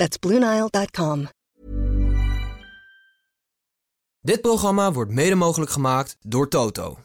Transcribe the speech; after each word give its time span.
That's 0.00 0.16
BlueNile.com. 0.16 1.28
Dit 4.20 4.40
programma 4.40 4.92
wordt 4.92 5.10
mede 5.10 5.34
mogelijk 5.34 5.70
gemaakt 5.70 6.16
door 6.20 6.48
Toto. 6.48 6.98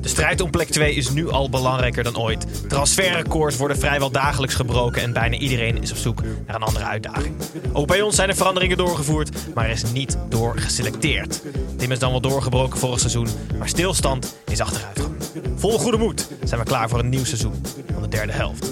De 0.00 0.08
strijd 0.08 0.40
om 0.40 0.50
plek 0.50 0.68
2 0.68 0.94
is 0.94 1.10
nu 1.10 1.28
al 1.28 1.50
belangrijker 1.50 2.04
dan 2.04 2.18
ooit. 2.18 2.68
Transferrecords 2.68 3.56
worden 3.56 3.78
vrijwel 3.78 4.10
dagelijks 4.10 4.54
gebroken 4.54 5.02
en 5.02 5.12
bijna 5.12 5.36
iedereen 5.36 5.82
is 5.82 5.90
op 5.90 5.96
zoek 5.96 6.22
naar 6.22 6.56
een 6.56 6.62
andere 6.62 6.84
uitdaging. 6.84 7.36
Ook 7.72 7.86
bij 7.86 8.02
ons 8.02 8.14
zijn 8.14 8.28
er 8.28 8.36
veranderingen 8.36 8.76
doorgevoerd, 8.76 9.54
maar 9.54 9.64
er 9.64 9.70
is 9.70 9.92
niet 9.92 10.18
door 10.28 10.58
geselecteerd. 10.58 11.42
Tim 11.76 11.92
is 11.92 11.98
dan 11.98 12.10
wel 12.10 12.20
doorgebroken 12.20 12.78
vorig 12.78 13.00
seizoen, 13.00 13.28
maar 13.58 13.68
stilstand 13.68 14.36
is 14.46 14.60
achteruitgang. 14.60 15.14
Vol 15.56 15.78
goede 15.78 15.98
moed 15.98 16.28
zijn 16.44 16.60
we 16.60 16.66
klaar 16.66 16.88
voor 16.88 16.98
een 16.98 17.08
nieuw 17.08 17.24
seizoen 17.24 17.62
van 17.92 18.02
de 18.02 18.08
derde 18.08 18.32
helft. 18.32 18.70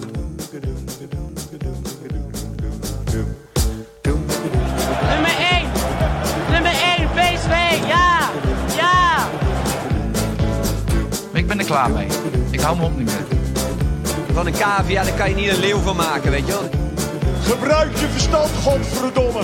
Nummer 3.12 3.34
1! 5.50 5.66
Nummer 6.50 6.72
1, 6.98 7.08
PSV! 7.14 7.86
Ja! 7.86 8.30
Ja! 8.76 9.28
Ik 11.32 11.46
ben 11.46 11.58
er 11.58 11.64
klaar 11.64 11.90
mee. 11.90 12.06
Ik 12.50 12.60
hou 12.60 12.76
me 12.76 12.84
op 12.84 12.96
niet 12.96 13.06
meer. 13.06 13.24
Van 14.32 14.46
een 14.46 14.52
cavia, 14.52 15.02
daar 15.02 15.12
kan 15.12 15.28
je 15.28 15.34
niet 15.34 15.48
een 15.48 15.60
leeuw 15.60 15.78
van 15.78 15.96
maken, 15.96 16.30
weet 16.30 16.46
je 16.46 16.52
wel. 16.52 16.68
Gebruik 17.42 17.96
je 17.96 18.06
verstand, 18.06 18.50
godverdomme. 18.62 19.42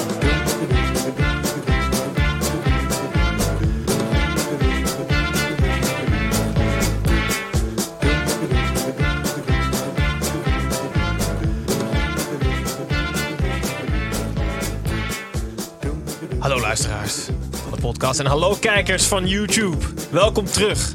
Hallo 16.46 16.60
luisteraars 16.60 17.28
van 17.50 17.70
de 17.70 17.80
podcast 17.80 18.20
en 18.20 18.26
hallo 18.26 18.54
kijkers 18.60 19.04
van 19.04 19.28
YouTube. 19.28 19.86
Welkom 20.10 20.44
terug 20.44 20.92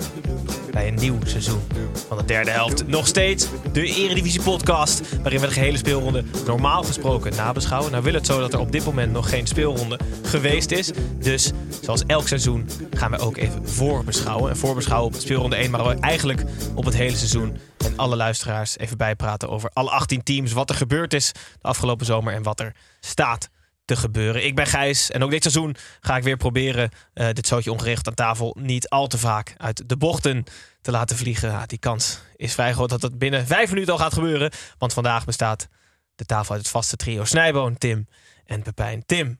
bij 0.71 0.87
een 0.87 0.95
nieuw 0.95 1.17
seizoen 1.25 1.61
van 2.07 2.17
de 2.17 2.25
derde 2.25 2.51
helft. 2.51 2.87
Nog 2.87 3.07
steeds 3.07 3.47
de 3.71 3.85
Eredivisie 3.85 4.41
podcast 4.41 5.17
waarin 5.21 5.39
we 5.39 5.47
de 5.47 5.53
gehele 5.53 5.77
speelronde 5.77 6.23
normaal 6.45 6.83
gesproken 6.83 7.35
nabeschouwen. 7.35 7.91
Nou 7.91 8.03
wil 8.03 8.13
het 8.13 8.25
zo 8.25 8.39
dat 8.39 8.53
er 8.53 8.59
op 8.59 8.71
dit 8.71 8.85
moment 8.85 9.11
nog 9.11 9.29
geen 9.29 9.47
speelronde 9.47 9.99
geweest 10.23 10.71
is. 10.71 10.91
Dus 11.19 11.51
zoals 11.81 12.05
elk 12.05 12.27
seizoen 12.27 12.69
gaan 12.91 13.11
we 13.11 13.19
ook 13.19 13.37
even 13.37 13.69
voorbeschouwen. 13.69 14.49
En 14.49 14.57
voorbeschouwen 14.57 15.13
op 15.13 15.19
speelronde 15.19 15.55
1, 15.55 15.71
maar 15.71 15.97
eigenlijk 15.99 16.43
op 16.75 16.85
het 16.85 16.95
hele 16.95 17.17
seizoen. 17.17 17.57
En 17.85 17.93
alle 17.95 18.15
luisteraars 18.15 18.77
even 18.77 18.97
bijpraten 18.97 19.49
over 19.49 19.69
alle 19.73 19.89
18 19.89 20.23
teams, 20.23 20.53
wat 20.53 20.69
er 20.69 20.75
gebeurd 20.75 21.13
is 21.13 21.31
de 21.31 21.67
afgelopen 21.67 22.05
zomer 22.05 22.33
en 22.33 22.43
wat 22.43 22.59
er 22.59 22.75
staat 22.99 23.49
te 23.91 23.97
gebeuren. 23.97 24.45
Ik 24.45 24.55
ben 24.55 24.65
Gijs 24.65 25.11
en 25.11 25.23
ook 25.23 25.31
dit 25.31 25.41
seizoen 25.43 25.75
ga 25.99 26.17
ik 26.17 26.23
weer 26.23 26.37
proberen 26.37 26.89
eh, 27.13 27.29
dit 27.33 27.47
zootje 27.47 27.71
ongeregeld 27.71 28.07
aan 28.07 28.13
tafel 28.13 28.57
niet 28.59 28.89
al 28.89 29.07
te 29.07 29.17
vaak 29.17 29.53
uit 29.57 29.89
de 29.89 29.97
bochten 29.97 30.43
te 30.81 30.91
laten 30.91 31.17
vliegen. 31.17 31.49
Ja, 31.49 31.65
die 31.65 31.77
kans 31.77 32.21
is 32.35 32.53
vrij 32.53 32.73
groot 32.73 32.89
dat 32.89 33.01
het 33.01 33.17
binnen 33.17 33.47
vijf 33.47 33.69
minuten 33.69 33.93
al 33.93 33.99
gaat 33.99 34.13
gebeuren. 34.13 34.51
Want 34.77 34.93
vandaag 34.93 35.25
bestaat 35.25 35.67
de 36.15 36.25
tafel 36.25 36.51
uit 36.51 36.61
het 36.61 36.71
vaste 36.71 36.95
trio 36.95 37.23
Snijboon, 37.23 37.77
Tim 37.77 38.07
en 38.45 38.61
Pepijn. 38.61 39.05
Tim, 39.05 39.39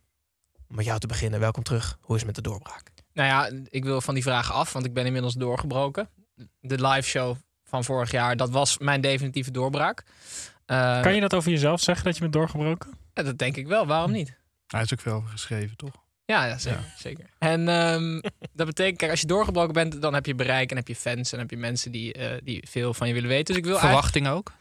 om 0.70 0.76
met 0.76 0.86
jou 0.86 1.00
te 1.00 1.08
beginnen, 1.08 1.40
welkom 1.40 1.64
terug. 1.64 1.98
Hoe 2.02 2.16
is 2.16 2.22
het 2.22 2.36
met 2.36 2.44
de 2.44 2.50
doorbraak? 2.50 2.90
Nou 3.14 3.28
ja, 3.30 3.64
ik 3.70 3.84
wil 3.84 4.02
van 4.02 4.14
die 4.14 4.24
vraag 4.24 4.52
af, 4.52 4.74
want 4.74 4.86
ik 4.86 4.94
ben 4.94 5.06
inmiddels 5.06 5.34
doorgebroken. 5.34 6.10
De 6.60 6.88
live 6.88 7.08
show 7.08 7.36
van 7.64 7.84
vorig 7.84 8.12
jaar, 8.12 8.36
dat 8.36 8.50
was 8.50 8.78
mijn 8.78 9.02
definitieve 9.02 9.52
doorbraak. 9.52 10.04
Uh, 10.68 11.02
Kan 11.02 11.16
je 11.16 11.22
dat 11.22 11.34
over 11.34 11.52
jezelf 11.52 11.82
zeggen 11.82 12.06
dat 12.06 12.14
je 12.14 12.22
bent 12.22 12.34
doorgebroken? 12.34 13.00
ja, 13.14 13.24
dat 13.24 13.38
denk 13.38 13.56
ik 13.58 13.68
wel, 13.68 13.86
waarom 13.86 14.12
niet? 14.12 14.40
Hij 14.72 14.82
is 14.82 14.94
ook 14.94 15.02
veel 15.02 15.22
geschreven, 15.22 15.78
toch? 15.78 15.94
Ja, 16.26 16.46
ja 16.46 16.58
zeker. 16.58 16.94
zeker. 16.98 17.26
En 17.38 17.68
ehm, 17.68 18.20
dat 18.60 18.68
betekent, 18.68 18.98
kijk, 18.98 19.12
als 19.12 19.22
je 19.22 19.28
doorgebroken 19.28 19.74
bent, 19.74 20.02
dan 20.02 20.14
heb 20.14 20.26
je 20.26 20.36
bereik 20.36 20.70
en 20.70 20.76
heb 20.78 20.88
je 20.88 20.96
fans 20.96 21.32
en 21.32 21.40
heb 21.40 21.50
je 21.50 21.58
mensen 21.58 21.92
die, 21.92 22.14
eh, 22.14 22.38
die 22.44 22.68
veel 22.70 22.94
van 22.94 23.08
je 23.08 23.14
willen 23.14 23.30
weten. 23.30 23.46
Dus 23.46 23.56
ik 23.56 23.66
wil 23.66 23.78
Verwachting 23.78 24.28
ook? 24.28 24.54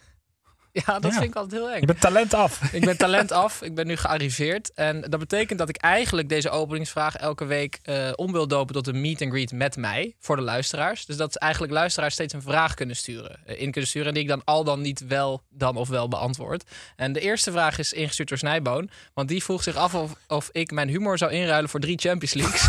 Ja, 0.73 0.99
dat 0.99 1.13
Ja. 1.13 1.19
vind 1.19 1.31
ik 1.31 1.35
altijd 1.35 1.61
heel 1.63 1.71
eng. 1.71 1.81
Je 1.81 1.87
bent 1.87 2.01
talent 2.01 2.35
af. 2.35 2.63
Ik 2.73 2.85
ben 2.85 2.97
talent 2.97 3.33
af. 3.33 3.63
Ik 3.63 3.75
ben 3.75 3.87
nu 3.87 3.97
gearriveerd. 3.97 4.73
En 4.75 5.01
dat 5.01 5.21
betekent 5.21 5.59
dat 5.59 5.69
ik 5.69 5.77
eigenlijk 5.77 6.29
deze 6.29 6.51
openingsvraag 6.51 7.17
elke 7.17 7.45
week 7.45 7.79
eh, 7.83 8.11
om 8.17 8.33
wil 8.33 8.49
dopen 8.49 8.75
tot 8.75 8.87
een 8.87 9.01
meet 9.01 9.23
and 9.23 9.31
greet 9.33 9.53
met 9.53 9.77
mij. 9.77 10.15
Voor 10.19 10.37
de 10.37 10.43
luisteraars. 10.43 11.07
Dus 11.07 11.17
dat 11.17 11.29
is 11.29 11.37
eigenlijk 11.37 11.73
luisteraars 11.73 12.15
steeds 12.15 12.33
een 12.33 12.43
vraag 12.43 12.75
kunnen 12.75 12.97
sturen. 12.97 13.39
eh, 13.47 13.61
in 13.61 13.71
kunnen 13.71 13.91
sturen. 13.91 14.09
En 14.09 14.15
die 14.15 14.23
ik 14.23 14.29
dan 14.29 14.43
al 14.45 14.65
dan 14.65 14.81
niet 14.81 15.07
wel, 15.07 15.43
dan 15.49 15.77
of 15.77 15.89
wel 15.89 16.09
beantwoord. 16.09 16.65
En 16.97 17.13
de 17.13 17.21
eerste 17.21 17.51
vraag 17.53 17.79
is 17.79 17.93
ingestuurd 17.93 18.29
door 18.29 18.39
Snijboon. 18.39 18.91
Want 19.15 19.29
die 19.29 19.43
vroeg 19.43 19.63
zich 19.63 19.77
af 19.77 19.95
of, 19.95 20.13
of 20.27 20.49
ik 20.53 20.71
mijn 20.71 20.89
humor 20.89 21.19
zou 21.19 21.33
inruilen 21.33 21.71
voor 21.71 21.81
drie 21.81 21.99
Champions 21.99 22.35
Leagues. 22.35 22.69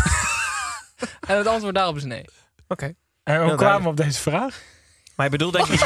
en 1.28 1.36
het 1.36 1.46
antwoord 1.46 1.74
daarop 1.74 1.96
is 1.96 2.04
nee. 2.04 2.24
Oké. 2.68 2.94
En 3.22 3.42
hoe 3.42 3.54
kwamen 3.54 3.82
we 3.82 3.88
op 3.88 3.96
deze 3.96 4.20
vraag? 4.20 4.62
Maar 5.16 5.26
je 5.26 5.32
bedoelt 5.32 5.52
denk 5.52 5.66
ik... 5.66 5.84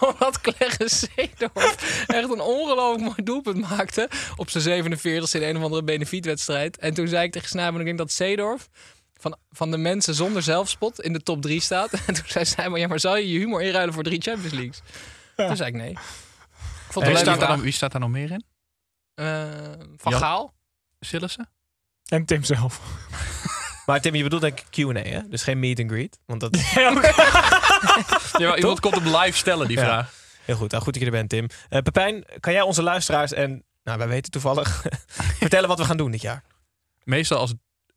Omdat 0.00 0.40
Clarence 0.40 1.08
Seedorf 1.14 2.04
echt 2.06 2.30
een 2.30 2.40
ongelooflijk 2.40 3.04
mooi 3.04 3.22
doelpunt 3.24 3.68
maakte. 3.70 4.08
Op 4.36 4.50
zijn 4.50 4.84
47ste 4.84 5.30
in 5.30 5.42
een 5.42 5.56
of 5.56 5.62
andere 5.62 5.82
benefietwedstrijd. 5.84 6.78
En 6.78 6.94
toen 6.94 7.08
zei 7.08 7.24
ik 7.24 7.32
tegen 7.32 7.48
Snijman, 7.48 7.80
ik 7.80 7.86
denk 7.86 7.98
dat 7.98 8.12
Seedorf 8.12 8.68
van, 9.20 9.36
van 9.50 9.70
de 9.70 9.76
mensen 9.76 10.14
zonder 10.14 10.42
zelfspot 10.42 11.00
in 11.00 11.12
de 11.12 11.22
top 11.22 11.42
3 11.42 11.60
staat. 11.60 11.90
En 12.06 12.14
toen 12.14 12.24
zei 12.26 12.44
Snijman, 12.44 12.80
ja 12.80 12.86
maar 12.86 13.00
zou 13.00 13.18
je 13.18 13.32
je 13.32 13.38
humor 13.38 13.62
inruilen 13.62 13.94
voor 13.94 14.02
drie 14.02 14.20
Champions 14.20 14.52
Leagues? 14.54 14.80
Toen 15.36 15.56
zei 15.56 15.68
ik 15.68 15.74
nee. 15.76 15.90
Ik 15.90 15.98
vond 16.94 17.04
En 17.06 17.12
het 17.12 17.20
wie, 17.20 17.26
staat 17.26 17.26
er 17.40 17.42
vraag. 17.42 17.48
dan, 17.56 17.60
wie 17.60 17.72
staat 17.72 17.92
daar 17.92 18.00
nog 18.00 18.10
meer 18.10 18.30
in? 18.30 18.44
Eh, 19.14 19.48
van 19.96 20.12
Jan- 20.12 20.20
Gaal? 20.20 20.54
Sillissen? 21.00 21.48
En 22.04 22.24
Tim 22.24 22.44
zelf. 22.44 22.80
Maar 23.86 24.00
Tim, 24.00 24.14
je 24.14 24.22
bedoelt 24.22 24.42
denk 24.42 24.60
ik 24.60 24.66
Q&A, 24.70 24.92
hè? 25.08 25.28
Dus 25.28 25.42
geen 25.42 25.58
meet 25.58 25.80
and 25.80 25.90
greet. 25.90 26.18
Want 26.26 26.40
dat 26.40 26.58
Ja, 26.74 26.90
iemand 28.56 28.80
komt 28.80 28.94
hem 28.94 29.16
live 29.16 29.36
stellen, 29.36 29.68
die 29.68 29.76
Ja. 29.76 29.84
vraag. 29.84 30.12
Heel 30.44 30.56
goed, 30.56 30.70
nou, 30.70 30.82
goed 30.82 30.92
dat 30.92 31.02
je 31.02 31.08
er 31.08 31.14
bent, 31.14 31.28
Tim. 31.28 31.46
Eh 31.68 31.82
Pepijn, 31.82 32.24
kan 32.40 32.52
jij 32.52 32.62
onze 32.62 32.82
luisteraars 32.82 33.32
en, 33.32 33.64
nou, 33.84 33.98
wij 33.98 34.08
weten 34.08 34.30
toevallig, 34.30 34.84
vertellen 35.40 35.68
wat 35.68 35.78
we 35.78 35.84
gaan 35.84 35.96
doen 35.96 36.10
dit 36.10 36.20
jaar? 36.20 36.42
Meestal 37.04 37.38
als 37.38 37.54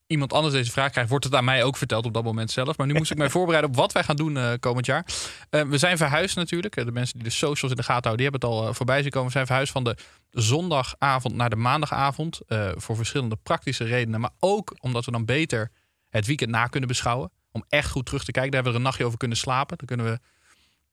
iemand 0.07 0.33
anders 0.33 0.53
deze 0.53 0.71
vraag 0.71 0.91
krijgt, 0.91 1.09
wordt 1.09 1.25
het 1.25 1.35
aan 1.35 1.43
mij 1.43 1.63
ook 1.63 1.77
verteld 1.77 2.05
op 2.05 2.13
dat 2.13 2.23
moment 2.23 2.51
zelf. 2.51 2.77
Maar 2.77 2.87
nu 2.87 2.93
moest 2.93 3.11
ik 3.11 3.17
mij 3.17 3.29
voorbereiden 3.37 3.69
op 3.71 3.75
wat 3.75 3.91
wij 3.91 4.03
gaan 4.03 4.15
doen 4.15 4.37
eh, 4.37 4.51
komend 4.59 4.85
jaar. 4.85 5.05
Eh, 5.49 5.61
we 5.61 5.77
zijn 5.77 5.97
verhuisd 5.97 6.35
natuurlijk. 6.35 6.75
De 6.75 6.91
mensen 6.91 7.15
die 7.15 7.27
de 7.27 7.33
socials 7.33 7.71
in 7.71 7.77
de 7.77 7.83
gaten 7.83 8.03
houden, 8.09 8.17
die 8.17 8.29
hebben 8.31 8.49
het 8.49 8.67
al 8.67 8.73
voorbij 8.73 9.01
zien 9.01 9.11
komen. 9.11 9.27
We 9.27 9.33
zijn 9.33 9.45
verhuisd 9.45 9.71
van 9.71 9.83
de 9.83 9.95
zondagavond 10.29 11.35
naar 11.35 11.49
de 11.49 11.55
maandagavond. 11.55 12.39
voor 12.75 12.95
verschillende 12.95 13.37
praktische 13.43 13.83
redenen. 13.83 14.19
Maar 14.19 14.31
ook 14.39 14.75
omdat 14.79 15.05
we 15.05 15.11
dan 15.11 15.25
beter 15.25 15.71
het 16.09 16.25
weekend 16.25 16.49
na 16.49 16.65
kunnen 16.67 16.89
beschouwen. 16.89 17.31
Om 17.51 17.63
echt 17.69 17.89
goed 17.89 18.05
terug 18.05 18.23
te 18.23 18.31
kijken. 18.31 18.51
Daar 18.51 18.61
hebben 18.63 18.71
we 18.71 18.77
er 18.79 18.85
een 18.85 18.89
nachtje 18.91 19.05
over 19.05 19.17
kunnen 19.17 19.37
slapen. 19.37 19.77
Dan 19.77 19.87
kunnen 19.87 20.05
we... 20.05 20.19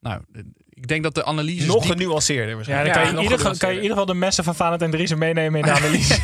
Nou, 0.00 0.22
ik 0.70 0.86
denk 0.88 1.02
dat 1.02 1.14
de 1.14 1.24
analyse 1.24 1.66
Nog 1.66 1.86
genuanceerder 1.86 2.68
Ja, 2.68 2.82
dan 2.84 2.92
kan, 2.92 3.16
je 3.16 3.22
ieder 3.22 3.38
kan 3.58 3.70
je 3.70 3.76
in 3.76 3.82
ieder 3.82 3.88
geval 3.90 4.06
de 4.06 4.14
messen 4.14 4.44
van 4.44 4.54
Valent 4.54 4.82
en 4.82 4.90
Driessen 4.90 5.18
meenemen 5.18 5.60
in 5.60 5.66
de 5.66 5.72
analyse. 5.80 6.20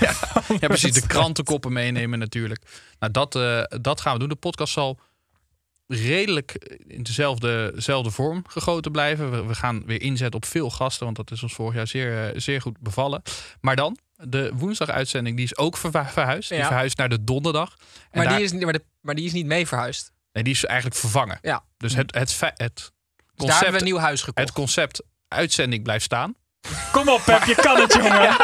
Ja, 0.61 0.67
precies. 0.69 0.93
De 0.93 1.07
krantenkoppen 1.07 1.73
meenemen 1.73 2.19
natuurlijk. 2.19 2.63
Nou, 2.99 3.13
dat, 3.13 3.35
eh, 3.35 3.63
dat 3.81 4.01
gaan 4.01 4.13
we 4.13 4.19
doen. 4.19 4.29
De 4.29 4.35
podcast 4.35 4.73
zal 4.73 4.99
redelijk 5.87 6.53
in 6.87 7.03
dezelfde, 7.03 7.73
dezelfde 7.75 8.11
vorm 8.11 8.45
gegoten 8.47 8.93
blijven. 8.93 9.31
We, 9.31 9.45
we 9.45 9.55
gaan 9.55 9.83
weer 9.87 10.01
inzetten 10.01 10.37
op 10.37 10.45
veel 10.47 10.71
gasten, 10.71 11.05
want 11.05 11.17
dat 11.17 11.31
is 11.31 11.43
ons 11.43 11.55
vorig 11.55 11.75
jaar 11.75 11.87
zeer, 11.87 12.29
eh, 12.29 12.41
zeer 12.41 12.61
goed 12.61 12.79
bevallen. 12.81 13.23
Maar 13.61 13.77
dan, 13.77 13.99
de 14.17 14.51
woensdaguitzending, 14.55 15.37
die 15.37 15.45
is 15.45 15.57
ook 15.57 15.77
verhuisd. 15.77 16.49
Die 16.49 16.59
Ja. 16.59 16.67
verhuisd 16.67 16.97
naar 16.99 17.09
de 17.09 17.25
donderdag. 17.25 17.77
En 17.79 17.87
Maar, 18.19 18.25
daar- 18.25 18.37
die 18.37 18.45
is, 18.45 18.53
maar, 18.53 18.73
de- 18.73 18.85
maar 19.01 19.15
die 19.15 19.25
is 19.25 19.33
niet 19.33 19.47
mee 19.47 19.67
verhuisd. 19.67 20.13
Nee, 20.35 20.45
die 20.45 20.53
is 20.53 20.65
eigenlijk 20.65 21.01
vervangen. 21.01 21.39
Ja. 21.43 21.65
Dus 21.77 21.95
het, 21.95 22.15
het, 22.15 22.41
het, 22.41 22.57
Dus 22.57 22.57
daar 22.57 22.93
hebben 23.37 23.37
we 23.37 23.37
concept, 23.37 23.75
een 23.81 23.85
nieuw 23.85 23.99
huis 23.99 24.23
gekocht. 24.23 24.47
het 24.47 24.57
concept 24.57 25.03
uitzending 25.29 25.83
blijft 25.83 26.05
staan. 26.05 26.35
Kom 26.93 27.09
op, 27.09 27.23
Pep, 27.25 27.45
je 27.45 27.55
kan 27.55 27.81
het, 27.81 27.93
jongen. 28.03 28.37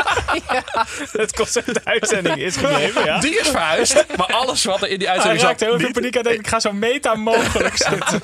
Het 1.22 1.32
concept 1.36 1.74
de 1.74 1.84
uitzending 1.84 2.36
is 2.36 2.56
gebleven, 2.56 3.04
ja? 3.04 3.20
Die 3.20 3.40
is 3.40 3.48
verhuisd, 3.48 4.16
maar 4.16 4.26
alles 4.26 4.64
wat 4.64 4.82
er 4.82 4.88
in 4.88 4.98
die 4.98 5.06
Hij 5.06 5.16
uitzending 5.16 5.42
raakt 5.44 5.58
zat, 5.58 5.68
heel 5.68 5.78
veel 5.78 5.86
niet. 5.86 6.12
paniek. 6.12 6.14
Hij 6.14 6.34
ik 6.34 6.46
ga 6.46 6.60
zo 6.60 6.72
meta 6.72 7.14
mogelijk 7.14 7.76
zitten. 7.88 8.20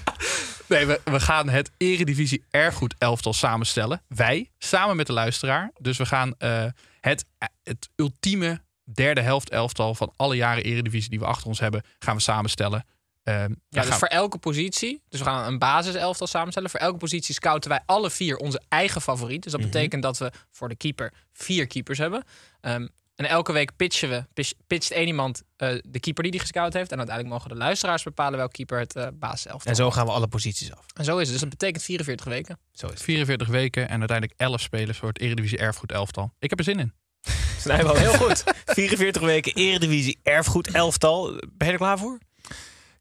Nee, 0.66 0.86
we, 0.86 1.00
we 1.04 1.20
gaan 1.20 1.48
het 1.48 1.70
Eredivisie 1.76 2.44
Erfgoed 2.50 2.94
elftal 2.98 3.32
samenstellen. 3.32 4.02
Wij, 4.08 4.50
samen 4.58 4.96
met 4.96 5.06
de 5.06 5.12
luisteraar. 5.12 5.70
Dus 5.80 5.96
we 5.96 6.06
gaan 6.06 6.34
eh, 6.38 6.64
het, 7.00 7.24
het 7.62 7.88
ultieme 7.96 8.60
derde 8.84 9.20
helft 9.20 9.50
elftal 9.50 9.94
van 9.94 10.12
alle 10.16 10.36
jaren 10.36 10.62
Eredivisie 10.64 11.10
die 11.10 11.18
we 11.18 11.24
achter 11.24 11.46
ons 11.46 11.60
hebben, 11.60 11.82
gaan 11.98 12.16
we 12.16 12.22
samenstellen. 12.22 12.86
Ehm, 13.26 13.38
Ja, 13.68 13.80
dus 13.80 13.84
gaan- 13.90 13.98
voor 13.98 14.08
elke 14.08 14.38
positie, 14.38 15.02
dus 15.08 15.20
we 15.20 15.26
gaan 15.26 15.46
een 15.52 15.58
basiselftal 15.58 16.26
samenstellen. 16.26 16.70
Voor 16.70 16.80
elke 16.80 16.96
positie 16.98 17.34
scouten 17.34 17.70
wij 17.70 17.80
alle 17.86 18.10
vier 18.10 18.36
onze 18.36 18.60
eigen 18.68 19.00
favoriet. 19.00 19.42
Dus 19.42 19.52
dat 19.52 19.60
Mhm. 19.60 19.70
betekent 19.70 20.02
dat 20.02 20.18
we 20.18 20.30
voor 20.50 20.68
de 20.68 20.76
keeper 20.76 21.12
vier 21.32 21.66
keepers 21.66 21.98
hebben. 21.98 22.24
Ehm, 22.60 22.86
en 23.14 23.24
elke 23.28 23.52
week 23.52 23.76
pitchen 23.76 24.08
we, 24.08 24.24
pitch- 24.34 24.52
pitcht 24.66 24.90
één 24.90 25.06
iemand 25.06 25.42
eh, 25.56 25.68
de 25.88 26.00
keeper 26.00 26.22
die 26.22 26.32
die 26.32 26.40
gescout 26.40 26.72
heeft. 26.72 26.90
En 26.92 26.98
uiteindelijk 26.98 27.36
mogen 27.36 27.50
de 27.50 27.56
luisteraars 27.64 28.02
bepalen 28.02 28.38
welke 28.38 28.52
keeper 28.52 28.78
het 28.78 28.96
eh 28.96 29.06
basiselftal 29.14 29.70
En 29.70 29.76
zo 29.76 29.90
gaan 29.90 30.06
we 30.06 30.12
alle 30.12 30.28
posities 30.28 30.72
af. 30.72 30.84
En 30.94 31.04
zo 31.04 31.12
is 31.16 31.22
het. 31.22 31.30
Dus 31.30 31.40
dat 31.40 31.48
betekent 31.50 31.82
44 31.82 32.26
weken. 32.26 32.58
Zo 32.72 32.86
is 32.86 32.92
het. 32.92 33.02
44 33.02 33.48
weken 33.48 33.88
en 33.88 33.98
uiteindelijk 33.98 34.40
11 34.40 34.60
spelers 34.60 34.98
voor 34.98 35.08
het 35.08 35.20
Eredivisie 35.20 35.58
Erfgoed 35.58 35.92
elftal. 35.92 36.32
Ik 36.38 36.50
heb 36.50 36.58
er 36.58 36.64
zin 36.64 36.78
in. 36.78 36.92
Snijboom, 37.60 37.96
heel 37.96 38.12
goed. 38.12 38.44
44 38.64 39.22
weken 39.22 39.52
Eredivisie 39.54 40.18
Erfgoed 40.22 40.70
elftal. 40.70 41.30
Ben 41.52 41.66
je 41.66 41.72
er 41.72 41.76
klaar 41.78 41.98
voor? 41.98 42.18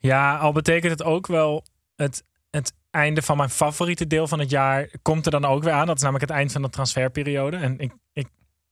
Ja, 0.06 0.38
al 0.38 0.52
betekent 0.52 0.92
het 0.92 1.04
ook 1.04 1.28
wel 1.28 1.63
het, 1.96 2.24
het 2.50 2.74
einde 2.92 3.22
van 3.22 3.38
mijn 3.38 3.50
favoriete 3.50 4.07
deel 4.07 4.28
van 4.28 4.40
het 4.40 4.50
jaar 4.50 4.90
komt 5.02 5.25
er 5.25 5.31
dan 5.31 5.46
ook 5.46 5.63
weer 5.63 5.74
aan. 5.74 5.88
Dat 5.88 5.96
is 5.96 6.02
namelijk 6.02 6.30
het 6.30 6.38
eind 6.38 6.52
van 6.52 6.62
de 6.62 6.69
transferperiode. 6.69 7.57
En 7.57 7.80
ik, 7.80 7.94
ik, 8.13 8.28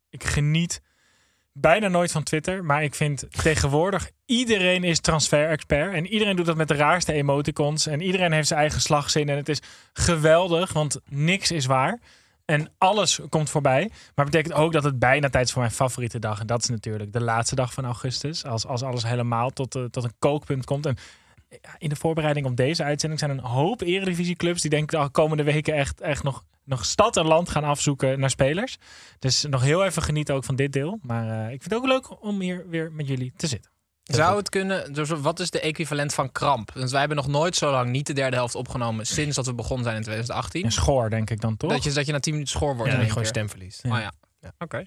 ik 0.09 0.23
geniet 0.23 0.81
bijna 1.51 1.87
nooit 1.87 2.11
van 2.11 2.23
Twitter, 2.23 2.65
maar 2.65 2.83
ik 2.83 2.95
vind 2.95 3.25
tegenwoordig 3.29 4.11
iedereen 4.25 4.83
is 4.83 4.99
transfer-expert. 4.99 5.93
En 5.93 6.07
iedereen 6.07 6.35
doet 6.35 6.45
dat 6.45 6.55
met 6.55 6.67
de 6.67 6.75
raarste 6.75 7.13
emoticons. 7.13 7.87
En 7.87 8.01
iedereen 8.01 8.31
heeft 8.31 8.47
zijn 8.47 8.59
eigen 8.59 8.81
slagzin. 8.81 9.29
En 9.29 9.37
het 9.37 9.49
is 9.49 9.61
geweldig, 9.93 10.73
want 10.73 10.99
niks 11.09 11.51
is 11.51 11.65
waar. 11.65 11.99
En 12.45 12.71
alles 12.77 13.19
komt 13.29 13.49
voorbij. 13.49 13.91
Maar 14.15 14.25
betekent 14.25 14.53
ook 14.53 14.71
dat 14.73 14.83
het 14.83 14.99
bijna 14.99 15.29
tijd 15.29 15.45
is 15.45 15.51
voor 15.51 15.61
mijn 15.61 15.73
favoriete 15.73 16.19
dag. 16.19 16.39
En 16.39 16.47
dat 16.47 16.61
is 16.61 16.69
natuurlijk 16.69 17.13
de 17.13 17.21
laatste 17.21 17.55
dag 17.55 17.73
van 17.73 17.85
augustus. 17.85 18.45
Als, 18.45 18.65
als 18.65 18.83
alles 18.83 19.03
helemaal 19.03 19.49
tot, 19.49 19.75
eh, 19.75 19.83
tot 19.83 20.03
een 20.03 20.13
kookpunt 20.19 20.65
komt. 20.65 20.85
En 20.85 20.97
in 21.77 21.89
de 21.89 21.95
voorbereiding 21.95 22.45
op 22.45 22.55
deze 22.55 22.83
uitzending 22.83 23.19
zijn 23.19 23.31
een 23.31 23.39
hoop 23.39 23.81
eredivisieclubs 23.81 24.61
die 24.61 24.69
denk 24.69 24.91
ik 24.91 24.99
de 24.99 25.09
komende 25.09 25.43
weken 25.43 25.73
echt, 25.73 26.01
echt 26.01 26.23
nog, 26.23 26.43
nog 26.63 26.85
stad 26.85 27.17
en 27.17 27.25
land 27.25 27.49
gaan 27.49 27.63
afzoeken 27.63 28.19
naar 28.19 28.29
spelers. 28.29 28.77
Dus 29.19 29.45
nog 29.49 29.61
heel 29.61 29.85
even 29.85 30.01
genieten 30.01 30.35
ook 30.35 30.43
van 30.43 30.55
dit 30.55 30.73
deel. 30.73 30.99
Maar 31.01 31.29
eh, 31.29 31.53
ik 31.53 31.61
vind 31.61 31.73
het 31.73 31.73
ook 31.73 31.87
leuk 31.87 32.21
om 32.23 32.41
hier 32.41 32.69
weer 32.69 32.91
met 32.91 33.07
jullie 33.07 33.33
te 33.35 33.47
zitten. 33.47 33.71
Zou 34.03 34.37
het 34.37 34.49
kunnen, 34.49 34.93
dus 34.93 35.09
wat 35.09 35.39
is 35.39 35.49
de 35.49 35.59
equivalent 35.59 36.13
van 36.13 36.31
kramp? 36.31 36.71
Want 36.73 36.89
wij 36.89 36.99
hebben 36.99 37.17
nog 37.17 37.27
nooit 37.27 37.55
zo 37.55 37.71
lang 37.71 37.89
niet 37.89 38.07
de 38.07 38.13
derde 38.13 38.35
helft 38.35 38.55
opgenomen 38.55 39.05
sinds 39.05 39.35
dat 39.35 39.45
we 39.45 39.53
begonnen 39.53 39.83
zijn 39.83 39.97
in 39.97 40.03
2018. 40.03 40.63
En 40.63 40.71
schoor 40.71 41.09
denk 41.09 41.29
ik 41.29 41.41
dan 41.41 41.57
toch? 41.57 41.71
Dat 41.71 41.83
je, 41.83 41.91
dat 41.91 42.05
je 42.05 42.11
na 42.11 42.19
10 42.19 42.33
minuten 42.33 42.53
schoor 42.53 42.75
wordt. 42.75 42.91
Ja, 42.91 42.97
dat 42.97 43.05
je 43.05 43.11
gewoon 43.11 43.27
stemverlies. 43.27 43.81
Oh 43.85 43.91
ja. 43.91 44.11
Ja. 44.39 44.53
Oké. 44.57 44.83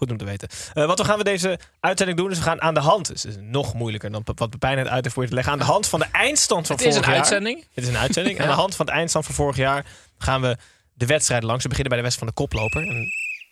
Goed 0.00 0.10
om 0.10 0.16
te 0.16 0.24
weten. 0.24 0.48
Eh, 0.74 0.86
wat 0.86 1.04
gaan 1.04 1.18
we 1.18 1.24
deze 1.24 1.58
uitzending 1.80 2.18
doen? 2.18 2.28
Dus 2.28 2.38
we 2.38 2.44
gaan 2.44 2.60
aan 2.62 2.74
de 2.74 2.80
hand. 2.80 3.06
Dus 3.06 3.22
het 3.22 3.32
is 3.32 3.38
nog 3.42 3.74
moeilijker 3.74 4.10
dan 4.10 4.22
wat 4.34 4.50
Pepijn 4.50 4.76
net 4.76 4.86
uit 4.88 5.02
heeft 5.02 5.14
voor 5.14 5.22
je 5.22 5.28
te 5.28 5.34
leggen. 5.34 5.52
Aan 5.52 5.58
de 5.58 5.64
hand 5.64 5.86
van 5.88 5.98
de 6.00 6.06
eindstand 6.12 6.66
van 6.66 6.76
Het 6.76 6.84
is 6.84 6.92
vorig 6.92 7.06
een 7.08 7.14
jaar. 7.14 7.22
uitzending. 7.22 7.64
Het 7.74 7.84
is 7.84 7.90
een 7.90 7.96
uitzending. 7.96 8.38
Aan 8.40 8.46
de 8.48 8.52
hand 8.54 8.76
van 8.76 8.86
de 8.86 8.92
eindstand 8.92 9.24
van 9.26 9.34
vorig 9.34 9.56
jaar 9.56 9.86
gaan 10.18 10.40
we 10.40 10.56
de 10.92 11.06
wedstrijden 11.06 11.46
langs. 11.48 11.62
We 11.62 11.68
beginnen 11.68 11.92
bij 11.94 12.02
de 12.02 12.08
wedstrijd 12.08 12.34
van 12.36 12.46
de 12.46 12.54
koploper. 12.54 12.88
En 12.90 13.06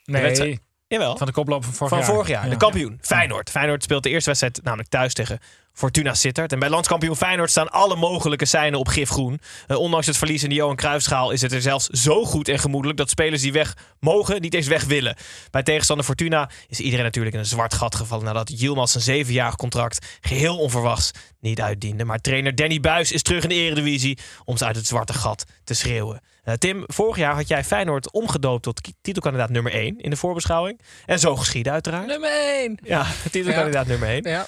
nee, 0.04 0.22
wedstrijd- 0.22 0.60
Jawel. 0.88 1.16
van 1.16 1.26
de 1.26 1.32
koploper 1.32 1.72
van 1.72 1.74
vorig 1.74 1.90
van 1.90 1.98
jaar. 1.98 2.08
vorig 2.08 2.28
jaar. 2.28 2.44
Ja. 2.44 2.50
De 2.50 2.56
kampioen, 2.56 2.98
Feyenoord. 3.00 3.50
Feyenoord 3.50 3.82
speelt 3.82 4.02
de 4.02 4.08
eerste 4.08 4.26
wedstrijd 4.26 4.60
namelijk 4.62 4.88
thuis 4.88 5.14
tegen 5.14 5.38
Fortuna 5.72 6.14
Sittard. 6.14 6.52
En 6.52 6.58
bij 6.58 6.68
landskampioen 6.68 7.16
Feyenoord 7.16 7.50
staan 7.50 7.70
alle 7.70 7.96
mogelijke 7.96 8.44
seinen 8.44 8.78
op 8.78 8.88
gifgroen. 8.88 9.40
Eh, 9.66 9.76
ondanks 9.76 10.06
het 10.06 10.16
verlies 10.16 10.42
in 10.42 10.48
de 10.48 10.54
Johan 10.54 10.76
Cruijffschaal 10.76 11.30
is 11.30 11.42
het 11.42 11.52
er 11.52 11.62
zelfs 11.62 11.86
zo 11.86 12.24
goed 12.24 12.48
en 12.48 12.58
gemoedelijk... 12.58 12.98
dat 12.98 13.10
spelers 13.10 13.42
die 13.42 13.52
weg 13.52 13.76
mogen 14.00 14.40
niet 14.40 14.54
eens 14.54 14.66
weg 14.66 14.84
willen. 14.84 15.16
Bij 15.50 15.62
tegenstander 15.62 16.06
Fortuna 16.06 16.50
is 16.68 16.80
iedereen 16.80 17.04
natuurlijk 17.04 17.34
in 17.34 17.40
een 17.40 17.46
zwart 17.46 17.74
gat 17.74 17.94
gevallen... 17.94 18.24
nadat 18.24 18.60
Yilmaz 18.60 18.90
zijn 18.92 19.04
zevenjarig 19.04 19.56
contract 19.56 20.18
geheel 20.20 20.58
onverwachts 20.58 21.10
niet 21.40 21.60
uitdiende. 21.60 22.04
Maar 22.04 22.18
trainer 22.18 22.54
Danny 22.54 22.80
Buis 22.80 23.12
is 23.12 23.22
terug 23.22 23.42
in 23.42 23.48
de 23.48 23.54
eredivisie... 23.54 24.18
om 24.44 24.56
ze 24.56 24.64
uit 24.64 24.76
het 24.76 24.86
zwarte 24.86 25.12
gat 25.12 25.44
te 25.64 25.74
schreeuwen. 25.74 26.20
Eh, 26.48 26.54
Tim, 26.54 26.84
vorig 26.86 27.16
jaar 27.16 27.34
had 27.34 27.48
jij 27.48 27.64
Feyenoord 27.64 28.10
omgedoopt 28.10 28.62
tot 28.62 28.80
titelkandidaat 29.00 29.50
nummer 29.50 29.72
1 29.72 30.00
in 30.00 30.10
de 30.10 30.16
voorbeschouwing. 30.16 30.80
En 31.06 31.18
zo 31.18 31.36
geschieden 31.36 31.72
uiteraard. 31.72 32.06
Nummer 32.06 32.30
1. 32.30 32.78
Ja, 32.82 33.06
titelkandidaat 33.30 33.86
nummer 33.86 34.08
1. 34.08 34.22
Ja, 34.28 34.46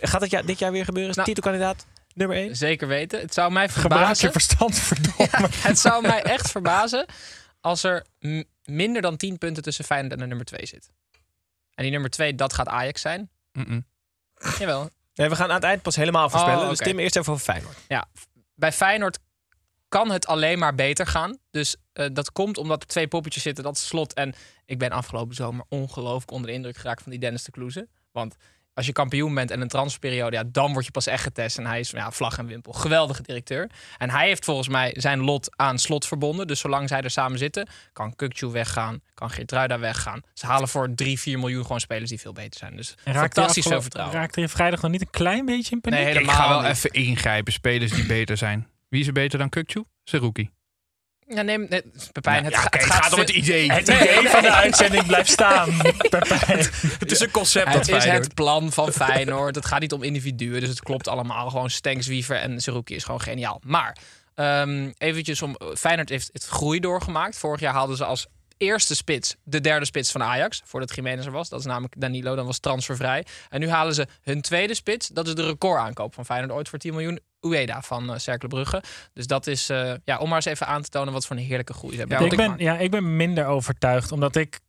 Gaat 0.00 0.20
het 0.20 0.30
ja, 0.30 0.42
dit 0.42 0.58
jaar 0.58 0.72
weer 0.72 0.84
gebeuren? 0.84 1.10
Is 1.10 1.16
Nou, 1.16 1.28
titelkandidaat 1.28 1.86
nummer 2.14 2.36
1? 2.36 2.56
zeker 2.56 2.88
weten. 2.88 3.20
Het 3.20 3.34
zou 3.34 3.52
mij 3.52 3.68
Gebruik 3.68 4.08
je 4.08 4.28
verbazen. 4.28 4.32
verstand, 4.32 4.78
verdomme. 4.90 5.48
Het 5.56 5.78
zou 5.78 6.02
mij 6.02 6.22
echt 6.22 6.50
verbazen 6.50 7.06
als 7.60 7.82
er 7.82 8.06
minder 8.64 9.02
dan 9.02 9.16
10 9.16 9.38
punten 9.38 9.62
tussen 9.62 9.84
Feyenoord 9.84 10.12
en 10.12 10.18
de 10.18 10.26
nummer 10.26 10.46
2 10.46 10.66
zit. 10.66 10.90
En 11.74 11.82
die 11.82 11.92
nummer 11.92 12.10
2, 12.10 12.34
dat 12.34 12.52
gaat 12.52 12.68
Ajax 12.68 13.00
zijn. 13.00 13.30
Mm-mm. 13.52 13.86
Jawel. 14.58 14.90
Nee, 15.14 15.28
we 15.28 15.36
gaan 15.36 15.48
aan 15.48 15.54
het 15.54 15.64
eind 15.64 15.82
pas 15.82 15.96
helemaal 15.96 16.30
voorspellen. 16.30 16.62
Oh, 16.62 16.68
Dus. 16.68 16.78
Tim, 16.78 16.98
eerst 16.98 17.16
even 17.16 17.32
over 17.32 17.44
Feyenoord. 17.44 17.76
Bij 18.54 18.72
Feyenoord 18.72 19.18
kan 19.88 20.10
het 20.10 20.26
alleen 20.26 20.58
maar 20.58 20.74
beter 20.74 21.06
gaan. 21.06 21.38
Dus 21.50 21.76
eh, 21.92 22.06
dat 22.12 22.32
komt 22.32 22.58
omdat 22.58 22.82
er 22.82 22.88
twee 22.88 23.08
poppetjes 23.08 23.42
zitten. 23.42 23.64
Dat 23.64 23.76
is 23.76 23.86
slot. 23.86 24.14
En 24.14 24.34
ik 24.64 24.78
ben 24.78 24.90
afgelopen 24.90 25.34
zomer 25.34 25.64
ongelooflijk 25.68 26.30
onder 26.30 26.46
de 26.48 26.56
indruk 26.56 26.76
geraakt 26.76 27.02
van 27.02 27.10
die 27.10 27.20
Dennis 27.20 27.44
de 27.44 27.50
Kloeze. 27.50 27.88
Want 28.12 28.36
als 28.74 28.86
je 28.86 28.92
kampioen 28.92 29.34
bent 29.34 29.50
en 29.50 29.60
een 29.60 29.68
transferperiode, 29.68 30.36
ja, 30.36 30.44
dan 30.46 30.72
word 30.72 30.84
je 30.84 30.90
pas 30.90 31.06
echt 31.06 31.22
getest. 31.22 31.58
En 31.58 31.66
hij 31.66 31.80
is 31.80 31.90
ja, 31.90 32.10
vlag 32.12 32.38
en 32.38 32.46
wimpel. 32.46 32.72
Geweldige 32.72 33.22
directeur. 33.22 33.70
En 33.98 34.10
hij 34.10 34.26
heeft 34.26 34.44
volgens 34.44 34.68
mij 34.68 34.94
zijn 34.96 35.20
lot 35.20 35.56
aan 35.56 35.78
slot 35.78 36.06
verbonden. 36.06 36.46
Dus 36.46 36.60
zolang 36.60 36.88
zij 36.88 37.00
er 37.00 37.10
samen 37.10 37.38
zitten, 37.38 37.68
kan 37.92 38.16
Kukcu 38.16 38.46
weggaan, 38.46 39.00
kan 39.14 39.30
Geertruida 39.30 39.78
weggaan. 39.78 40.20
Ze 40.34 40.46
halen 40.46 40.68
voor 40.68 40.94
3, 40.94 41.18
4 41.18 41.38
miljoen 41.38 41.62
gewoon 41.62 41.80
spelers 41.80 42.10
die 42.10 42.20
veel 42.20 42.32
beter 42.32 42.58
zijn. 42.58 42.76
Dus 42.76 42.94
fantastisch 43.04 43.52
veel 43.52 43.62
afgelo- 43.62 43.80
vertrouwen. 43.80 44.16
Raakte 44.16 44.40
je 44.40 44.48
vrijdag 44.48 44.82
nog 44.82 44.90
niet 44.90 45.00
een 45.00 45.10
klein 45.10 45.44
beetje 45.44 45.74
in 45.74 45.80
paniek? 45.80 45.98
Nee, 45.98 46.08
Ik 46.08 46.14
helemaal 46.14 46.36
ga 46.36 46.48
wel 46.48 46.60
niet. 46.60 46.70
even 46.70 46.90
ingrijpen. 46.90 47.52
Spelers 47.52 47.92
die 47.92 48.06
beter 48.06 48.36
zijn. 48.36 48.68
Wie 48.88 49.00
is 49.00 49.06
er 49.06 49.12
beter 49.12 49.38
dan 49.38 49.48
Kukcu? 49.48 49.84
Seruki. 50.04 50.50
Ja, 51.26 51.42
nee, 51.42 51.58
nee, 51.58 51.82
Pepijn, 52.12 52.44
het, 52.44 52.52
ja, 52.52 52.58
ga- 52.60 52.66
oké, 52.66 52.76
het 52.78 52.86
het 52.86 52.92
gaat, 52.94 53.02
gaat 53.04 53.12
om 53.12 53.18
het 53.18 53.30
idee. 53.30 53.72
Het 53.72 53.86
Nee, 53.88 53.96
idee 54.00 54.14
nee. 54.22 54.28
van 54.30 54.42
de 54.42 54.52
uitzending 54.52 55.06
blijft 55.06 55.30
staan. 55.30 55.76
Pepijn. 56.10 56.58
Het 56.98 57.10
is 57.10 57.20
een 57.20 57.30
concept 57.30 57.66
dat 57.66 57.74
Het 57.74 57.88
is 57.88 58.02
Feyenoord. 58.02 58.24
het 58.24 58.34
plan 58.34 58.72
van 58.72 58.92
Feyenoord. 58.92 59.54
het 59.54 59.66
gaat 59.66 59.80
niet 59.80 59.92
om 59.92 60.02
individuen, 60.02 60.60
dus 60.60 60.68
het 60.68 60.80
klopt 60.82 61.08
allemaal. 61.08 61.50
Gewoon 61.50 61.70
Stenks, 61.70 62.06
Wiever 62.06 62.36
en 62.36 62.60
Zerouki 62.60 62.94
is 62.94 63.04
gewoon 63.04 63.20
geniaal. 63.20 63.60
Maar 63.66 63.96
ehm, 64.34 64.90
eventjes 64.98 65.42
om... 65.42 65.56
Feyenoord 65.76 66.08
heeft 66.08 66.30
het 66.32 66.44
groei 66.44 66.80
doorgemaakt. 66.80 67.38
Vorig 67.38 67.60
jaar 67.60 67.74
hadden 67.74 67.96
ze 67.96 68.04
als 68.04 68.26
eerste 68.56 68.94
spits 68.94 69.36
de 69.44 69.60
derde 69.60 69.84
spits 69.86 70.10
van 70.10 70.22
Ajax. 70.22 70.62
Voordat 70.64 70.94
Jiménez 70.94 71.26
er 71.26 71.32
was. 71.32 71.48
Dat 71.48 71.60
is 71.60 71.66
namelijk 71.66 72.00
Danilo, 72.00 72.34
dan 72.34 72.46
was 72.46 72.58
transfervrij. 72.58 73.24
En 73.48 73.60
nu 73.60 73.68
halen 73.68 73.94
ze 73.94 74.06
hun 74.22 74.40
tweede 74.40 74.74
spits. 74.74 75.08
Dat 75.08 75.26
is 75.26 75.34
de 75.34 75.46
recordaankoop 75.46 76.14
van 76.14 76.24
Feyenoord 76.24 76.52
ooit 76.52 76.68
voor 76.68 76.78
10 76.78 76.92
miljoen. 76.92 77.20
Ueda 77.40 77.82
van 77.82 78.10
uh, 78.10 78.16
Cercle 78.16 78.48
Brugge. 78.48 78.82
Dus 79.12 79.26
dat 79.26 79.46
is, 79.46 79.68
eh, 79.68 79.92
ja, 80.04 80.18
om 80.18 80.26
maar 80.28 80.36
eens 80.36 80.44
even 80.44 80.66
aan 80.66 80.82
te 80.82 80.88
tonen 80.88 81.12
wat 81.12 81.26
voor 81.26 81.36
een 81.36 81.42
heerlijke 81.42 81.72
groei 81.72 81.92
ze 81.92 81.98
hebben. 81.98 82.18
Ja, 82.18 82.24
ik, 82.24 82.36
ben, 82.36 82.54
ja, 82.58 82.78
ik 82.78 82.90
ben 82.90 83.16
minder 83.16 83.46
overtuigd, 83.46 84.12
omdat 84.12 84.36
ik... 84.36 84.60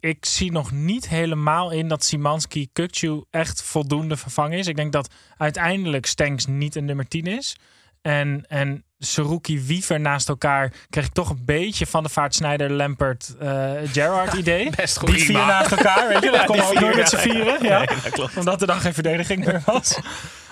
Ik 0.00 0.24
zie 0.26 0.52
nog 0.52 0.70
niet 0.72 1.08
helemaal 1.08 1.70
in 1.70 1.88
dat 1.88 2.04
Simanski 2.04 2.68
Kukcu 2.72 3.24
echt 3.30 3.62
voldoende 3.62 4.16
vervangen 4.16 4.58
is. 4.58 4.66
Ik 4.66 4.76
denk 4.76 4.92
dat 4.92 5.14
uiteindelijk 5.36 6.06
Stenks 6.06 6.46
niet 6.46 6.74
een 6.74 6.84
nummer 6.84 7.08
10 7.08 7.26
is. 7.26 7.56
En, 8.02 8.44
en 8.48 8.84
Seruki 8.98 9.60
Wiever 9.60 10.00
naast 10.00 10.28
elkaar 10.28 10.72
kreeg 10.90 11.06
ik 11.06 11.12
toch 11.12 11.30
een 11.30 11.44
beetje 11.44 11.86
van 11.86 12.02
de 12.02 12.08
vaart 12.08 12.34
Snijder, 12.34 12.70
Lampert, 12.70 13.34
eh 13.38 13.72
Gerrard 13.92 14.32
idee. 14.42 14.70
Best 14.70 14.98
goed. 14.98 15.08
Die 15.08 15.24
vier 15.24 15.46
naast 15.46 15.70
elkaar, 15.70 16.08
weet 16.08 16.22
je. 16.22 16.30
Dat 16.36 16.40
Ja, 16.40 16.44
kon 16.44 16.60
ook 16.60 16.80
door 16.80 16.96
met 16.96 17.08
z'n 17.08 17.16
vieren. 17.16 17.62
Ja. 17.68 17.78
Nee, 17.78 17.86
dat 17.86 18.12
klopt. 18.12 18.36
Omdat 18.36 18.60
er 18.60 18.66
dan 18.66 18.80
geen 18.80 18.94
verdediging 18.94 19.44
meer 19.44 19.62
was. 19.64 19.98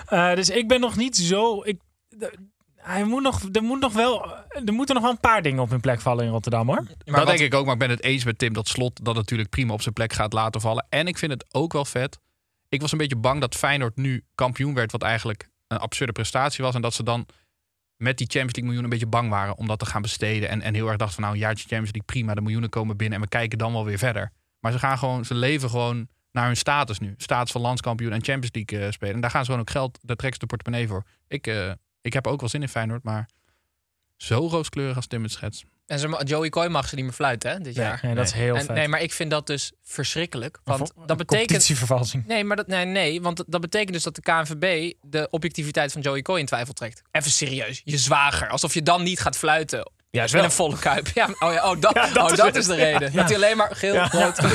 Eh, 0.05 0.35
dus 0.35 0.49
ik 0.49 0.67
ben 0.67 0.79
nog 0.79 0.95
niet 0.95 1.17
zo... 1.17 1.63
Ik, 1.63 1.81
hij 2.75 3.03
moet 3.03 3.21
nog, 3.21 3.41
er, 3.51 3.63
moet 3.63 3.79
nog 3.79 3.93
wel, 3.93 4.35
er 4.65 4.73
moeten 4.73 4.95
nog 4.95 5.03
wel 5.03 5.13
een 5.13 5.19
paar 5.19 5.41
dingen 5.41 5.61
op 5.61 5.69
hun 5.69 5.79
plek 5.79 6.01
vallen 6.01 6.25
in 6.25 6.31
Rotterdam, 6.31 6.67
hoor. 6.67 6.83
Maar 7.05 7.19
dat 7.19 7.27
denk 7.27 7.39
ik 7.39 7.53
ook, 7.53 7.65
maar 7.65 7.73
ik 7.73 7.79
ben 7.79 7.89
het 7.89 8.03
eens 8.03 8.23
met 8.23 8.37
Tim 8.37 8.53
dat 8.53 8.67
Slot 8.67 9.05
dat 9.05 9.15
natuurlijk 9.15 9.49
prima 9.49 9.73
op 9.73 9.81
zijn 9.81 9.93
plek 9.93 10.13
gaat 10.13 10.33
laten 10.33 10.61
vallen. 10.61 10.85
En 10.89 11.07
ik 11.07 11.17
vind 11.17 11.31
het 11.31 11.45
ook 11.53 11.73
wel 11.73 11.85
vet. 11.85 12.19
Ik 12.69 12.81
was 12.81 12.91
een 12.91 12.97
beetje 12.97 13.15
bang 13.15 13.41
dat 13.41 13.55
Feyenoord 13.55 13.95
nu 13.95 14.23
kampioen 14.35 14.73
werd, 14.73 14.91
wat 14.91 15.01
eigenlijk 15.01 15.49
een 15.67 15.77
absurde 15.77 16.11
prestatie 16.11 16.63
was. 16.63 16.75
En 16.75 16.81
dat 16.81 16.93
ze 16.93 17.03
dan 17.03 17.25
met 17.97 18.17
die 18.17 18.27
Champions 18.27 18.55
League 18.55 18.63
miljoenen 18.63 18.83
een 18.83 18.99
beetje 18.99 19.17
bang 19.17 19.29
waren 19.29 19.57
om 19.57 19.67
dat 19.67 19.79
te 19.79 19.85
gaan 19.85 20.01
besteden. 20.01 20.49
En, 20.49 20.61
en 20.61 20.73
heel 20.73 20.87
erg 20.87 20.97
dachten 20.97 21.15
van 21.15 21.23
nou, 21.23 21.35
een 21.35 21.41
jaartje 21.41 21.67
Champions 21.67 21.91
League, 21.93 22.13
prima, 22.13 22.33
de 22.33 22.41
miljoenen 22.41 22.69
komen 22.69 22.97
binnen 22.97 23.17
en 23.17 23.23
we 23.23 23.29
kijken 23.29 23.57
dan 23.57 23.73
wel 23.73 23.85
weer 23.85 23.97
verder. 23.97 24.31
Maar 24.59 24.71
ze 24.71 24.79
gaan 24.79 24.97
gewoon, 24.97 25.25
ze 25.25 25.33
leven 25.33 25.69
gewoon 25.69 26.07
naar 26.35 26.45
hun 26.45 26.57
status 26.57 26.99
nu. 26.99 27.13
Status 27.17 27.51
van 27.51 27.61
landskampioen 27.61 28.11
en 28.11 28.23
Champions 28.23 28.49
League 28.55 28.87
eh, 28.87 28.91
spelen. 28.91 29.13
En 29.15 29.21
daar 29.21 29.29
gaan 29.29 29.39
ze 29.39 29.45
gewoon 29.45 29.61
ook 29.61 29.69
geld, 29.71 29.99
daar 30.01 30.15
trekken 30.15 30.33
ze 30.41 30.47
de 30.47 30.55
portemonnee 30.55 30.87
voor. 30.87 31.03
Ik, 31.27 31.47
eh, 31.47 31.71
ik 32.01 32.13
heb 32.13 32.27
ook 32.27 32.39
wel 32.39 32.49
zin 32.49 32.61
in 32.61 32.69
Feyenoord, 32.69 33.03
maar 33.03 33.29
zo 34.17 34.47
rooskleurig 34.47 34.95
als 34.95 35.07
Tim 35.07 35.23
het 35.23 35.31
schetst. 35.31 35.63
En 35.85 35.99
ze, 35.99 36.21
Joey 36.23 36.49
Coy 36.49 36.67
mag 36.67 36.87
ze 36.89 36.95
niet 36.95 37.03
meer 37.03 37.13
fluiten 37.13 37.51
hè, 37.51 37.57
dit 37.59 37.75
Nee. 37.75 37.85
jaar. 37.85 37.99
Nee, 38.01 38.15
dat 38.15 38.25
is 38.25 38.31
heel 38.31 38.55
En, 38.55 38.65
vet. 38.65 38.75
nee, 38.75 38.87
maar 38.87 39.01
ik 39.01 39.13
vind 39.13 39.31
dat 39.31 39.47
dus 39.47 39.71
verschrikkelijk. 39.83 40.59
Want 40.63 40.79
Een 40.79 40.85
dat 41.05 41.17
betekent. 41.17 41.27
competitievervalsing. 41.47 42.25
Nee, 42.27 42.43
maar 42.43 42.55
dat, 42.57 42.67
nee, 42.67 42.85
nee, 42.85 43.21
want 43.21 43.43
dat 43.47 43.61
betekent 43.61 43.93
dus 43.93 44.03
dat 44.03 44.15
de 44.15 44.21
KNVB 44.21 44.93
de 45.01 45.27
objectiviteit 45.31 45.91
van 45.91 46.01
Joey 46.01 46.21
Coy 46.21 46.39
in 46.39 46.45
twijfel 46.45 46.73
trekt. 46.73 47.01
Even 47.11 47.31
serieus, 47.31 47.81
je 47.83 47.97
zwager. 47.97 48.49
Alsof 48.49 48.73
je 48.73 48.81
dan 48.83 49.03
niet 49.03 49.19
gaat 49.19 49.37
fluiten 49.37 49.91
Juist 50.11 50.33
in 50.33 50.39
wel. 50.39 50.49
een 50.49 50.55
volle 50.55 50.77
kuip. 50.79 51.07
Ja, 51.13 51.29
oh 51.39 51.53
ja, 51.53 51.71
oh, 51.71 51.81
dat, 51.81 51.93
Ja, 51.95 52.07
dat 52.13 52.23
oh, 52.23 52.31
is 52.31 52.37
dat 52.37 52.45
het. 52.45 52.55
is 52.55 52.65
de 52.65 52.75
reden. 52.75 53.13
Dat 53.13 53.25
hij 53.25 53.35
alleen 53.35 53.57
maar 53.57 53.75
geel, 53.75 53.95
rood. 53.95 54.37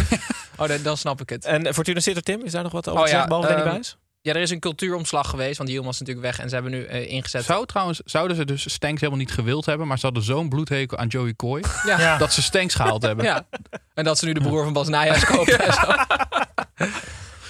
Oh, 0.61 0.69
dan, 0.69 0.83
dan 0.83 0.97
snap 0.97 1.21
ik 1.21 1.29
het. 1.29 1.45
En 1.45 1.75
Fortuna 1.75 2.01
Sittard, 2.01 2.25
Tim, 2.25 2.45
is 2.45 2.53
daar 2.53 2.63
nog 2.63 2.73
wat 2.73 2.89
over 2.89 3.01
Oh 3.01 3.07
te 3.07 3.13
ja, 3.13 3.17
zeggen, 3.17 3.29
behalve 3.29 3.49
Danny 3.49 3.65
ehm, 3.65 3.75
Buis? 3.75 3.97
Ja, 4.23 4.35
er 4.35 4.41
is 4.41 4.51
een 4.51 4.61
cultuuromslag 4.61 5.31
geweest, 5.31 5.57
want 5.57 5.69
die 5.69 5.79
Yilmaz 5.79 6.01
is 6.01 6.07
natuurlijk 6.07 6.27
weg. 6.27 6.39
En 6.39 6.49
ze 6.49 6.55
hebben 6.55 6.73
nu 6.73 6.85
eh, 6.85 7.11
ingezet... 7.11 7.45
Zou 7.45 7.67
trouwens, 7.67 8.01
zouden 8.05 8.37
ze 8.37 8.45
dus 8.45 8.73
Stanks 8.73 9.01
helemaal 9.01 9.23
niet 9.23 9.33
gewild 9.33 9.67
hebben, 9.67 9.87
maar 9.87 9.99
ze 9.99 10.05
hadden 10.05 10.23
zo'n 10.23 10.49
bloedhekel 10.49 10.99
aan 10.99 11.07
Joey 11.07 11.35
Coy 11.35 11.63
Ja. 11.87 12.01
Ja. 12.01 12.19
dat 12.19 12.33
ze 12.33 12.43
Stanks 12.43 12.75
gehaald 12.75 13.03
hebben. 13.03 13.25
Ja. 13.25 13.47
En 13.95 14.05
dat 14.05 14.19
ze 14.19 14.25
nu 14.25 14.33
de 14.33 14.41
broer 14.41 14.65
van 14.65 14.73
Bas 14.73 14.89
Nijhuis 14.89 15.25
kopen 15.35 15.59
en 15.59 15.73
zo. 15.73 15.93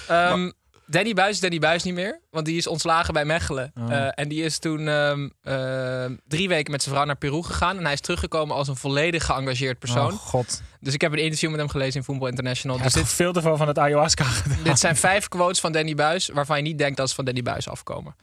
Ehm, 0.07 0.51
Danny 0.91 1.13
Buis 1.13 1.31
is 1.31 1.39
Danny 1.39 1.59
Buis 1.59 1.83
niet 1.83 1.93
meer. 1.93 2.21
Want 2.29 2.45
die 2.45 2.57
is 2.57 2.67
ontslagen 2.67 3.13
bij 3.13 3.25
Mechelen. 3.25 3.71
Oh. 3.79 3.91
Eh, 3.91 4.07
en 4.15 4.27
die 4.27 4.43
is 4.43 4.59
toen 4.59 4.87
ehm, 4.87 5.29
ehm, 5.43 6.15
drie 6.27 6.47
weken 6.47 6.71
met 6.71 6.81
zijn 6.81 6.95
vrouw 6.95 7.07
naar 7.07 7.17
Peru 7.17 7.43
gegaan. 7.43 7.77
En 7.77 7.83
hij 7.83 7.93
is 7.93 8.01
teruggekomen 8.01 8.55
als 8.55 8.67
een 8.67 8.75
volledig 8.75 9.25
geëngageerd 9.25 9.79
persoon. 9.79 10.11
Oh 10.11 10.19
god. 10.19 10.61
Dus 10.79 10.93
ik 10.93 11.01
heb 11.01 11.11
een 11.11 11.17
interview 11.19 11.49
met 11.49 11.59
hem 11.59 11.69
gelezen 11.69 11.95
in 11.95 12.03
Football 12.03 12.29
International. 12.29 12.75
Hij 12.77 12.85
Dus 12.85 12.95
heeft 12.95 13.07
dit, 13.07 13.15
veel 13.15 13.33
te 13.33 13.41
veel 13.41 13.57
van 13.57 13.67
het 13.67 13.79
ayahuasca 13.79 14.23
gedaan. 14.41 14.63
dit 14.63 14.79
zijn 14.79 14.95
vijf 14.95 15.27
quotes 15.27 15.59
van 15.59 15.71
Danny 15.71 15.95
Buis... 15.95 16.29
waarvan 16.29 16.57
je 16.57 16.63
niet 16.63 16.77
denkt 16.77 16.97
dat 16.97 17.09
ze 17.09 17.15
van 17.15 17.25
Danny 17.25 17.41
Buis 17.41 17.67
afkomen. 17.69 18.15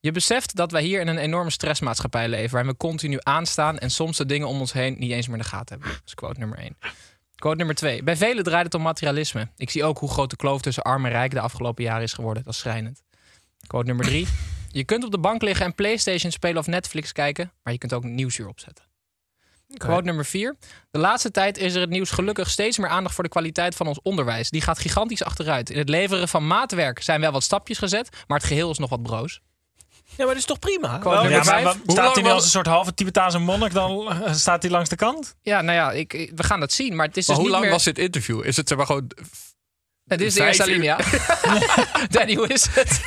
Je 0.00 0.12
beseft 0.12 0.56
dat 0.56 0.70
wij 0.70 0.82
hier 0.82 1.00
in 1.00 1.08
een 1.08 1.18
enorme 1.18 1.50
stressmaatschappij 1.50 2.28
leven... 2.28 2.50
waarin 2.50 2.70
we 2.70 2.76
continu 2.76 3.18
aanstaan 3.22 3.78
en 3.78 3.90
soms 3.90 4.16
de 4.16 4.26
dingen 4.26 4.48
om 4.48 4.60
ons 4.60 4.72
heen 4.72 4.96
niet 4.98 5.10
eens 5.10 5.26
meer 5.26 5.36
in 5.36 5.42
de 5.42 5.48
gaten 5.48 5.68
hebben. 5.68 5.88
Dat 5.88 6.02
is 6.06 6.14
quote 6.14 6.38
nummer 6.38 6.58
één. 6.58 6.76
Quote 7.44 7.58
nummer 7.58 7.76
twee. 7.76 8.02
Bij 8.02 8.16
velen 8.16 8.44
draait 8.44 8.64
het 8.64 8.74
om 8.74 8.82
materialisme. 8.82 9.48
Ik 9.56 9.70
zie 9.70 9.84
ook 9.84 9.98
hoe 9.98 10.10
groot 10.10 10.30
de 10.30 10.36
kloof 10.36 10.60
tussen 10.60 10.82
arm 10.82 11.04
en 11.04 11.10
rijk 11.10 11.30
de 11.30 11.40
afgelopen 11.40 11.84
jaren 11.84 12.02
is 12.02 12.12
geworden. 12.12 12.42
Dat 12.42 12.52
is 12.52 12.58
schrijnend. 12.58 13.02
Quote 13.66 13.86
nummer 13.86 14.04
drie. 14.04 14.26
Je 14.70 14.84
kunt 14.84 15.04
op 15.04 15.10
de 15.10 15.18
bank 15.18 15.42
liggen 15.42 15.66
en 15.66 15.74
Playstation 15.74 16.32
spelen 16.32 16.58
of 16.58 16.66
Netflix 16.66 17.12
kijken... 17.12 17.52
maar 17.62 17.72
je 17.72 17.78
kunt 17.78 17.92
ook 17.92 18.04
nieuwsuur 18.04 18.48
opzetten. 18.48 18.84
Quote 19.76 20.04
nummer 20.04 20.24
vier. 20.24 20.56
De 20.90 20.98
laatste 20.98 21.30
tijd 21.30 21.58
is 21.58 21.74
er 21.74 21.80
het 21.80 21.90
nieuws 21.90 22.10
gelukkig 22.10 22.50
steeds 22.50 22.78
meer 22.78 22.88
aandacht 22.88 23.14
voor 23.14 23.24
de 23.24 23.30
kwaliteit 23.30 23.74
van 23.74 23.86
ons 23.86 24.02
onderwijs. 24.02 24.50
Die 24.50 24.60
gaat 24.60 24.78
gigantisch 24.78 25.24
achteruit. 25.24 25.70
In 25.70 25.78
het 25.78 25.88
leveren 25.88 26.28
van 26.28 26.46
maatwerk 26.46 27.02
zijn 27.02 27.20
wel 27.20 27.32
wat 27.32 27.42
stapjes 27.42 27.78
gezet, 27.78 28.24
maar 28.26 28.38
het 28.38 28.46
geheel 28.46 28.70
is 28.70 28.78
nog 28.78 28.90
wat 28.90 29.02
broos. 29.02 29.40
Ja, 30.16 30.24
maar 30.24 30.26
dat 30.26 30.36
is 30.36 30.44
toch 30.44 30.58
prima? 30.58 31.00
Wel, 31.02 31.12
nummer 31.12 31.30
Ja, 31.30 31.44
maar 31.44 31.62
Hoe 31.62 31.74
staat 31.86 32.14
hij 32.14 32.22
was- 32.24 32.32
als 32.32 32.44
een 32.44 32.50
soort 32.50 32.66
halve 32.66 32.94
Tibetaanse 32.94 33.38
monnik? 33.38 33.72
Dan 33.72 34.08
eh, 34.22 34.32
staat 34.34 34.62
hij 34.62 34.70
langs 34.70 34.88
de 34.88 34.96
kant? 34.96 35.34
Ja, 35.42 35.60
nou 35.60 35.76
ja, 35.76 35.92
ik, 35.92 36.30
we 36.34 36.42
gaan 36.42 36.60
dat 36.60 36.72
zien. 36.72 36.96
Maar 36.96 37.06
het 37.06 37.16
is 37.16 37.26
Maar 37.26 37.36
dus 37.36 37.44
hoe 37.44 37.44
niet 37.44 37.52
lang 37.52 37.62
meer... 37.62 37.72
was 37.72 37.84
dit 37.84 37.98
interview? 37.98 38.44
Is 38.44 38.56
het 38.56 38.68
zeg 38.68 38.76
maar 38.76 38.86
gewoon... 38.86 39.10
Nee, 40.04 40.18
dit 40.18 40.26
is 40.26 40.34
de 40.34 40.44
eerste 40.44 40.62
uur? 40.70 40.70
alinea. 40.70 40.98
Danny, 42.10 42.34
hoe 42.34 42.48
is 42.48 42.66
het? 42.70 43.00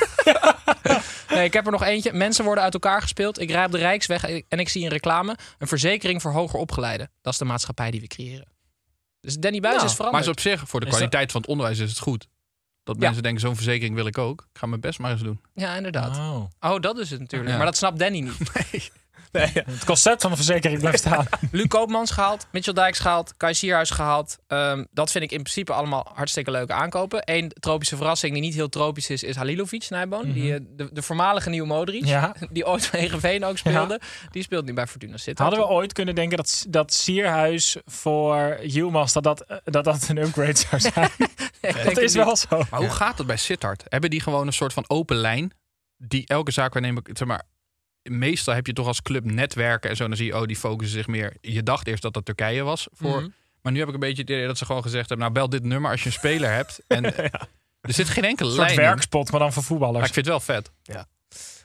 nee, 1.34 1.44
ik 1.44 1.52
heb 1.52 1.66
er 1.66 1.72
nog 1.72 1.82
eentje. 1.82 2.12
Mensen 2.12 2.44
worden 2.44 2.64
uit 2.64 2.74
elkaar 2.74 3.02
gespeeld. 3.02 3.40
Ik 3.40 3.50
rijd 3.50 3.66
op 3.66 3.72
de 3.72 3.78
Rijksweg 3.78 4.24
en 4.48 4.58
ik 4.58 4.68
zie 4.68 4.82
een 4.84 4.90
reclame. 4.90 5.36
Een 5.58 5.68
verzekering 5.68 6.22
voor 6.22 6.32
hoger 6.32 6.58
opgeleiden. 6.58 7.10
Dat 7.22 7.32
is 7.32 7.38
de 7.38 7.44
maatschappij 7.44 7.90
die 7.90 8.00
we 8.00 8.06
creëren. 8.06 8.48
Dus 9.20 9.34
Danny 9.38 9.60
Buis 9.60 9.74
Nou, 9.76 9.86
is 9.86 9.96
Maar 9.98 10.06
veranderd. 10.06 10.24
is 10.24 10.30
op 10.30 10.40
zich, 10.52 10.68
voor 10.68 10.80
de 10.80 10.86
kwaliteit 10.86 11.32
van 11.32 11.40
het 11.40 11.50
onderwijs 11.50 11.78
is 11.78 11.90
het 11.90 11.98
goed. 11.98 12.26
Dat 12.94 12.96
Ja. 12.96 13.04
mensen 13.04 13.22
denken, 13.22 13.40
zo'n 13.40 13.54
verzekering 13.54 13.94
wil 13.94 14.06
ik 14.06 14.18
ook. 14.18 14.40
Ik 14.52 14.58
ga 14.58 14.66
mijn 14.66 14.80
best 14.80 14.98
maar 14.98 15.10
eens 15.10 15.22
doen. 15.22 15.40
Ja, 15.54 15.76
inderdaad. 15.76 16.16
Oh. 16.16 16.44
Oh, 16.60 16.80
dat 16.80 16.98
is 16.98 17.10
het 17.10 17.20
natuurlijk. 17.20 17.50
Ja. 17.50 17.56
Maar 17.56 17.66
dat 17.66 17.76
snapt 17.76 17.98
Danny 17.98 18.20
niet. 18.20 18.36
Het 19.32 19.84
concept 19.84 20.22
van 20.22 20.30
de 20.30 20.36
verzekering 20.36 20.80
blijft 20.80 20.98
staan. 20.98 21.26
Luc 21.52 21.66
Koopmans 21.66 22.10
gehaald, 22.10 22.46
Mitchell 22.52 22.72
Dijks 22.74 22.98
gehaald, 22.98 23.34
Kai 23.36 23.54
Sierhuis 23.54 23.90
gehaald. 23.90 24.38
Ehm, 24.46 24.84
dat 24.90 25.10
vind 25.10 25.24
ik 25.24 25.30
in 25.32 25.42
principe 25.42 25.72
allemaal 25.72 26.10
hartstikke 26.14 26.50
leuke 26.50 26.72
aankopen. 26.72 27.22
Eén 27.24 27.52
tropische 27.60 27.96
verrassing 27.96 28.32
die 28.32 28.42
niet 28.42 28.54
heel 28.54 28.68
tropisch 28.68 29.10
is, 29.10 29.22
is 29.22 29.36
Halilovic 29.36 29.82
Snijboon. 29.82 30.32
die, 30.32 30.54
eh, 30.54 30.60
de, 30.76 30.88
de 30.92 31.02
voormalige 31.02 31.50
nieuwe 31.50 31.66
Modric, 31.66 32.04
Ja. 32.04 32.34
die 32.50 32.66
ooit 32.66 32.88
bij 32.90 33.00
Heerenveen 33.00 33.44
ook 33.44 33.58
speelde. 33.58 34.00
Die 34.30 34.42
speelt 34.42 34.64
nu 34.64 34.72
bij 34.72 34.86
Fortuna 34.86 35.16
Sittard. 35.16 35.38
Hadden 35.48 35.66
we 35.68 35.74
ooit 35.74 35.92
kunnen 35.92 36.14
denken 36.14 36.36
dat, 36.36 36.64
dat 36.68 36.92
Sierhuis 36.92 37.76
voor 37.84 38.58
Yilmaz 38.62 39.12
dat 39.12 39.22
dat, 39.22 39.40
eh, 39.40 39.56
dat 39.64 39.84
dat 39.84 40.08
een 40.08 40.18
upgrade 40.18 40.56
zou 40.56 40.80
zijn? 40.80 41.10
Dat 41.60 41.74
het 41.74 41.96
is 41.98 42.14
wel 42.14 42.36
zo. 42.36 42.62
Maar 42.70 42.80
hoe 42.80 42.90
gaat 42.90 43.18
het 43.18 43.26
bij 43.26 43.36
Sittard? 43.36 43.84
Hebben 43.88 44.10
die 44.10 44.20
gewoon 44.20 44.46
een 44.46 44.52
soort 44.52 44.72
van 44.72 44.84
open 44.86 45.16
lijn? 45.16 45.52
Die 45.96 46.26
elke 46.26 46.50
zaakwaarnemer, 46.50 47.02
zeg 47.12 47.28
maar... 47.28 47.42
Meestal 48.02 48.54
heb 48.54 48.66
je 48.66 48.72
toch 48.72 48.86
als 48.86 49.02
club 49.02 49.24
netwerken 49.24 49.90
en 49.90 49.96
zo. 49.96 50.08
Dan 50.08 50.16
zie 50.16 50.26
je, 50.26 50.36
oh, 50.36 50.42
die 50.42 50.56
focussen 50.56 50.96
zich 50.98 51.06
meer... 51.06 51.36
Je 51.40 51.62
dacht 51.62 51.86
eerst 51.86 52.02
dat 52.02 52.14
dat 52.14 52.24
Turkije 52.24 52.62
was. 52.62 52.88
Voor, 52.92 53.20
Mhm. 53.20 53.28
Maar 53.62 53.72
nu 53.72 53.78
heb 53.78 53.88
ik 53.88 53.94
een 53.94 54.00
beetje 54.00 54.22
het 54.22 54.30
idee 54.30 54.46
dat 54.46 54.58
ze 54.58 54.64
gewoon 54.64 54.82
gezegd 54.82 55.08
hebben... 55.08 55.18
Nou, 55.18 55.32
bel 55.32 55.48
dit 55.48 55.64
nummer 55.64 55.90
als 55.90 56.00
je 56.00 56.06
een 56.06 56.12
speler 56.12 56.50
hebt. 56.52 56.80
En 56.86 57.04
er 57.80 57.92
zit 57.92 58.08
geen 58.08 58.24
enkele 58.24 58.48
Een 58.48 58.54
soort 58.54 58.66
lijn 58.68 58.78
in. 58.80 58.84
werkspot, 58.86 59.30
maar 59.30 59.40
dan 59.40 59.52
voor 59.52 59.62
Maar 59.62 59.70
voetballers. 59.70 60.06
ik 60.06 60.12
vind 60.12 60.26
het 60.26 60.34
wel 60.34 60.56
vet. 60.56 60.70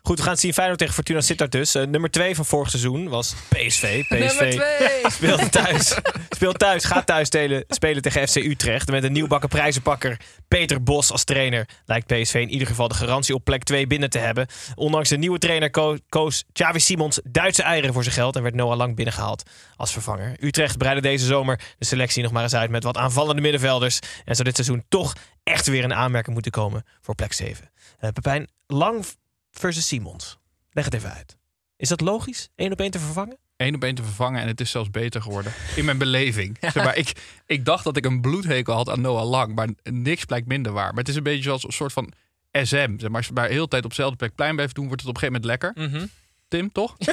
Goed, 0.05 0.17
we 0.17 0.23
gaan 0.23 0.31
het 0.31 0.41
zien. 0.41 0.53
Feyenoord 0.53 0.79
tegen 0.79 0.93
Fortuna 0.93 1.21
Sittard 1.21 1.51
dus. 1.51 1.75
Eh, 1.75 1.85
nummer 1.85 2.11
2 2.11 2.35
van 2.35 2.45
vorig 2.45 2.69
seizoen 2.69 3.09
was 3.09 3.33
PSV. 3.49 4.03
PSV 4.09 4.59
speelt 5.17 5.51
thuis. 5.51 5.95
speelt 6.29 6.59
thuis, 6.59 6.83
gaat 6.83 7.05
thuis 7.05 7.27
spelen, 7.27 7.63
spelen 7.67 8.01
tegen 8.01 8.27
FC 8.27 8.35
Utrecht. 8.35 8.89
Met 8.91 9.03
een 9.03 9.11
nieuwbakken 9.11 9.49
prijzenpakker 9.49 10.19
Peter 10.47 10.83
Bos 10.83 11.11
als 11.11 11.23
trainer. 11.23 11.67
Lijkt 11.85 12.07
PSV 12.07 12.33
in 12.33 12.49
ieder 12.49 12.67
geval 12.67 12.87
de 12.87 12.93
garantie 12.93 13.35
op 13.35 13.43
plek 13.43 13.63
2 13.63 13.87
binnen 13.87 14.09
te 14.09 14.17
hebben. 14.19 14.47
Ondanks 14.75 15.09
de 15.09 15.17
nieuwe 15.17 15.37
trainer 15.37 15.69
ko- 15.69 15.97
koos 16.09 16.43
Xavi 16.53 16.79
Simons 16.79 17.19
Duitse 17.23 17.63
eieren 17.63 17.93
voor 17.93 18.03
zijn 18.03 18.15
geld. 18.15 18.35
En 18.35 18.41
werd 18.43 18.55
Noah 18.55 18.77
Lang 18.77 18.95
binnengehaald 18.95 19.43
als 19.75 19.91
vervanger. 19.91 20.35
Utrecht 20.39 20.77
breidde 20.77 21.01
deze 21.01 21.25
zomer 21.25 21.59
de 21.77 21.85
selectie 21.85 22.23
nog 22.23 22.31
maar 22.31 22.43
eens 22.43 22.55
uit 22.55 22.69
met 22.69 22.83
wat 22.83 22.97
aanvallende 22.97 23.41
middenvelders. 23.41 23.99
En 24.25 24.35
zou 24.35 24.43
dit 24.47 24.55
seizoen 24.55 24.83
toch 24.89 25.13
echt 25.43 25.67
weer 25.67 25.83
een 25.83 25.93
aanmerking 25.93 26.33
moeten 26.33 26.51
komen 26.51 26.85
voor 27.01 27.15
plek 27.15 27.33
7. 27.33 27.69
Eh 27.99 28.09
Pepijn, 28.09 28.49
Lang 28.67 29.05
versus 29.53 29.87
Simons. 29.87 30.37
Leg 30.71 30.85
het 30.85 30.93
even 30.93 31.13
uit. 31.13 31.37
Is 31.77 31.89
dat 31.89 32.01
logisch? 32.01 32.49
Eén 32.55 32.71
op 32.71 32.79
één 32.79 32.91
te 32.91 32.99
vervangen? 32.99 33.37
Eén 33.57 33.75
op 33.75 33.83
één 33.83 33.95
te 33.95 34.03
vervangen 34.03 34.41
en 34.41 34.47
het 34.47 34.61
is 34.61 34.71
zelfs 34.71 34.91
beter 34.91 35.21
geworden. 35.21 35.51
In 35.75 35.85
mijn 35.85 35.97
beleving. 35.97 36.57
Zeg 36.61 36.75
maar, 36.75 36.97
ik, 36.97 37.11
ik 37.45 37.65
dacht 37.65 37.83
dat 37.83 37.97
ik 37.97 38.05
een 38.05 38.21
bloedhekel 38.21 38.73
had 38.73 38.89
aan 38.89 39.01
Noah 39.01 39.29
Lang. 39.29 39.55
Maar 39.55 39.67
niks 39.83 40.25
blijkt 40.25 40.47
minder 40.47 40.71
waar. 40.71 40.89
Maar 40.89 40.99
het 40.99 41.09
is 41.09 41.15
een 41.15 41.23
beetje 41.23 41.43
zoals 41.43 41.63
een 41.63 41.71
soort 41.71 41.93
van 41.93 42.11
SM. 42.51 42.99
Zeg 42.99 43.09
maar, 43.09 43.17
als 43.17 43.27
je 43.27 43.33
maar 43.33 43.47
de 43.47 43.53
hele 43.53 43.67
tijd 43.67 43.83
op 43.83 43.89
dezelfde 43.89 44.15
plek 44.15 44.35
plein 44.35 44.55
blijft 44.55 44.75
doen... 44.75 44.87
wordt 44.87 45.01
het 45.01 45.09
op 45.09 45.15
een 45.15 45.29
gegeven 45.29 45.41
moment 45.41 45.61
lekker. 45.73 45.99
Mhm. 45.99 46.07
Tim, 46.47 46.71
toch? 46.71 46.95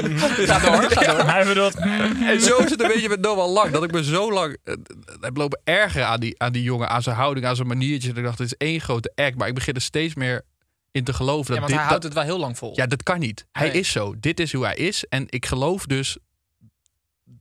Ga 0.00 0.58
door, 0.58 0.90
ga 0.90 1.14
door. 1.14 1.26
Hij 1.26 1.44
bedoelt, 1.44 1.74
hmm, 1.74 2.22
En 2.22 2.40
zo 2.40 2.58
is 2.58 2.70
het 2.70 2.82
een 2.82 2.88
beetje 2.88 3.08
met 3.08 3.20
Noah 3.20 3.52
Lang. 3.52 3.72
Dat 3.72 3.84
ik 3.84 3.92
me 3.92 4.04
zo 4.04 4.32
lang 4.32 4.56
eh, 4.64 4.74
heb 5.20 5.36
lopen 5.36 5.60
ergeren 5.64 6.06
aan 6.06 6.20
die, 6.20 6.40
aan 6.40 6.52
die 6.52 6.62
jongen. 6.62 6.88
Aan 6.88 7.02
zijn 7.02 7.16
houding, 7.16 7.46
aan 7.46 7.56
zijn 7.56 7.68
maniertje. 7.68 8.08
Dat 8.08 8.18
ik 8.18 8.24
dacht, 8.24 8.38
dit 8.38 8.46
is 8.46 8.56
één 8.56 8.80
grote 8.80 9.12
act. 9.14 9.36
Maar 9.36 9.48
ik 9.48 9.54
begin 9.54 9.74
er 9.74 9.80
steeds 9.80 10.14
meer 10.14 10.42
in 10.90 11.04
te 11.04 11.12
geloven. 11.12 11.54
Ja, 11.54 11.60
Dat 11.60 11.68
want 11.70 11.70
dit, 11.70 11.70
hij 11.70 11.78
dat- 11.78 11.88
houdt 11.88 12.04
het 12.04 12.14
wel 12.14 12.22
heel 12.22 12.38
lang 12.38 12.58
vol. 12.58 12.72
Ja, 12.76 12.86
dat 12.86 13.02
kan 13.02 13.18
niet. 13.18 13.46
Hij 13.52 13.68
Nee. 13.68 13.78
is 13.78 13.90
zo. 13.92 14.14
Dit 14.20 14.40
is 14.40 14.52
hoe 14.52 14.64
hij 14.64 14.74
is. 14.76 15.04
En 15.08 15.24
ik 15.28 15.46
geloof 15.46 15.86
dus 15.86 16.16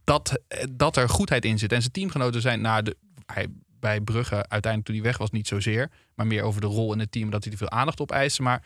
dat, 0.04 0.40
dat 0.72 0.98
er 0.98 1.10
goedheid 1.10 1.46
in 1.46 1.60
zit. 1.60 1.72
En 1.72 1.80
zijn 1.82 1.92
teamgenoten 1.94 2.42
zijn 2.42 2.62
naar 2.62 2.84
de. 2.84 2.98
Hij, 3.26 3.48
bij 3.80 4.02
Brugge, 4.02 4.36
uiteindelijk 4.36 4.86
toen 4.86 4.96
hij 4.96 5.04
weg 5.04 5.18
was, 5.18 5.30
niet 5.32 5.48
zozeer. 5.48 5.92
Maar 6.16 6.28
meer 6.28 6.44
over 6.44 6.62
de 6.62 6.68
rol 6.68 6.94
in 6.94 7.00
het 7.00 7.12
team, 7.12 7.30
dat 7.30 7.44
hij 7.44 7.52
te 7.52 7.58
veel 7.58 7.70
aandacht 7.70 8.00
opeiste. 8.02 8.42
Maar 8.42 8.64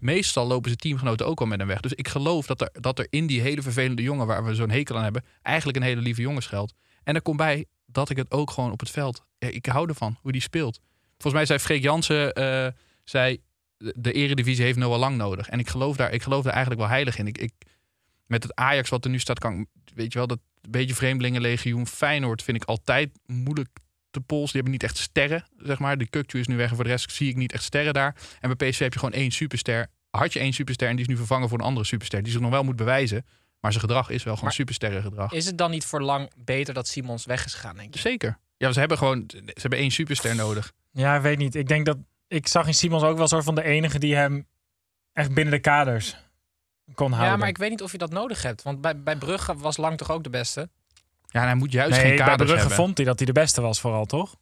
meestal 0.00 0.46
lopen 0.46 0.68
zijn 0.68 0.76
teamgenoten 0.80 1.26
ook 1.26 1.40
al 1.40 1.46
met 1.46 1.58
hem 1.58 1.68
weg. 1.68 1.80
Dus 1.80 1.92
ik 1.92 2.08
geloof 2.08 2.46
dat 2.46 2.60
er, 2.60 2.68
dat 2.72 2.98
er 2.98 3.06
in 3.10 3.26
die 3.26 3.40
hele 3.40 3.62
vervelende 3.62 4.02
jongen, 4.02 4.26
waar 4.26 4.44
we 4.44 4.54
zo'n 4.54 4.70
hekel 4.70 4.96
aan 4.96 5.02
hebben, 5.02 5.24
eigenlijk 5.42 5.78
een 5.78 5.84
hele 5.84 6.00
lieve 6.00 6.20
jongen 6.20 6.42
schuilt. 6.42 6.72
En 7.04 7.14
er 7.14 7.22
komt 7.22 7.36
bij 7.36 7.64
dat 7.86 8.10
ik 8.10 8.16
het 8.16 8.30
ook 8.30 8.50
gewoon 8.50 8.72
op 8.72 8.80
het 8.80 8.90
veld. 8.90 9.24
Ja, 9.38 9.48
ik 9.48 9.66
hou 9.66 9.88
ervan, 9.88 10.18
hoe 10.22 10.32
die 10.32 10.40
speelt. 10.40 10.80
Volgens 11.10 11.32
mij 11.32 11.46
zei 11.46 11.58
Freek 11.58 11.82
Jansen, 11.82 12.32
eh, 12.32 12.66
zei, 13.04 13.40
de- 13.78 13.94
de 13.96 14.12
eredivisie 14.12 14.64
heeft 14.64 14.78
Noah 14.78 14.98
Lang 14.98 15.16
nodig. 15.16 15.48
En 15.48 15.58
ik 15.58 15.68
geloof 15.68 15.96
daar, 15.96 16.12
ik 16.12 16.22
geloof 16.22 16.42
daar 16.42 16.52
eigenlijk 16.52 16.82
wel 16.82 16.90
heilig 16.90 17.18
in. 17.18 17.26
Ik, 17.26 17.38
ik, 17.38 17.52
met 18.26 18.42
het 18.42 18.54
Ajax 18.54 18.88
wat 18.88 19.04
er 19.04 19.10
nu 19.10 19.18
staat, 19.18 19.38
kan 19.38 19.66
weet 19.94 20.12
je 20.12 20.18
wel, 20.18 20.26
dat 20.26 20.38
beetje 20.68 20.94
vreemdelingenlegioen 20.94 21.86
Feyenoord 21.86 22.42
vind 22.42 22.56
ik 22.56 22.64
altijd 22.64 23.10
moeilijk 23.26 23.68
te 24.10 24.20
polsen. 24.20 24.52
Die 24.52 24.62
hebben 24.62 24.72
niet 24.72 24.82
echt 24.82 24.96
sterren, 24.98 25.44
zeg 25.58 25.78
maar. 25.78 25.98
De 25.98 26.06
Kuktu 26.08 26.38
is 26.38 26.46
nu 26.46 26.56
weg 26.56 26.68
en 26.70 26.74
voor 26.74 26.84
de 26.84 26.90
rest 26.90 27.12
zie 27.12 27.28
ik 27.28 27.36
niet 27.36 27.52
echt 27.52 27.62
sterren 27.64 27.94
daar. 27.94 28.16
En 28.40 28.56
bij 28.56 28.68
PSV 28.70 28.78
heb 28.80 28.92
je 28.92 28.98
gewoon 28.98 29.14
één 29.14 29.30
superster. 29.30 29.86
Had 30.10 30.32
je 30.32 30.38
één 30.38 30.52
superster 30.52 30.88
en 30.88 30.96
die 30.96 31.04
is 31.04 31.10
nu 31.10 31.16
vervangen 31.16 31.48
voor 31.48 31.58
een 31.58 31.64
andere 31.64 31.86
superster. 31.86 32.22
Die 32.22 32.32
zich 32.32 32.40
nog 32.40 32.50
wel 32.50 32.64
moet 32.64 32.76
bewijzen. 32.76 33.24
Maar 33.60 33.72
zijn 33.72 33.84
gedrag 33.84 34.08
is 34.10 34.22
wel 34.22 34.32
gewoon 34.34 34.44
Maar- 34.44 34.52
supersterren 34.52 35.02
gedrag. 35.02 35.32
Is 35.32 35.46
het 35.46 35.58
dan 35.58 35.70
niet 35.70 35.84
voor 35.84 36.02
lang 36.02 36.30
beter 36.44 36.74
dat 36.74 36.88
Simons 36.88 37.24
weg 37.26 37.44
is 37.44 37.54
gegaan, 37.54 37.76
denk 37.76 37.94
je? 37.94 38.00
Zeker. 38.00 38.38
Ja, 38.56 38.72
ze 38.72 38.78
hebben 38.78 38.98
gewoon 38.98 39.24
ze 39.34 39.42
hebben 39.54 39.78
één 39.78 39.90
superster 39.90 40.34
nodig. 40.34 40.72
ja, 40.92 41.16
ik 41.16 41.22
weet 41.22 41.38
niet. 41.38 41.54
Ik 41.54 41.68
denk 41.68 41.86
dat 41.86 41.96
ik 42.28 42.46
zag 42.48 42.66
in 42.66 42.74
Simons 42.74 43.02
ook 43.02 43.16
wel 43.16 43.28
soort 43.28 43.44
van 43.44 43.54
de 43.54 43.62
enige 43.62 43.98
die 43.98 44.14
hem 44.16 44.46
echt 45.12 45.34
binnen 45.34 45.54
de 45.54 45.60
kaders 45.60 46.16
kon 46.94 47.10
houden. 47.10 47.32
Ja, 47.32 47.36
maar 47.38 47.48
ik 47.48 47.58
weet 47.58 47.70
niet 47.70 47.82
of 47.82 47.92
je 47.92 47.98
dat 47.98 48.10
nodig 48.10 48.42
hebt. 48.42 48.62
Want 48.62 48.80
bij, 48.80 49.02
bij 49.02 49.16
Brugge 49.16 49.56
was 49.56 49.76
Lang 49.76 49.96
toch 49.98 50.10
ook 50.10 50.22
de 50.22 50.30
beste? 50.30 50.68
Ja, 51.28 51.40
en 51.40 51.46
hij 51.46 51.54
moet 51.56 51.72
juist 51.72 51.90
nee, 51.90 52.00
geen 52.00 52.08
bij 52.16 52.18
kaders 52.26 52.36
Brugge 52.50 52.58
hebben. 52.58 52.76
vond 52.76 52.96
hij 52.96 53.06
dat 53.06 53.16
hij 53.18 53.26
de 53.26 53.32
beste 53.32 53.60
was 53.60 53.80
vooral, 53.80 54.04
toch? 54.04 54.36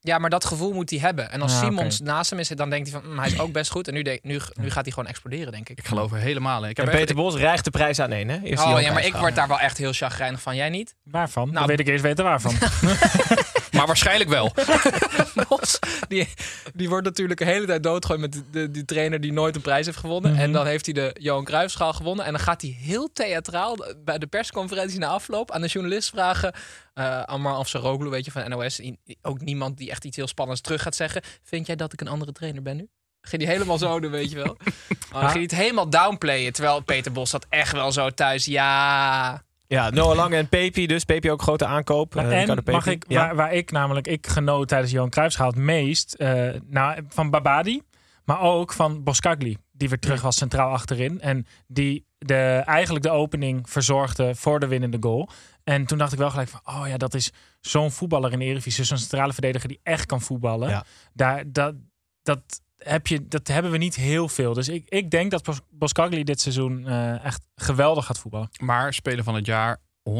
Ja, 0.00 0.18
maar 0.18 0.30
dat 0.30 0.44
gevoel 0.44 0.72
moet 0.72 0.90
hij 0.90 0.98
hebben. 0.98 1.30
En 1.30 1.42
als 1.42 1.52
Ja, 1.52 1.58
Simons 1.58 2.00
naast 2.00 2.30
hem 2.30 2.38
is, 2.38 2.48
dan 2.48 2.70
denkt 2.70 2.90
hij 2.90 3.00
van... 3.00 3.10
"Mm, 3.10 3.18
hij 3.18 3.28
is 3.28 3.38
ook 3.40 3.52
best 3.52 3.70
goed. 3.70 3.88
En 3.88 3.94
nu, 3.94 4.02
nu, 4.22 4.40
nu 4.54 4.70
gaat 4.70 4.84
hij 4.84 4.92
gewoon 4.92 5.08
exploderen, 5.08 5.52
denk 5.52 5.68
ik. 5.68 5.78
Ik 5.78 5.86
geloof 5.86 6.12
er 6.12 6.18
helemaal 6.18 6.64
in. 6.64 6.70
Ik 6.70 6.76
heb 6.76 6.86
En 6.86 6.92
echt- 6.92 7.00
Peter 7.00 7.16
Bos 7.16 7.34
rijgt 7.34 7.64
de 7.64 7.70
prijs 7.70 7.98
aan 8.00 8.12
één, 8.12 8.28
hè? 8.28 8.40
Eerst 8.42 8.64
Oh 8.64 8.80
ja, 8.80 8.92
maar 8.92 9.04
ik 9.04 9.14
word 9.14 9.34
daar 9.34 9.48
wel 9.48 9.58
echt 9.60 9.78
heel 9.78 9.92
chagrijnig 9.92 10.42
van. 10.42 10.56
Jij 10.56 10.68
niet? 10.68 10.94
Waarvan? 11.02 11.44
Nou, 11.44 11.58
Dan 11.58 11.66
weet 11.66 11.80
ik 11.80 11.86
eerst 11.88 12.02
weten 12.02 12.24
waarvan. 12.24 12.54
Maar 13.72 13.86
waarschijnlijk 13.86 14.30
wel. 14.30 14.52
Bos, 15.48 15.78
die, 16.08 16.28
die 16.74 16.88
wordt 16.88 17.04
natuurlijk 17.04 17.38
de 17.38 17.44
hele 17.44 17.66
tijd 17.66 17.82
doodgegooid 17.82 18.20
met 18.20 18.42
de, 18.50 18.70
die 18.70 18.84
trainer 18.84 19.20
die 19.20 19.32
nooit 19.32 19.56
een 19.56 19.62
prijs 19.62 19.86
heeft 19.86 19.98
gewonnen. 19.98 20.32
Mhm. 20.32 20.40
En 20.40 20.52
dan 20.52 20.66
heeft 20.66 20.84
hij 20.84 20.94
de 20.94 21.16
Johan 21.20 21.44
Cruijffschaal 21.44 21.92
gewonnen. 21.92 22.24
En 22.24 22.32
dan 22.32 22.40
gaat 22.40 22.62
hij 22.62 22.70
heel 22.70 23.12
theatraal 23.12 23.76
bij 24.04 24.18
de 24.18 24.26
persconferentie 24.26 24.98
na 24.98 25.06
afloop 25.06 25.50
aan 25.50 25.60
de 25.60 25.66
journalist 25.66 26.10
vragen... 26.10 26.52
eh 26.94 27.22
Ammar 27.22 27.54
Afsaroglu, 27.54 28.08
weet 28.08 28.24
je, 28.24 28.30
van 28.30 28.48
NOS. 28.48 28.80
Ook 29.22 29.40
niemand 29.40 29.76
die 29.76 29.90
echt 29.90 30.04
iets 30.04 30.16
heel 30.16 30.28
spannends 30.28 30.60
terug 30.60 30.82
gaat 30.82 30.96
zeggen. 30.96 31.22
Vind 31.42 31.66
jij 31.66 31.76
dat 31.76 31.92
ik 31.92 32.00
een 32.00 32.08
andere 32.08 32.32
trainer 32.32 32.62
ben 32.62 32.76
nu? 32.76 32.88
Ging 33.20 33.42
hij 33.42 33.52
helemaal 33.52 33.78
zo 33.78 34.00
doen, 34.00 34.10
weet 34.10 34.30
je 34.30 34.36
wel. 34.36 34.56
Oh, 35.12 35.20
dan 35.20 35.30
ging 35.30 35.48
hij 35.48 35.58
het 35.58 35.66
helemaal 35.66 35.90
downplayen. 35.90 36.52
Terwijl 36.52 36.80
Peter 36.80 37.12
Bos 37.12 37.30
zat 37.30 37.46
echt 37.48 37.72
wel 37.72 37.92
zo 37.92 38.10
thuis. 38.10 38.44
Ja, 38.44 39.42
Ja, 39.68 39.90
Noah 39.90 40.16
Lang 40.16 40.34
en 40.34 40.48
Pepi. 40.48 40.86
Dus 40.86 41.04
Pepi 41.04 41.30
ook 41.30 41.42
grote 41.42 41.66
aankoop. 41.66 42.16
Eh, 42.16 42.48
en 42.48 42.62
mag 42.64 42.86
ik, 42.86 43.04
Ja. 43.08 43.20
waar, 43.20 43.34
waar 43.36 43.52
ik 43.52 43.70
namelijk, 43.70 44.06
ik 44.06 44.26
genoot 44.26 44.68
tijdens 44.68 44.92
Johan 44.92 45.10
Cruijffschaal 45.10 45.46
het 45.46 45.56
meest 45.56 46.14
eh, 46.14 46.48
nou, 46.66 47.00
van 47.08 47.30
Babadi, 47.30 47.82
maar 48.24 48.40
ook 48.40 48.72
van 48.72 49.02
Boskagli, 49.02 49.56
die 49.72 49.88
weer 49.88 49.98
terug 49.98 50.22
was 50.22 50.36
centraal 50.36 50.70
achterin 50.70 51.20
en 51.20 51.46
die 51.66 52.06
de, 52.18 52.62
eigenlijk 52.64 53.04
de 53.04 53.10
opening 53.10 53.70
verzorgde 53.70 54.34
voor 54.34 54.60
de 54.60 54.66
winnende 54.66 54.96
goal. 55.00 55.28
En 55.64 55.86
toen 55.86 55.98
dacht 55.98 56.12
ik 56.12 56.18
wel 56.18 56.30
gelijk 56.30 56.48
van, 56.48 56.60
oh 56.64 56.88
ja, 56.88 56.96
dat 56.96 57.14
is 57.14 57.32
zo'n 57.60 57.90
voetballer 57.90 58.32
in 58.32 58.38
de 58.38 58.44
Eredivisie, 58.44 58.84
zo'n 58.84 58.98
centrale 58.98 59.32
verdediger 59.32 59.68
die 59.68 59.80
echt 59.82 60.06
kan 60.06 60.20
voetballen. 60.20 60.68
Ja. 60.68 60.84
Daar, 61.12 61.42
dat, 61.46 61.74
dat, 62.22 62.40
heb 62.78 63.06
je, 63.06 63.28
dat 63.28 63.48
hebben 63.48 63.70
we 63.72 63.78
niet 63.78 63.94
heel 63.94 64.28
veel. 64.28 64.54
Dus 64.54 64.68
ik, 64.68 64.84
ik 64.88 65.10
denk 65.10 65.30
dat 65.30 65.42
Bos- 65.42 65.60
Boskagli 65.70 66.24
dit 66.24 66.40
seizoen 66.40 66.86
eh, 66.86 67.24
echt 67.24 67.46
geweldig 67.56 68.06
gaat 68.06 68.18
voetballen. 68.18 68.48
Maar 68.60 68.94
speler 68.94 69.24
van 69.24 69.34
het 69.34 69.46
jaar, 69.46 69.76
100% 70.10 70.12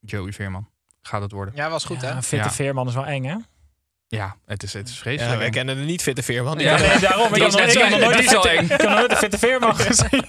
Joey 0.00 0.32
Veerman. 0.32 0.68
Gaat 1.02 1.22
het 1.22 1.32
worden. 1.32 1.54
ja 1.56 1.70
was 1.70 1.84
goed 1.84 2.00
hè? 2.02 2.08
Ja, 2.08 2.22
fitte 2.22 2.44
Ja. 2.48 2.50
Veerman 2.52 2.88
is 2.88 2.94
wel 2.94 3.06
eng, 3.06 3.24
hè? 3.24 3.36
Ja, 4.06 4.36
het 4.46 4.62
is, 4.62 4.72
het 4.72 4.88
is 4.88 4.94
Ja, 4.94 5.00
vreselijk. 5.00 5.38
wij 5.38 5.50
kennen 5.50 5.76
de 5.76 5.82
niet 5.82 6.02
fitte 6.02 6.22
Veerman. 6.22 6.58
Ja, 6.58 6.76
Nee, 6.78 6.98
daarom. 6.98 7.34
Ik 7.34 7.42
heb 7.42 7.50
nooit 7.50 7.54
een 7.54 7.60
al 7.60 8.42
fitte- 8.42 8.48
eng. 8.48 8.62
ik 8.64 8.68
heb 8.70 8.82
nog 8.82 8.90
nooit 8.98 9.10
een 9.10 9.16
fitte 9.16 9.38
Veerman 9.38 9.76
gezien. 9.86 10.24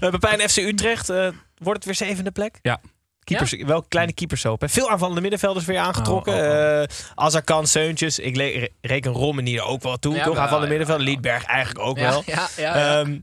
Eh, 0.00 0.10
Pepijn 0.10 0.48
FC 0.48 0.56
Utrecht. 0.56 1.08
eh, 1.08 1.28
wordt 1.54 1.84
het 1.84 1.84
weer 1.84 2.08
zevende 2.08 2.30
plek? 2.30 2.58
Ja. 2.62 2.80
Keepers, 3.24 3.52
Wel 3.62 3.82
kleine 3.82 4.12
keepershoop. 4.12 4.60
hè. 4.60 4.68
Veel 4.68 4.90
aanvallende 4.90 5.20
middenvelders 5.20 5.64
weer 5.64 5.78
aangetrokken. 5.78 6.32
Oh, 6.34 6.38
oh, 6.40 6.82
Eh 6.82 6.88
Azarkan, 7.14 7.66
Seuntjes. 7.66 8.18
Ik 8.18 8.36
le- 8.36 8.44
re- 8.58 8.68
reken 8.80 9.12
Romani 9.12 9.56
er 9.56 9.62
ook 9.64 9.82
wel 9.82 9.96
toe. 9.98 10.14
Ja, 10.14 10.24
toch? 10.24 10.36
Aanvallende 10.36 10.72
ja, 10.72 10.78
middenveld. 10.78 11.00
ja. 11.00 11.06
Liedberg 11.12 11.44
eigenlijk 11.44 11.86
ook 11.86 11.98
ja, 11.98 12.10
wel. 12.10 12.22
Ja, 12.26 12.48
ja, 12.56 12.76
ja. 12.76 13.00
Ehm, 13.00 13.18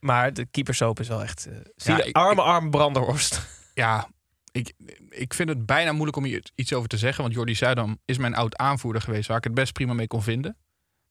maar 0.00 0.32
de 0.32 0.46
keepershoop 0.50 1.00
is 1.00 1.08
wel 1.08 1.22
echt... 1.22 1.46
eh 1.46 1.54
Ja, 1.76 2.02
ik- 2.02 2.16
arme, 2.16 2.42
arme 2.42 2.70
Branderhorst. 2.70 3.40
Ja, 3.74 4.08
ik, 4.52 4.72
ik 5.10 5.34
vind 5.34 5.48
het 5.48 5.66
bijna 5.66 5.92
moeilijk 5.92 6.16
om 6.16 6.24
hier 6.24 6.42
iets 6.54 6.72
over 6.72 6.88
te 6.88 6.98
zeggen. 6.98 7.22
Want 7.22 7.34
Jordi 7.34 7.54
Zuidam 7.54 7.98
is 8.04 8.18
mijn 8.18 8.34
oud 8.34 8.56
aanvoerder 8.56 9.02
geweest. 9.02 9.28
Waar 9.28 9.36
ik 9.36 9.44
het 9.44 9.54
best 9.54 9.72
prima 9.72 9.92
mee 9.92 10.06
kon 10.06 10.22
vinden. 10.22 10.56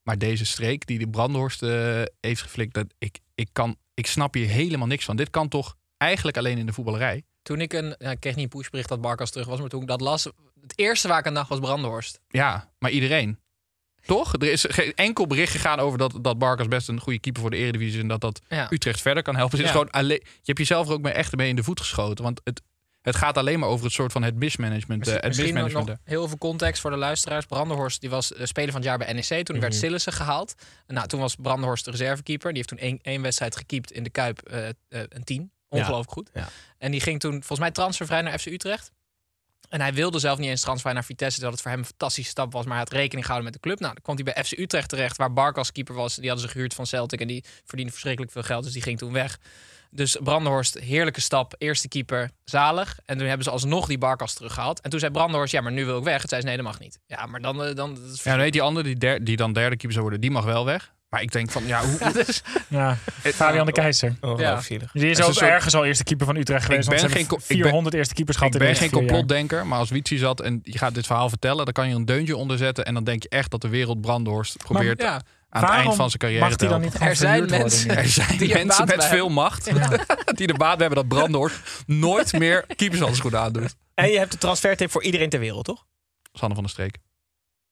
Maar 0.04 0.18
deze 0.18 0.46
streek 0.46 0.86
die 0.88 1.00
de 1.00 1.08
Brandhorst 1.08 1.64
eh, 1.64 2.02
heeft 2.20 2.42
geflikt. 2.42 2.74
Dat 2.74 2.86
ik, 2.98 3.20
ik, 3.36 3.50
kan, 3.52 3.76
ik 3.94 4.08
snap 4.08 4.34
hier 4.34 4.48
helemaal 4.48 4.88
niks 4.88 5.06
van. 5.06 5.16
Dit 5.16 5.30
kan 5.30 5.48
toch 5.48 5.76
eigenlijk 5.98 6.38
alleen 6.38 6.58
in 6.58 6.66
de 6.66 6.74
voetballerij. 6.74 7.24
Toen 7.44 7.62
ik 7.62 7.74
een, 7.74 7.96
ja, 7.98 8.12
ik 8.12 8.20
kreeg 8.20 8.36
niet 8.36 8.44
een 8.44 8.60
pushbericht 8.60 8.90
dat 8.90 9.02
Barkas 9.02 9.32
terug 9.32 9.48
was, 9.48 9.60
maar 9.60 9.70
toen 9.70 9.82
ik 9.82 9.88
dat 9.88 10.02
las, 10.02 10.24
het 10.62 10.74
eerste 10.76 11.08
waar 11.08 11.20
ik 11.20 11.28
aan 11.28 11.34
dacht 11.34 11.50
was 11.50 11.60
Brandhorst. 11.60 12.20
Ja, 12.28 12.72
maar 12.80 12.92
iedereen. 12.92 13.40
Toch? 14.06 14.34
Er 14.34 14.44
is 14.52 14.66
geen 14.70 14.94
enkel 14.96 15.28
bericht 15.28 15.52
gegaan 15.52 15.80
over 15.80 15.98
dat, 15.98 16.18
dat 16.22 16.38
Barkas 16.38 16.68
best 16.68 16.88
een 16.88 17.00
goede 17.00 17.20
keeper 17.20 17.42
voor 17.42 17.52
de 17.52 17.58
Eredivisie 17.58 17.96
is. 17.96 18.02
En 18.02 18.08
dat 18.08 18.22
dat 18.22 18.42
Ja. 18.48 18.68
Utrecht 18.72 19.02
verder 19.02 19.24
kan 19.24 19.36
helpen. 19.36 19.58
Het 19.58 19.66
is 19.66 19.72
gewoon 19.72 19.90
alleen, 19.92 20.20
je 20.24 20.42
hebt 20.44 20.58
jezelf 20.58 20.88
er 20.88 20.94
ook 20.94 21.02
mee 21.02 21.14
echt 21.14 21.36
mee 21.36 21.50
in 21.50 21.56
de 21.56 21.64
voet 21.64 21.80
geschoten. 21.80 22.24
Want 22.24 22.42
het, 22.44 22.62
het 23.02 23.16
gaat 23.16 23.38
alleen 23.38 23.60
maar 23.60 23.70
over 23.70 23.86
het 23.86 23.94
soort 23.94 24.12
van 24.12 24.24
het 24.24 24.36
mismanagement. 24.36 25.08
eh, 25.08 25.14
het 25.14 25.24
Misschien 25.26 25.54
nog, 25.54 25.64
mismanagement. 25.64 26.00
nog 26.06 26.14
heel 26.14 26.28
veel 26.28 26.38
context 26.38 26.82
voor 26.82 26.92
de 26.92 26.98
luisteraars. 26.98 27.46
Brandenhorst 27.46 28.02
die 28.02 28.10
was 28.10 28.34
eh, 28.34 28.46
speler 28.46 28.72
van 28.72 28.80
het 28.82 28.90
jaar 28.90 28.98
bij 28.98 29.14
NEC. 29.14 29.46
Toen 29.46 29.60
werd 29.60 29.76
Sillissen 29.76 30.14
gehaald. 30.14 30.54
Nou, 30.88 31.08
toen 31.08 31.20
was 31.20 31.36
Brandenhorst 31.36 31.86
de 31.86 31.92
reservekeeper. 31.92 32.48
Die 32.48 32.58
heeft 32.58 32.70
toen 32.70 32.78
één, 32.78 33.00
één 33.02 33.22
wedstrijd 33.22 33.56
gekiept 33.56 33.92
in 33.92 34.04
de 34.04 34.10
Kuip. 34.10 34.40
eh, 34.42 34.68
eh, 34.70 34.74
een 34.90 35.24
10. 35.24 35.52
Ongelooflijk 35.80 36.12
goed. 36.12 36.30
Ja. 36.34 36.48
En 36.78 36.92
die 36.92 37.02
ging 37.02 37.20
toen 37.20 37.32
volgens 37.32 37.60
mij 37.60 37.72
transfervrij 37.72 38.22
naar 38.22 38.40
FC 38.40 38.46
Utrecht. 38.46 38.92
En 39.70 39.82
hij 39.82 39.94
wilde 39.94 40.20
zelf 40.20 40.38
niet 40.38 40.50
eens 40.50 40.62
transfer 40.62 40.94
naar 40.94 41.04
Vitesse. 41.04 41.40
Dat 41.40 41.52
het 41.52 41.62
voor 41.62 41.72
hem 41.72 41.80
een 41.80 41.86
fantastische 41.86 42.30
stap 42.32 42.52
was. 42.54 42.64
Maar 42.64 42.74
hij 42.74 42.84
had 42.84 42.92
rekening 42.94 43.26
gehouden 43.26 43.52
met 43.52 43.62
de 43.62 43.68
club. 43.68 43.80
Nou, 43.80 43.94
dan 43.94 44.02
kwam 44.04 44.16
hij 44.16 44.24
bij 44.34 44.44
FC 44.44 44.52
Utrecht 44.58 44.90
terecht. 44.90 45.18
Waar 45.18 45.34
Barkas 45.34 45.72
keeper 45.72 45.96
was. 45.96 46.16
Die 46.16 46.28
hadden 46.30 46.48
ze 46.48 46.52
gehuurd 46.52 46.74
van 46.74 46.86
Celtic. 46.86 47.22
En 47.22 47.28
die 47.28 47.44
verdiende 47.66 47.92
verschrikkelijk 47.92 48.32
veel 48.32 48.44
geld. 48.44 48.64
Dus 48.64 48.74
die 48.74 48.82
ging 48.82 48.98
toen 48.98 49.14
weg. 49.14 49.38
Dus 49.90 50.18
Brandenhorst, 50.24 50.80
heerlijke 50.80 51.22
stap. 51.22 51.54
Eerste 51.58 51.88
keeper, 51.88 52.30
zalig. 52.44 53.00
En 53.06 53.18
toen 53.18 53.28
hebben 53.28 53.44
ze 53.46 53.52
alsnog 53.52 53.88
die 53.88 53.98
Barkas 53.98 54.34
teruggehaald. 54.34 54.82
En 54.82 54.90
toen 54.90 55.00
zei 55.00 55.12
Brandenhorst, 55.12 55.52
ja, 55.54 55.62
maar 55.62 55.72
nu 55.72 55.86
wil 55.86 55.98
ik 55.98 56.04
weg. 56.04 56.22
Het 56.22 56.30
zei 56.30 56.42
ze, 56.42 56.48
nee, 56.48 56.56
dat 56.56 56.66
mag 56.66 56.80
niet. 56.80 57.00
Ja, 57.08 57.26
maar 57.26 57.42
dan... 57.42 57.64
eh, 57.64 57.76
dan 57.76 57.98
Ja, 58.24 58.38
weet 58.38 58.52
die 58.54 58.62
andere 58.62 58.86
die, 58.86 58.98
der- 58.98 59.24
die 59.24 59.36
dan 59.36 59.54
derde 59.54 59.70
keeper 59.70 59.92
zou 59.92 60.02
worden, 60.02 60.22
die 60.22 60.32
mag 60.32 60.44
wel 60.44 60.66
weg. 60.66 60.94
Maar 61.14 61.22
ik 61.22 61.32
denk 61.32 61.52
van, 61.52 61.66
ja, 61.68 61.82
hoe, 61.86 61.98
Ja, 62.04 62.12
dus, 62.12 62.44
Ja, 62.68 62.98
Fabian 63.22 63.66
de 63.66 63.72
Keizer. 63.72 64.16
Ongelooflijk 64.22 64.82
Ja. 64.82 65.00
Die 65.00 65.10
is 65.10 65.22
ook 65.22 65.36
ergens 65.36 65.76
al 65.76 65.86
eerste 65.86 66.04
keeper 66.04 66.26
van 66.26 66.36
Utrecht 66.36 66.66
geweest. 66.66 66.90
ben 66.90 67.00
geen 67.00 67.22
ik 67.22 67.28
ben- 67.28 67.42
400 67.42 67.96
eerste 67.96 68.14
keepers 68.14 68.38
gehad 68.38 68.56
ik 68.56 68.62
in 68.62 68.68
de 68.68 68.72
ben 68.74 68.82
geen 68.82 69.00
complotdenker, 69.00 69.68
maar 69.68 69.80
als 69.80 69.90
Wietsi 69.90 70.18
zat 70.18 70.42
en 70.42 70.60
je 70.64 70.78
gaat 70.78 70.94
dit 70.94 71.06
verhaal 71.06 71.30
vertellen, 71.30 71.66
dan 71.66 71.74
kan 71.74 71.90
je 71.90 71.96
een 71.96 72.06
deuntje 72.06 72.38
onderzetten 72.38 72.86
en 72.86 72.94
dan 72.94 73.04
denk 73.04 73.24
je 73.24 73.30
echt 73.30 73.52
dat 73.52 73.62
de 73.62 73.68
wereld 73.68 74.02
Brandhorst 74.02 74.58
probeert 74.58 75.02
ja, 75.02 75.22
aan 75.50 75.62
het 75.64 75.72
eind 75.72 75.96
van 75.96 76.08
zijn 76.08 76.20
carrière 76.20 76.44
mag 76.44 76.56
te 76.56 76.68
dan 76.68 76.82
niet 76.82 77.00
Er 77.00 77.16
zijn 77.16 77.46
mensen-? 77.50 77.98
Er 77.98 78.08
zijn 78.08 78.38
Die 78.44 78.54
mensen 78.54 78.86
met 78.86 79.06
veel 79.06 79.30
macht 79.30 79.72
die 80.38 80.48
de 80.48 80.54
baat 80.54 80.80
hebben 80.80 80.96
dat 80.98 81.08
Brandhorst 81.08 81.60
nooit 81.86 82.34
meer 82.34 82.66
keepershandschoenen 82.76 83.40
aandoet. 83.40 83.76
En 83.94 84.10
je 84.10 84.18
hebt 84.18 84.32
de 84.32 84.38
transfertip 84.38 84.92
voor 84.92 85.04
iedereen 85.04 85.30
ter 85.30 85.40
wereld, 85.40 85.66
toch? 85.66 85.86
Sanne 86.34 86.54
van 86.56 86.64
der 86.64 86.72
Streek. 86.74 86.98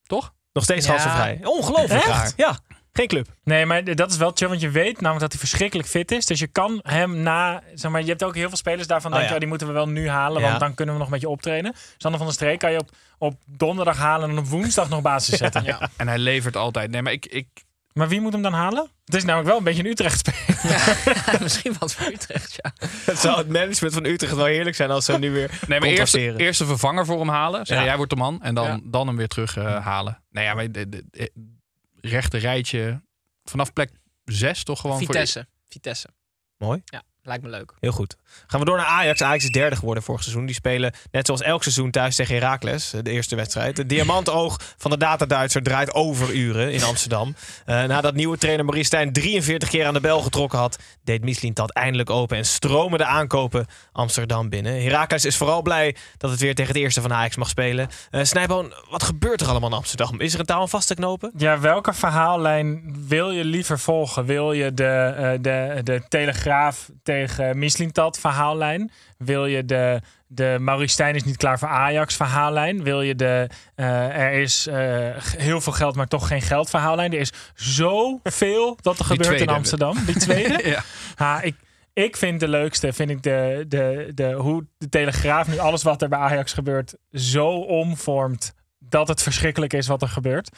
Toch? 0.04 0.34
Nog 0.54 0.64
steeds 0.64 0.86
Ja. 0.86 0.92
transfervrij. 0.96 1.40
Ongelooflijk 1.44 1.92
Echt? 2.04 2.08
raar. 2.08 2.32
Ja, 2.36 2.60
geen 2.94 3.08
club. 3.08 3.28
Nee, 3.44 3.66
maar 3.66 3.96
dat 3.96 4.12
is 4.12 4.18
wel 4.18 4.32
chill, 4.34 4.48
want 4.48 4.62
je 4.62 4.70
weet 4.70 4.94
namelijk 5.02 5.20
dat 5.20 5.32
hij 5.32 5.40
verschrikkelijk 5.40 5.88
fit 5.90 6.12
is. 6.12 6.26
Dus 6.26 6.40
je 6.40 6.48
kan 6.48 6.80
hem 6.84 7.18
na, 7.22 7.64
zeg 7.74 7.92
maar, 7.92 8.02
je 8.02 8.08
hebt 8.08 8.24
ook 8.24 8.36
heel 8.36 8.48
veel 8.48 8.58
spelers 8.58 8.88
daarvan, 8.88 9.12
Oh, 9.12 9.18
denk 9.18 9.30
je, 9.30 9.34
ja. 9.34 9.34
oh, 9.36 9.40
die 9.40 9.50
moeten 9.50 9.68
we 9.68 9.74
wel 9.74 9.88
nu 9.90 10.10
halen, 10.10 10.42
Ja. 10.42 10.48
want 10.48 10.60
dan 10.60 10.74
kunnen 10.74 10.96
we 10.96 11.02
nog 11.02 11.10
met 11.10 11.22
je 11.22 11.30
optreden. 11.30 11.74
Sander 11.98 12.20
van 12.20 12.28
der 12.30 12.36
Streek 12.38 12.60
kan 12.60 12.72
je 12.72 12.78
op, 12.80 12.90
op 13.18 13.34
donderdag 13.46 13.98
halen 13.98 14.30
en 14.30 14.38
op 14.38 14.46
woensdag 14.48 14.90
nog 14.90 15.02
basis 15.02 15.38
zetten. 15.44 15.64
ja. 15.64 15.90
En 15.98 16.08
hij 16.08 16.18
levert 16.18 16.56
altijd. 16.58 16.92
Nee, 16.92 17.02
maar 17.02 17.12
ik, 17.14 17.26
ik, 17.26 17.48
Maar 17.94 18.08
wie 18.08 18.22
moet 18.22 18.34
hem 18.34 18.42
dan 18.42 18.54
halen? 18.54 18.90
Het 19.06 19.16
is 19.16 19.24
namelijk 19.24 19.50
wel 19.50 19.58
een 19.58 19.64
beetje 19.64 19.84
een 19.84 19.90
Utrecht 19.90 20.18
speler. 20.28 20.98
Misschien 21.42 21.76
wat 21.80 21.94
voor 21.94 22.12
Utrecht, 22.12 22.60
ja. 22.62 22.74
Het 23.06 23.18
zou 23.18 23.38
het 23.38 23.50
management 23.50 23.94
van 23.94 24.06
Utrecht 24.06 24.36
wel 24.36 24.46
heerlijk 24.46 24.76
zijn 24.76 24.92
als 24.92 25.06
ze 25.06 25.12
hem 25.12 25.22
nu 25.22 25.32
weer 25.32 25.60
nee, 25.68 25.80
maar 25.80 25.90
eerst, 25.90 26.14
eerst 26.16 26.60
een 26.62 26.68
vervanger 26.68 27.06
voor 27.06 27.20
hem 27.20 27.30
halen. 27.30 27.58
Zeggen, 27.66 27.78
Ja. 27.78 27.84
jij 27.86 27.96
wordt 27.98 28.12
de 28.12 28.18
man. 28.18 28.42
En 28.42 28.56
dan, 28.56 28.66
Ja. 28.68 28.80
dan 28.84 29.08
hem 29.08 29.16
weer 29.18 29.28
terug 29.28 29.58
eh, 29.58 29.86
halen. 29.86 30.22
Nee, 30.30 30.44
ja, 30.44 30.54
maar 30.54 30.72
de, 30.72 30.90
de, 30.90 31.04
de- 31.12 31.32
rechte 32.02 32.38
rijtje 32.38 33.02
vanaf 33.44 33.74
plek 33.74 33.92
6 34.26 34.64
toch 34.64 34.82
gewoon 34.82 34.98
voor 34.98 35.06
Vitesse. 35.06 35.48
Vitesse. 35.68 36.10
Mooi. 36.58 36.82
Ja, 36.86 37.04
lijkt 37.22 37.44
me 37.44 37.50
leuk. 37.50 37.76
Heel 37.80 37.92
goed. 37.92 38.16
Gaan 38.48 38.60
we 38.60 38.66
door 38.66 38.78
naar 38.78 38.86
Ajax. 38.86 39.22
Ajax 39.22 39.44
is 39.44 39.50
derde 39.50 39.76
geworden 39.76 40.04
vorig 40.04 40.24
seizoen. 40.24 40.46
Die 40.46 40.56
spelen 40.56 40.94
net 41.12 41.26
zoals 41.26 41.42
elk 41.42 41.62
seizoen 41.62 41.92
thuis 41.92 42.16
tegen 42.16 42.36
Heracles. 42.36 42.94
De 43.02 43.12
eerste 43.12 43.36
wedstrijd. 43.36 43.78
Het 43.78 43.90
diamantoog 43.90 44.60
van 44.78 44.92
de 44.92 44.98
data-Duitser 44.98 45.64
draait 45.64 45.94
overuren 45.94 46.72
in 46.72 46.84
Amsterdam. 46.84 47.36
Eh, 47.66 47.84
nadat 47.84 48.14
nieuwe 48.14 48.38
trainer 48.38 48.66
Maurice 48.66 48.88
Stijn 48.88 49.14
43 49.14 49.70
keer 49.70 49.86
aan 49.86 49.94
de 49.94 50.00
bel 50.00 50.22
getrokken 50.22 50.60
had... 50.60 50.78
deed 51.04 51.24
Mislintat 51.24 51.72
eindelijk 51.72 52.10
open 52.10 52.38
en 52.38 52.46
stromen 52.46 52.98
de 52.98 53.06
aankopen 53.06 53.66
Amsterdam 53.92 54.50
binnen. 54.50 54.84
Heracles 54.84 55.26
is 55.26 55.38
vooral 55.38 55.62
blij 55.62 55.96
dat 56.18 56.32
het 56.32 56.40
weer 56.40 56.56
tegen 56.56 56.74
het 56.74 56.82
eerste 56.82 57.02
van 57.02 57.14
Ajax 57.14 57.36
mag 57.36 57.50
spelen. 57.50 57.90
Eh 58.10 58.24
Snijboon, 58.24 58.74
wat 58.90 59.04
gebeurt 59.04 59.42
er 59.42 59.48
allemaal 59.48 59.70
in 59.70 59.76
Amsterdam? 59.76 60.20
Is 60.20 60.34
er 60.34 60.40
een 60.40 60.50
aan 60.50 60.70
vast 60.70 60.88
te 60.88 60.96
knopen? 60.96 61.32
Ja, 61.38 61.60
welke 61.60 61.94
verhaallijn 61.94 62.96
wil 63.08 63.32
je 63.32 63.46
liever 63.46 63.80
volgen? 63.80 64.26
Wil 64.26 64.52
je 64.52 64.74
de, 64.74 64.86
eh, 64.86 65.32
de, 65.42 65.82
de 65.84 66.02
Telegraaf 66.08 66.90
tegen 67.04 67.60
Mislintat 67.60 68.20
verhaallijn? 68.22 68.92
Wil 69.18 69.46
je 69.46 69.66
de, 69.66 70.02
de 70.28 70.58
Maurice 70.60 70.94
Stijn 70.94 71.16
is 71.16 71.24
niet 71.24 71.38
klaar 71.38 71.60
voor 71.60 71.68
Ajax 71.68 72.16
verhaallijn? 72.16 72.84
Wil 72.84 73.02
je 73.02 73.16
de 73.16 73.50
eh, 73.76 74.18
er 74.18 74.32
is 74.32 74.68
eh, 74.68 74.76
heel 75.38 75.62
veel 75.62 75.74
geld, 75.74 75.96
maar 75.96 76.08
toch 76.08 76.28
geen 76.28 76.42
geld 76.42 76.70
verhaallijn? 76.70 77.14
Er 77.14 77.20
is 77.20 77.34
zoveel 77.56 78.78
dat 78.82 79.00
er 79.00 79.06
gebeurt 79.06 79.42
in. 79.42 79.50
Amsterdam. 79.50 80.06
Die 80.06 80.16
tweede? 80.16 80.60
Ja. 80.72 80.84
Ha, 81.16 81.42
ik, 81.42 81.56
ik 81.94 82.18
vind 82.18 82.40
de 82.40 82.48
leukste, 82.48 82.94
vind 82.94 83.10
ik 83.10 83.24
de, 83.24 83.66
de, 83.68 84.12
de, 84.16 84.32
hoe 84.32 84.66
de 84.78 84.90
Telegraaf 84.90 85.48
nu 85.48 85.58
alles 85.58 85.84
wat 85.84 86.02
er 86.02 86.10
bij 86.10 86.20
Ajax 86.20 86.54
gebeurt 86.54 86.96
zo 87.12 87.48
omvormt 87.50 88.54
dat 88.80 89.08
het 89.08 89.22
verschrikkelijk 89.22 89.74
is 89.74 89.88
wat 89.88 90.02
er 90.02 90.08
gebeurt. 90.08 90.50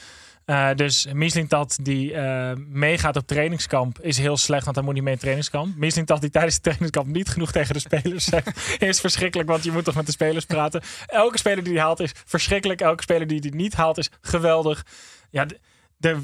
Eh, 0.45 0.69
dus 0.75 1.07
Mislintat 1.13 1.77
die 1.81 2.13
eh, 2.13 2.51
meegaat 2.67 3.15
op 3.15 3.27
trainingskamp 3.27 3.99
is 3.99 4.17
heel 4.17 4.37
slecht, 4.37 4.63
want 4.63 4.75
hij 4.75 4.85
moet 4.85 4.93
niet 4.93 5.03
mee 5.03 5.13
in 5.13 5.19
trainingskamp. 5.19 5.75
Mislintat 5.75 6.21
die 6.21 6.29
tijdens 6.29 6.53
het 6.53 6.63
trainingskamp 6.63 7.07
niet 7.07 7.29
genoeg 7.29 7.51
tegen 7.51 7.73
de 7.73 7.79
spelers 7.79 8.25
zegt, 8.25 8.81
is 8.81 8.99
verschrikkelijk, 8.99 9.49
want 9.49 9.63
je 9.63 9.71
moet 9.71 9.83
toch 9.83 9.95
met 9.95 10.05
de 10.05 10.11
spelers 10.11 10.45
praten. 10.45 10.81
Elke 11.05 11.37
speler 11.37 11.63
die 11.63 11.73
hij 11.73 11.81
haalt 11.81 11.99
is 11.99 12.11
verschrikkelijk. 12.25 12.81
Elke 12.81 13.03
speler 13.03 13.27
die 13.27 13.39
hij 13.39 13.51
niet 13.55 13.73
haalt 13.73 13.97
is 13.97 14.09
geweldig. 14.21 14.85
Ja, 15.29 15.45
de, 15.45 15.59
de, 15.97 16.17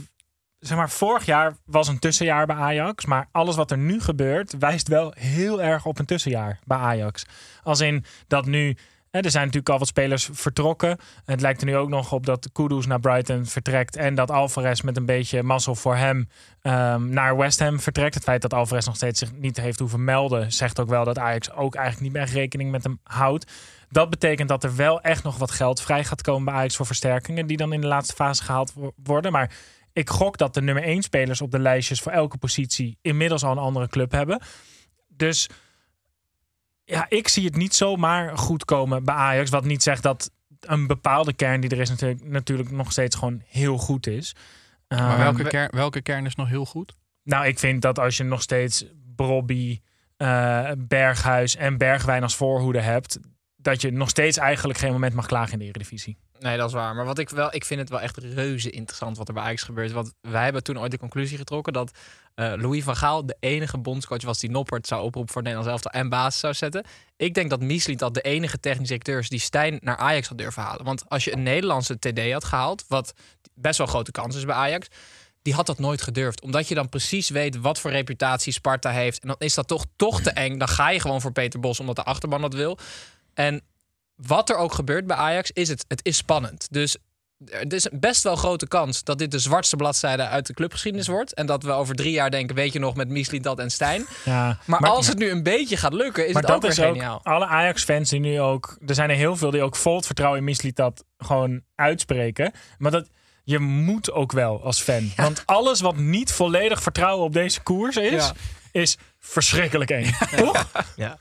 zeg 0.60 0.78
maar, 0.78 0.90
vorig 0.90 1.26
jaar 1.26 1.56
was 1.66 1.88
een 1.88 2.00
tussenjaar 2.00 2.46
bij 2.46 2.56
Ajax. 2.56 3.06
Maar 3.06 3.28
alles 3.32 3.56
wat 3.56 3.72
er 3.72 3.78
nu 3.78 4.02
gebeurt, 4.02 4.58
wijst 4.58 4.88
wel 4.88 5.14
heel 5.18 5.62
erg 5.62 5.86
op 5.86 6.00
een 6.00 6.06
tussenjaar 6.06 6.60
bij 6.66 6.78
Ajax. 6.78 7.26
Als 7.64 7.80
in 7.80 8.06
dat 8.28 8.46
nu 8.46 8.78
er 9.12 9.32
zijn 9.32 9.44
natuurlijk 9.44 9.70
al 9.70 9.80
wat 9.80 9.88
spelers 9.88 10.30
vertrokken. 10.32 10.98
Het 11.26 11.42
lijkt 11.42 11.62
er 11.62 11.68
nu 11.68 11.76
ook 11.76 11.90
nog 11.90 12.12
op 12.12 12.26
dat 12.26 12.50
Kudus 12.52 12.86
naar 12.86 13.00
Brighton 13.00 13.46
vertrekt. 13.46 13.96
En 13.96 14.16
dat 14.16 14.32
Alvarez 14.32 14.82
met 14.82 14.98
een 14.98 15.06
beetje 15.06 15.44
mazzel 15.44 15.76
voor 15.76 15.96
hem 15.96 16.30
ehm, 16.62 17.10
naar 17.10 17.38
West 17.38 17.60
Ham 17.60 17.80
vertrekt. 17.80 18.14
Het 18.14 18.24
feit 18.24 18.42
dat 18.42 18.54
Alvarez 18.54 18.86
nog 18.86 18.96
steeds 18.96 19.20
zich 19.20 19.32
niet 19.34 19.58
heeft 19.58 19.80
hoeven 19.80 20.04
melden, 20.04 20.52
zegt 20.52 20.80
ook 20.80 20.90
wel 20.90 21.04
dat 21.04 21.18
Ajax 21.18 21.52
ook 21.52 21.76
eigenlijk 21.76 22.14
niet 22.14 22.24
meer 22.24 22.34
rekening 22.34 22.72
met 22.72 22.84
hem 22.84 23.00
houdt. 23.04 23.52
Dat 23.90 24.10
betekent 24.10 24.50
dat 24.50 24.64
er 24.64 24.76
wel 24.76 25.02
echt 25.02 25.24
nog 25.24 25.38
wat 25.38 25.52
geld 25.52 25.82
vrij 25.82 26.04
gaat 26.04 26.22
komen 26.22 26.46
bij 26.46 26.54
Ajax 26.54 26.76
voor 26.76 26.86
versterkingen. 26.86 27.48
Die 27.48 27.58
dan 27.58 27.74
in 27.74 27.82
de 27.82 27.88
laatste 27.88 28.16
fase 28.16 28.44
gehaald 28.44 28.74
wo- 28.74 28.94
worden. 29.04 29.32
Maar 29.32 29.52
ik 29.94 30.10
gok 30.10 30.38
dat 30.38 30.54
de 30.54 30.62
nummer 30.62 30.84
1 30.84 31.02
spelers 31.02 31.42
op 31.42 31.52
de 31.52 31.60
lijstjes 31.60 32.02
voor 32.02 32.12
elke 32.12 32.38
positie 32.38 32.98
inmiddels 33.02 33.44
al 33.44 33.52
een 33.52 33.58
andere 33.58 33.88
club 33.88 34.12
hebben. 34.12 34.42
Dus 35.08 35.50
ja, 36.90 37.06
ik 37.10 37.28
zie 37.28 37.46
het 37.46 37.56
niet 37.56 37.76
zomaar 37.76 38.38
goed 38.38 38.66
komen 38.66 39.04
bij 39.04 39.16
Ajax. 39.16 39.50
Wat 39.50 39.66
niet 39.66 39.84
zegt 39.84 40.04
dat 40.04 40.32
een 40.60 40.88
bepaalde 40.88 41.34
kern 41.34 41.62
die 41.62 41.70
er 41.70 41.80
is 41.80 41.90
natuurlijk, 41.90 42.24
natuurlijk 42.24 42.72
nog 42.72 42.92
steeds 42.92 43.16
gewoon 43.16 43.42
heel 43.48 43.78
goed 43.78 44.08
is. 44.08 44.36
Maar 44.88 45.00
Ehm, 45.00 45.18
welke, 45.18 45.44
kern, 45.44 45.70
welke 45.72 46.02
kern 46.02 46.26
is 46.26 46.36
nog 46.36 46.48
heel 46.50 46.66
goed? 46.66 46.98
nou, 47.24 47.46
ik 47.48 47.60
vind 47.60 47.82
dat 47.82 48.00
als 48.00 48.18
je 48.18 48.24
nog 48.24 48.42
steeds 48.42 48.86
Brobby, 49.16 49.80
eh, 50.18 50.72
Berghuis 50.78 51.56
en 51.56 51.78
Bergwijn 51.78 52.24
als 52.24 52.36
voorhoede 52.36 52.82
hebt, 52.82 53.20
dat 53.62 53.82
je 53.82 53.92
nog 53.92 54.10
steeds 54.10 54.38
eigenlijk 54.38 54.80
geen 54.80 54.92
moment 54.92 55.14
mag 55.14 55.26
klagen 55.26 55.54
in 55.54 55.60
de 55.60 55.66
Eredivisie. 55.66 56.18
Nee, 56.40 56.58
dat 56.58 56.68
is 56.68 56.74
waar. 56.74 56.96
Maar 56.96 57.06
wat 57.06 57.20
ik 57.20 57.30
wel, 57.30 57.56
ik 57.56 57.66
vind 57.66 57.80
het 57.80 57.90
wel 57.90 58.02
echt 58.02 58.18
reuze 58.18 58.70
interessant 58.70 59.18
wat 59.18 59.28
er 59.28 59.34
bij 59.34 59.44
Ajax 59.44 59.64
gebeurt. 59.64 59.92
Want 59.92 60.14
wij 60.22 60.44
hebben 60.44 60.64
toen 60.64 60.80
ooit 60.80 60.92
de 60.92 60.98
conclusie 60.98 61.38
getrokken 61.38 61.74
dat 61.74 61.92
eh, 62.36 62.54
Louis 62.56 62.84
van 62.84 62.96
Gaal 62.96 63.26
de 63.26 63.38
enige 63.40 63.78
bondscoach 63.78 64.22
was 64.22 64.40
die 64.40 64.50
Noppert 64.50 64.88
zou 64.88 65.04
oproepen 65.04 65.34
voor 65.34 65.42
het 65.42 65.52
Nederlands 65.52 65.84
elftal 65.84 66.02
en 66.02 66.10
basis 66.10 66.40
zou 66.40 66.54
zetten. 66.54 66.86
Ik 67.18 67.34
denk 67.34 67.50
dat 67.50 67.62
Miesliet 67.62 68.00
dat 68.00 68.14
de 68.14 68.22
enige 68.22 68.60
technische 68.60 68.94
directeur 68.94 69.20
is 69.20 69.30
die 69.30 69.40
Stijn 69.40 69.80
naar 69.82 69.98
Ajax 69.98 70.28
had 70.28 70.38
durven 70.38 70.64
halen. 70.64 70.86
Want 70.86 71.10
als 71.10 71.24
je 71.24 71.34
een 71.34 71.44
Nederlandse 71.44 72.00
TD 72.00 72.32
had 72.32 72.44
gehaald, 72.44 72.86
wat 72.88 73.14
best 73.54 73.78
wel 73.78 73.88
grote 73.88 74.12
kans 74.12 74.36
is 74.36 74.46
bij 74.46 74.56
Ajax, 74.56 74.88
die 75.42 75.54
had 75.54 75.66
dat 75.66 75.80
nooit 75.80 76.02
gedurfd. 76.02 76.42
Omdat 76.42 76.68
je 76.68 76.76
dan 76.76 76.90
precies 76.90 77.30
weet 77.30 77.58
wat 77.58 77.80
voor 77.80 77.92
reputatie 77.92 78.54
Sparta 78.54 78.90
heeft. 78.90 79.22
En 79.22 79.28
dan 79.28 79.38
is 79.40 79.54
dat 79.54 79.68
toch, 79.68 79.86
toch 79.96 80.22
te 80.22 80.32
eng. 80.32 80.58
Dan 80.58 80.68
ga 80.68 80.90
je 80.90 81.00
gewoon 81.00 81.22
voor 81.22 81.32
Peter 81.32 81.60
Bos, 81.60 81.80
omdat 81.80 81.96
de 81.96 82.04
achterban 82.04 82.42
dat 82.42 82.54
wil. 82.54 82.78
En 83.40 83.62
wat 84.16 84.50
er 84.50 84.56
ook 84.56 84.74
gebeurt 84.74 85.08
bij 85.08 85.18
Ajax, 85.18 85.52
is 85.52 85.70
het, 85.70 85.86
het 85.88 86.00
is 86.06 86.18
spannend. 86.18 86.68
Dus 86.72 86.98
er 87.46 87.74
is 87.74 87.92
een 87.92 88.00
best 88.00 88.24
wel 88.24 88.36
grote 88.36 88.68
kans 88.68 89.04
dat 89.04 89.18
dit 89.18 89.32
de 89.32 89.40
zwartste 89.40 89.76
bladzijde 89.76 90.28
uit 90.28 90.46
de 90.48 90.54
clubgeschiedenis 90.54 91.08
wordt. 91.08 91.34
En 91.34 91.46
dat 91.46 91.64
we 91.64 91.72
over 91.72 91.96
drie 91.96 92.12
jaar 92.12 92.32
denken, 92.32 92.56
weet 92.56 92.74
je 92.74 92.80
nog, 92.80 92.96
met 92.96 93.10
Mislint 93.10 93.44
dat 93.44 93.60
en 93.60 93.72
Stijn. 93.72 94.06
Ja, 94.26 94.60
Maar, 94.66 94.80
als 94.80 95.08
het 95.08 95.18
nu 95.18 95.30
een 95.30 95.44
beetje 95.44 95.78
gaat 95.78 95.94
lukken, 95.94 96.28
is 96.28 96.34
maar 96.34 96.42
het 96.42 96.52
ook 96.52 96.62
dat 96.62 96.76
weer 96.76 96.86
is 96.86 96.90
ook 96.92 96.96
geniaal. 96.98 97.20
alle 97.24 97.46
Ajax-fans 97.46 98.10
die 98.10 98.20
nu 98.20 98.40
ook. 98.42 98.78
Er 98.86 98.96
zijn 98.96 99.10
er 99.10 99.16
heel 99.16 99.36
veel 99.38 99.52
die 99.52 99.62
ook 99.62 99.76
vol 99.76 99.96
het 99.96 100.06
vertrouwen 100.06 100.40
in 100.40 100.46
Misliet 100.46 100.76
dat 100.76 101.04
gewoon 101.18 101.62
uitspreken. 101.76 102.52
Maar 102.78 102.92
dat 102.92 103.10
je 103.44 103.60
moet 103.60 104.12
ook 104.12 104.32
wel 104.32 104.64
als 104.64 104.82
fan. 104.82 105.12
Want 105.16 105.42
alles 105.46 105.82
wat 105.82 105.96
niet 105.96 106.32
volledig 106.32 106.82
vertrouwen 106.82 107.26
op 107.26 107.34
deze 107.34 107.62
koers 107.62 107.96
is, 107.96 108.12
Ja. 108.12 108.34
is 108.72 108.98
verschrikkelijk 109.20 109.90
eng. 109.90 110.12
Toch? 110.36 110.68
Ja. 110.96 111.18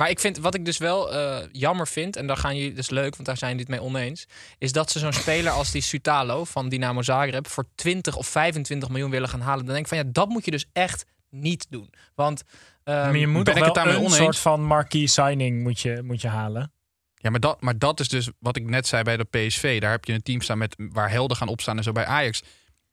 Maar 0.00 0.10
ik 0.10 0.20
vind, 0.20 0.38
wat 0.38 0.54
ik 0.54 0.64
dus 0.64 0.78
wel 0.78 1.12
eh, 1.12 1.46
jammer 1.52 1.88
vind, 1.88 2.16
en 2.16 2.26
daar 2.26 2.36
gaan 2.36 2.56
jullie, 2.56 2.72
dus 2.72 2.90
leuk, 2.90 3.14
want 3.14 3.26
daar 3.26 3.36
zijn 3.36 3.50
jullie 3.50 3.66
het 3.66 3.80
mee 3.80 3.88
oneens, 3.88 4.26
is 4.58 4.72
dat 4.72 4.90
ze 4.90 4.98
zo'n 4.98 5.12
speler 5.12 5.52
als 5.52 5.70
die 5.70 5.82
Sutalo 5.82 6.44
van 6.44 6.68
Dynamo 6.68 7.02
Zagreb 7.02 7.48
voor 7.48 7.64
20 7.74 8.16
of 8.16 8.26
25 8.26 8.88
miljoen 8.88 9.10
willen 9.10 9.28
gaan 9.28 9.40
halen. 9.40 9.64
Dan 9.64 9.74
denk 9.74 9.86
ik 9.86 9.94
van 9.94 9.98
ja, 9.98 10.10
dat 10.12 10.28
moet 10.28 10.44
je 10.44 10.50
dus 10.50 10.66
echt 10.72 11.06
niet 11.30 11.66
doen. 11.70 11.92
Want 12.14 12.42
ehm, 12.84 12.96
maar 12.96 13.16
je 13.16 13.26
moet 13.26 13.44
ben 13.44 13.56
ik 13.56 13.64
het 13.64 13.74
daarmee 13.74 13.94
een 13.94 14.00
oneens? 14.00 14.16
soort 14.16 14.38
van 14.38 14.64
marquee 14.64 15.06
signing 15.06 15.62
moet 15.62 15.80
je, 15.80 16.00
moet 16.02 16.20
je 16.20 16.28
halen. 16.28 16.72
Ja, 17.14 17.30
maar 17.30 17.40
dat, 17.40 17.60
maar 17.60 17.78
dat 17.78 18.00
is 18.00 18.08
dus 18.08 18.30
wat 18.38 18.56
ik 18.56 18.68
net 18.68 18.86
zei 18.86 19.02
bij 19.02 19.16
de 19.16 19.24
PSV. 19.24 19.80
Daar 19.80 19.90
heb 19.90 20.04
je 20.04 20.12
een 20.12 20.22
team 20.22 20.40
staan 20.40 20.58
met, 20.58 20.74
waar 20.76 21.10
helden 21.10 21.36
gaan 21.36 21.48
opstaan 21.48 21.76
en 21.76 21.82
zo 21.82 21.92
bij 21.92 22.06
Ajax. 22.06 22.42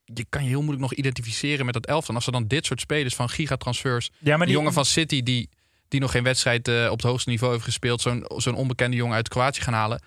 Je 0.03 0.25
kan 0.29 0.43
je 0.43 0.49
heel 0.49 0.61
moeilijk 0.61 0.81
nog 0.81 0.93
identificeren 0.93 1.65
met 1.65 1.73
dat 1.73 1.85
elftal. 1.85 2.09
En 2.09 2.15
als 2.15 2.25
er 2.25 2.31
dan 2.31 2.47
dit 2.47 2.65
soort 2.65 2.79
spelers 2.79 3.15
van 3.15 3.29
gigatransfers... 3.29 4.09
Ja, 4.17 4.29
maar 4.29 4.37
die 4.37 4.45
die, 4.45 4.55
jongen 4.55 4.73
van 4.73 4.85
City 4.85 5.23
die, 5.23 5.49
die 5.87 5.99
nog 5.99 6.11
geen 6.11 6.23
wedstrijd 6.23 6.67
eh, 6.67 6.85
op 6.85 6.97
het 6.97 7.07
hoogste 7.07 7.29
niveau 7.29 7.53
heeft 7.53 7.65
gespeeld... 7.65 8.01
zo'n 8.01 8.25
zo'n 8.35 8.55
onbekende 8.55 8.97
jongen 8.97 9.15
uit 9.15 9.27
Kroatië 9.27 9.61
gaan 9.61 9.73
halen... 9.73 9.99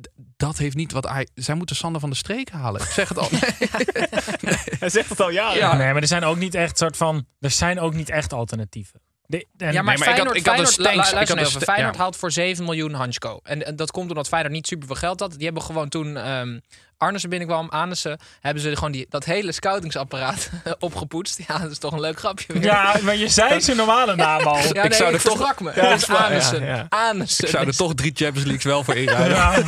d- 0.00 0.08
Dat 0.36 0.58
heeft 0.58 0.76
niet 0.76 0.92
wat 0.92 1.06
Ajax... 1.06 1.30
Zij 1.34 1.54
moeten 1.54 1.76
Sander 1.76 2.00
van 2.00 2.10
de 2.10 2.16
Streek 2.16 2.50
halen. 2.50 2.80
Ik 2.80 2.86
zeg 2.88 3.08
het 3.08 3.18
al. 3.18 3.28
Hij 4.80 4.88
zegt 4.90 5.08
het 5.08 5.20
al 5.20 5.30
jaren. 5.30 5.58
Ja. 5.58 5.76
Nee, 5.76 5.92
maar 5.92 6.02
er 6.02 6.08
zijn 6.08 6.24
ook 6.24 6.36
niet 6.36 6.54
echt 6.54 6.78
soort 6.78 6.96
van. 6.96 7.26
Er 7.40 7.50
zijn 7.50 7.80
ook 7.80 7.94
niet 7.94 8.10
echt 8.10 8.32
alternatieven. 8.32 9.00
De, 9.30 9.46
Ja, 9.56 9.72
maar, 9.72 9.84
maar 9.84 9.94
ik 9.94 9.98
had- 9.98 10.08
Feyenoord, 10.08 10.36
ik 10.36 10.46
had 10.46 10.58
een 10.58 10.66
Feyenoord, 10.66 10.68
stanks- 10.72 10.92
lu- 10.92 11.04
ik 11.04 11.14
luister 11.14 11.36
had 11.38 11.46
even. 11.46 11.60
sta- 11.60 11.72
Feyenoord 11.72 11.94
ja. 11.96 12.00
haalt 12.00 12.16
voor 12.16 12.30
7 12.32 12.64
miljoen 12.64 12.94
Hansko. 12.94 13.40
En, 13.42 13.66
en 13.66 13.76
dat 13.76 13.90
komt 13.90 14.08
omdat 14.10 14.28
Feyenoord 14.28 14.54
niet 14.54 14.66
super 14.66 14.86
veel 14.86 14.96
geld 14.96 15.20
had. 15.20 15.32
Die 15.36 15.44
hebben 15.44 15.62
gewoon 15.62 15.88
toen 15.88 16.16
ehm 16.16 16.58
Arnissen 16.98 17.30
binnenkwam, 17.30 17.68
Arnissen, 17.68 18.18
hebben 18.40 18.62
ze 18.62 18.74
gewoon 18.76 18.92
die, 18.92 19.06
dat 19.08 19.24
hele 19.24 19.52
scoutingsapparaat 19.52 20.50
opgepoetst. 20.78 21.38
Ja, 21.48 21.58
dat 21.58 21.70
is 21.70 21.78
toch 21.78 21.92
een 21.92 22.00
leuk 22.00 22.18
grapje. 22.18 22.52
weer. 22.52 22.62
ja, 22.62 22.96
maar 23.02 23.16
je 23.16 23.28
zei 23.28 23.60
zijn 23.60 23.76
normale 23.76 24.16
naam 24.26 24.46
al. 24.46 24.56
Ja, 24.58 24.72
nee, 24.72 24.82
ik 24.82 24.92
zou 24.94 25.14
er 25.14 25.22
toch- 25.22 25.60
me. 25.60 25.72
Ja, 25.74 25.88
dat 25.90 26.00
ja. 26.62 26.86
Arnissen. 26.88 27.44
Ik 27.44 27.50
zou 27.50 27.66
er 27.66 27.76
toch 27.76 27.94
drie 27.94 28.12
Champions 28.14 28.44
Leagues 28.46 28.64
wel 28.64 28.84
voor 28.84 28.94
inruilen. 28.96 29.36
Ja, 29.36 29.62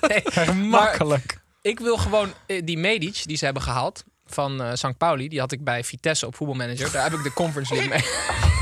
Nee, 0.08 0.54
makkelijk. 0.54 1.40
ik 1.62 1.80
wil 1.80 1.96
gewoon 1.96 2.32
eh, 2.46 2.62
die 2.64 2.78
Medic 2.78 3.22
die 3.26 3.36
ze 3.36 3.44
hebben 3.44 3.62
gehaald 3.62 4.04
van 4.26 4.62
eh 4.62 4.70
St. 4.74 4.96
Pauli. 4.98 5.28
Die 5.28 5.40
had 5.40 5.52
ik 5.52 5.64
bij 5.64 5.84
Vitesse 5.84 6.26
op 6.26 6.34
voetbalmanager. 6.36 6.90
Daar 6.92 7.02
heb 7.10 7.12
ik 7.18 7.22
de 7.22 7.32
Conference 7.32 7.74
League 7.74 7.90
mee. 7.90 8.57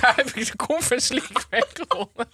Daar 0.00 0.12
heb 0.16 0.30
ik 0.30 0.46
de 0.46 0.56
Conference 0.56 1.14
League 1.14 1.36
mee 1.50 1.62
gewonnen. 1.88 2.28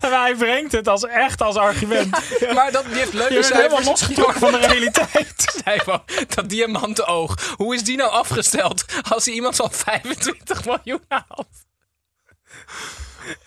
En 0.00 0.20
hij 0.20 0.34
brengt 0.34 0.72
het 0.72 0.88
als 0.88 1.04
echt 1.04 1.40
als 1.42 1.56
argument. 1.56 2.10
Maar 2.54 2.72
dat, 2.72 2.84
die 2.84 2.94
heeft 2.94 3.12
Je 3.12 3.16
leuke 3.18 3.34
bent 3.34 3.46
helemaal 3.52 3.68
cijfers. 3.68 3.86
losgetrokken 3.86 4.40
van 4.40 4.52
de 4.52 4.58
realiteit. 4.66 5.62
Nee, 5.64 5.80
man, 5.86 6.02
dat 6.34 6.48
diamantenoog. 6.48 7.54
Hoe 7.56 7.74
is 7.74 7.82
die 7.84 7.96
nou 7.96 8.10
afgesteld 8.10 8.84
als 9.10 9.24
hij 9.24 9.34
iemand 9.34 9.56
van 9.56 9.72
25 9.72 10.64
miljoen 10.64 11.04
haalt? 11.08 11.48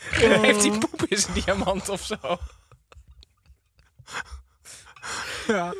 Heeft 0.41 0.61
hij 0.63 0.77
poep 0.77 1.03
in 1.07 1.17
zijn 1.17 1.33
diamant 1.33 1.89
of 1.89 2.01
zo? 2.01 2.37
Ja. 5.47 5.73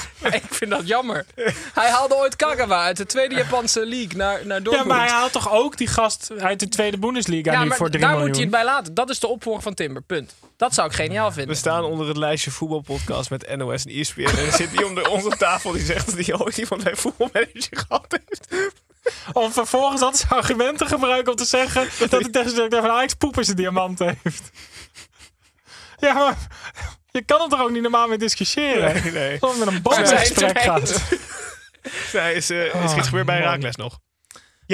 Ik 0.32 0.42
vind 0.50 0.70
dat 0.70 0.86
jammer. 0.86 1.26
Hij 1.74 1.90
haalde 1.90 2.14
ooit 2.16 2.36
Kagawa 2.36 2.84
uit 2.84 2.96
de 2.96 3.06
tweede 3.06 3.34
Japanse 3.34 3.86
league 3.86 4.16
naar, 4.16 4.46
naar 4.46 4.56
ja, 4.56 4.62
Dortmund. 4.62 4.88
maar 4.88 4.98
hij 5.00 5.08
haalt 5.08 5.32
toch 5.32 5.52
ook 5.52 5.76
die 5.76 5.86
gast 5.86 6.30
uit 6.38 6.60
de 6.60 6.68
tweede 6.68 6.98
Bundesliga 6.98 7.52
Ja, 7.52 7.64
nu 7.64 7.70
voor 7.74 7.88
3 7.90 8.00
daar 8.00 8.10
miljoen? 8.10 8.26
moet 8.26 8.36
hij 8.36 8.44
het 8.44 8.54
bij 8.54 8.64
laten. 8.64 8.94
Dat 8.94 9.10
is 9.10 9.18
de 9.18 9.26
opvolger 9.26 9.62
van 9.62 9.74
Timber, 9.74 10.02
punt. 10.02 10.34
Dat 10.56 10.74
zou 10.74 10.88
ik 10.88 10.94
geniaal 10.94 11.28
We 11.28 11.34
vinden. 11.34 11.56
staan 11.56 11.84
onder 11.84 12.08
het 12.08 12.16
lijstje 12.16 12.50
voetbalpodcast 12.50 13.30
met 13.30 13.56
NOS 13.56 13.84
en 13.84 13.92
ESPN. 13.92 14.20
En 14.20 14.46
er 14.46 14.52
zit 14.52 14.70
die 14.70 14.86
om 14.86 14.94
de, 14.94 15.08
onze 15.10 15.36
tafel 15.36 15.72
die 15.72 15.84
zegt 15.84 16.06
dat 16.16 16.26
hij 16.26 16.38
ooit 16.38 16.58
iemand 16.58 16.84
bij 16.84 16.96
voetbalmanager 16.96 17.76
gehad 17.86 18.06
heeft. 18.24 18.72
Om 19.32 19.52
vervolgens 19.52 20.00
dat 20.00 20.10
als 20.12 20.24
argument 20.28 20.78
te 20.78 20.86
gebruiken 20.86 21.30
om 21.32 21.38
te 21.38 21.44
zeggen 21.44 21.88
dat 21.98 22.10
de 22.10 22.30
technische 22.30 22.54
directeur 22.54 22.80
van 22.80 22.90
Ajax 22.90 23.14
poep 23.14 23.36
in 23.36 23.44
zijn 23.44 23.56
diamant 23.56 23.98
heeft. 23.98 24.50
Ja, 25.98 26.12
maar 26.12 26.36
je 27.12 27.22
kan 27.24 27.40
er 27.40 27.48
toch 27.48 27.60
ook 27.60 27.70
niet 27.70 27.82
normaal 27.82 28.08
mee 28.08 28.18
discussiëren? 28.18 29.02
Nee, 29.02 29.12
nee. 29.12 29.38
Het 29.40 29.58
met 29.58 29.68
een 29.68 29.82
gaat. 30.58 31.02
Hij 32.12 32.34
is, 32.34 32.50
eh, 32.50 32.64
is 32.66 32.72
Oh, 32.72 32.96
iets 32.96 33.08
gebeurd 33.08 33.26
bij. 33.26 33.40
Raakles 33.40 33.76
nog. 33.76 33.98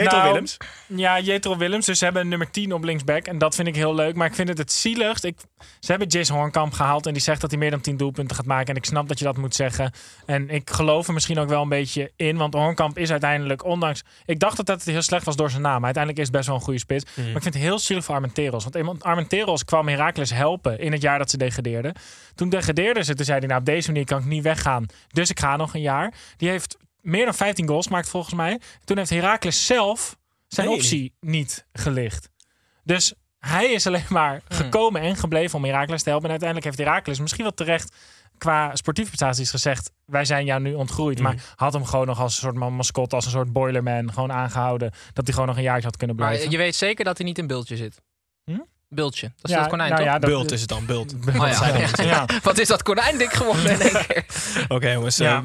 Jetro 0.02 0.16
Nou, 0.16 0.28
Willems. 0.28 0.56
Ja, 0.86 1.20
Jetro 1.20 1.56
Willems. 1.56 1.86
Dus 1.86 1.98
ze 1.98 2.04
hebben 2.04 2.22
een 2.22 2.28
nummer 2.28 2.50
10 2.50 2.72
op 2.72 2.84
linksback. 2.84 3.26
En 3.26 3.38
dat 3.38 3.54
vind 3.54 3.68
ik 3.68 3.74
heel 3.74 3.94
leuk. 3.94 4.14
Maar 4.14 4.26
ik 4.26 4.34
vind 4.34 4.48
het 4.48 4.58
het 4.58 4.72
zieligst. 4.72 5.24
Ik, 5.24 5.36
ze 5.80 5.90
hebben 5.90 6.08
Jace 6.08 6.32
Hornkamp 6.32 6.72
gehaald. 6.72 7.06
En 7.06 7.12
die 7.12 7.22
zegt 7.22 7.40
dat 7.40 7.50
hij 7.50 7.58
meer 7.58 7.70
dan 7.70 7.80
10 7.80 7.96
doelpunten 7.96 8.36
gaat 8.36 8.46
maken. 8.46 8.66
En 8.68 8.76
ik 8.76 8.84
snap 8.84 9.08
dat 9.08 9.18
je 9.18 9.24
dat 9.24 9.36
moet 9.36 9.54
zeggen. 9.54 9.92
En 10.26 10.50
ik 10.50 10.70
geloof 10.70 11.06
er 11.08 11.14
misschien 11.14 11.38
ook 11.38 11.48
wel 11.48 11.62
een 11.62 11.68
beetje 11.68 12.12
in. 12.16 12.36
Want 12.36 12.54
Hornkamp 12.54 12.98
is 12.98 13.10
uiteindelijk, 13.10 13.64
ondanks... 13.64 14.02
Ik 14.26 14.38
dacht 14.38 14.56
dat 14.56 14.68
het 14.68 14.84
heel 14.84 15.02
slecht 15.02 15.24
was 15.24 15.36
door 15.36 15.50
zijn 15.50 15.62
naam. 15.62 15.74
Maar 15.76 15.84
uiteindelijk 15.94 16.22
is 16.22 16.28
het 16.28 16.36
best 16.36 16.48
wel 16.48 16.56
een 16.58 16.64
goede 16.64 16.78
spits. 16.80 17.04
Maar 17.16 17.24
ik 17.26 17.42
vind 17.42 17.54
het 17.54 17.62
heel 17.62 17.78
zielig 17.78 18.04
voor 18.04 18.14
Armenteros. 18.14 18.62
Want 18.62 18.76
iemand- 18.76 19.02
Armenteros 19.04 19.64
kwam 19.64 19.88
Heracles 19.88 20.30
helpen 20.30 20.78
in 20.80 20.92
het 20.92 21.02
jaar 21.02 21.18
dat 21.18 21.30
ze 21.30 21.36
degradeerden. 21.36 21.92
Toen 22.34 22.48
degradeerden 22.48 23.04
ze. 23.04 23.14
Toen 23.14 23.24
zei 23.24 23.38
hij, 23.38 23.46
nou 23.48 23.60
op 23.60 23.66
deze 23.66 23.90
manier 23.90 24.04
kan 24.06 24.18
ik 24.18 24.24
niet 24.24 24.42
weggaan. 24.42 24.86
Dus 25.08 25.30
ik 25.30 25.40
ga 25.40 25.56
nog 25.56 25.74
een 25.74 25.80
jaar. 25.80 26.12
Die 26.36 26.48
heeft 26.48 26.76
meer 27.08 27.24
dan 27.24 27.34
15 27.34 27.68
goals 27.68 27.86
gemaakt 27.86 28.08
volgens 28.08 28.34
mij. 28.34 28.60
Toen 28.84 28.96
heeft 28.98 29.10
Heracles 29.10 29.66
zelf 29.66 30.16
zijn 30.46 30.68
optie 30.68 31.14
niet 31.20 31.66
gelicht. 31.72 32.28
Dus 32.84 33.14
hij 33.38 33.72
is 33.72 33.86
alleen 33.86 34.04
maar 34.08 34.40
gekomen 34.48 35.00
en 35.00 35.16
gebleven 35.16 35.58
om 35.58 35.64
Heracles 35.64 36.02
te 36.02 36.08
helpen. 36.08 36.24
En 36.26 36.30
uiteindelijk 36.40 36.68
heeft 36.76 36.88
Heracles 36.88 37.18
misschien 37.20 37.42
wel 37.42 37.54
terecht 37.54 37.96
qua 38.38 38.76
sportieve 38.76 39.10
prestaties 39.10 39.50
gezegd... 39.50 39.90
wij 40.04 40.24
zijn 40.24 40.44
jou 40.44 40.60
nu 40.60 40.74
ontgroeid. 40.74 41.20
Maar 41.20 41.34
had 41.56 41.72
hem 41.72 41.84
gewoon 41.84 42.06
nog 42.06 42.20
als 42.20 42.32
een 42.34 42.40
soort 42.40 42.54
man- 42.54 42.72
mascotte, 42.72 43.14
als 43.14 43.24
een 43.24 43.30
soort 43.30 43.52
boilerman... 43.52 44.12
gewoon 44.12 44.32
aangehouden 44.32 44.90
dat 45.12 45.24
hij 45.24 45.32
gewoon 45.32 45.48
nog 45.48 45.56
een 45.56 45.62
jaartje 45.62 45.86
had 45.86 45.96
kunnen 45.96 46.16
Maar 46.16 46.26
blijven. 46.28 46.50
je 46.50 46.56
weet 46.56 46.76
zeker 46.76 47.04
dat 47.04 47.16
hij 47.18 47.26
niet 47.26 47.38
in 47.38 47.46
Bultje 47.46 47.76
zit. 47.76 48.00
Hm? 48.44 48.58
Bultje. 48.88 49.26
Dat 49.36 49.50
is 49.50 49.50
Ja, 49.50 49.60
dat 49.60 49.68
konijn, 49.68 49.88
nou 49.90 50.02
toch? 50.02 50.12
ja, 50.12 50.18
dat- 50.18 50.30
Bult 50.30 50.52
is 50.52 50.60
het 50.60 50.68
dan, 50.68 50.86
Bult. 50.86 51.14
Oh, 51.28 51.48
ja. 51.48 51.86
ja. 52.04 52.26
Wat 52.42 52.58
is 52.58 52.68
dat 52.68 52.82
konijn 52.82 53.18
dik 53.18 53.32
geworden 53.32 53.70
in 53.70 53.80
één 53.80 54.06
keer? 54.06 54.24
Oké 54.68 54.90
jongens, 54.90 55.16
Ja. 55.16 55.44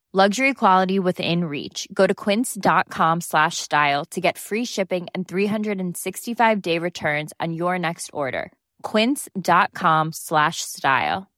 Luxury 0.13 0.53
quality 0.53 0.99
within 0.99 1.45
reach. 1.45 1.87
Go 1.93 2.05
to 2.05 2.13
quince.com 2.13 3.21
slash 3.21 3.59
style 3.59 4.03
to 4.07 4.19
get 4.19 4.37
free 4.37 4.65
shipping 4.65 5.07
and 5.15 5.25
365 5.25 6.61
day 6.61 6.77
returns 6.79 7.31
on 7.39 7.53
your 7.53 7.79
next 7.79 8.09
order. 8.11 8.51
Quince.com 8.83 10.11
slash 10.11 10.57
style. 10.63 11.31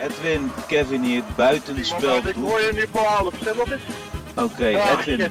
Edwin, 0.00 0.50
Kevin 0.68 1.02
hier, 1.02 1.22
buitenspel. 1.36 2.16
Ik 2.28 2.34
hoor 2.34 2.60
je 2.60 2.70
nu 2.72 2.86
voor 2.92 3.00
half, 3.00 3.34
stem 3.40 3.60
op 3.60 3.70
eens. 3.70 3.82
Oké, 4.36 4.66
Edwin, 4.66 5.30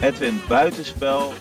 Edwin, 0.00 0.40
buitenspel. 0.48 1.32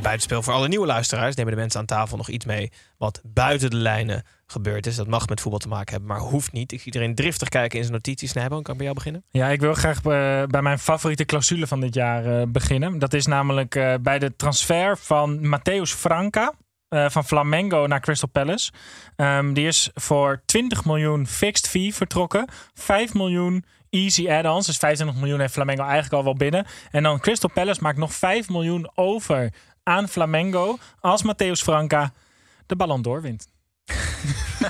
Bij 0.00 0.08
buitenspel 0.08 0.42
voor 0.42 0.54
alle 0.54 0.68
nieuwe 0.68 0.86
luisteraars 0.86 1.34
nemen 1.34 1.52
de 1.52 1.58
mensen 1.58 1.80
aan 1.80 1.86
tafel 1.86 2.16
nog 2.16 2.28
iets 2.28 2.44
mee 2.44 2.72
wat 2.98 3.20
buiten 3.24 3.70
de 3.70 3.76
lijnen 3.76 4.22
gebeurd 4.46 4.86
is. 4.86 4.96
Dat 4.96 5.06
mag 5.06 5.28
met 5.28 5.40
voetbal 5.40 5.60
te 5.60 5.68
maken 5.68 5.90
hebben, 5.90 6.08
maar 6.08 6.18
hoeft 6.18 6.52
niet. 6.52 6.72
Ik 6.72 6.78
zie 6.78 6.92
iedereen 6.92 7.14
driftig 7.14 7.48
kijken 7.48 7.76
in 7.78 7.84
zijn 7.84 7.94
notities. 7.94 8.30
Snijboom, 8.30 8.62
kan 8.62 8.72
ik 8.72 8.78
bij 8.78 8.86
jou 8.86 8.94
beginnen? 8.94 9.24
Ja, 9.30 9.48
ik 9.48 9.60
wil 9.60 9.74
graag 9.74 9.96
eh, 9.96 10.02
bij 10.46 10.62
mijn 10.62 10.78
favoriete 10.78 11.24
clausule 11.24 11.66
van 11.66 11.80
dit 11.80 11.94
jaar 11.94 12.40
eh, 12.40 12.46
beginnen. 12.48 12.98
Dat 12.98 13.12
is 13.12 13.26
namelijk 13.26 13.74
eh, 13.74 13.94
bij 14.00 14.18
de 14.18 14.36
transfer 14.36 14.98
van 14.98 15.38
Matthäus 15.46 15.96
Franca. 15.96 16.52
van 16.88 17.24
Flamengo 17.24 17.86
naar 17.86 18.00
Crystal 18.00 18.28
Palace. 18.28 18.72
Ehm, 19.16 19.52
die 19.52 19.66
is 19.66 19.90
voor 19.94 20.42
20 20.44 20.84
miljoen 20.84 21.26
fixed 21.26 21.68
fee 21.68 21.94
vertrokken. 21.94 22.48
5 22.74 23.14
miljoen 23.14 23.64
easy 23.90 24.30
add-ons. 24.30 24.66
Dus 24.66 24.76
25 24.76 25.20
miljoen 25.20 25.40
heeft 25.40 25.52
Flamengo 25.52 25.82
eigenlijk 25.82 26.12
al 26.12 26.24
wel 26.24 26.34
binnen. 26.34 26.66
En 26.90 27.02
dan 27.02 27.20
Crystal 27.20 27.50
Palace 27.50 27.82
maakt 27.82 27.98
nog 27.98 28.14
5 28.14 28.48
miljoen 28.48 28.90
over 28.94 29.52
aan 29.82 30.08
Flamengo. 30.08 30.78
Als 31.00 31.22
Matthäus 31.24 31.62
Franca 31.62 32.12
de 32.66 32.76
Ballon 32.76 33.02
d'Or 33.02 33.22
wint. 33.22 33.48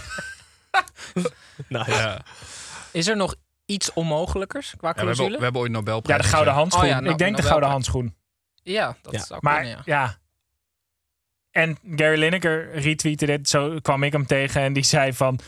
Nou 1.68 1.92
Ja. 1.92 2.20
Is 2.92 3.06
er 3.08 3.16
nog 3.16 3.34
iets 3.66 3.92
onmogelijkers 3.92 4.74
qua 4.76 4.88
Ja, 4.88 4.92
we, 4.94 4.98
hebben, 4.98 5.14
clausule? 5.14 5.38
we 5.38 5.42
hebben 5.44 5.60
ooit 5.62 5.72
Nobelprijs. 5.72 6.16
Ja, 6.18 6.22
de 6.24 6.28
gouden 6.32 6.54
handschoen. 6.54 6.82
Oh 6.84 6.88
ja, 6.88 7.00
nou, 7.00 7.12
ik 7.12 7.18
denk 7.18 7.36
de 7.36 7.42
gouden 7.42 7.68
handschoen. 7.68 8.14
Ja, 8.62 8.96
dat 9.02 9.12
Ja. 9.12 9.24
zou 9.24 9.40
Maar 9.42 9.60
kunnen, 9.60 9.82
ja. 9.84 9.96
ja. 9.98 10.18
En 11.50 11.78
Gary 11.96 12.18
Lineker 12.18 12.72
retweette 12.72 13.26
dit. 13.26 13.48
Zo 13.48 13.78
kwam 13.82 14.02
ik 14.02 14.12
hem 14.12 14.26
tegen. 14.26 14.60
En 14.62 14.72
die 14.72 14.82
zei 14.82 15.12
van... 15.12 15.38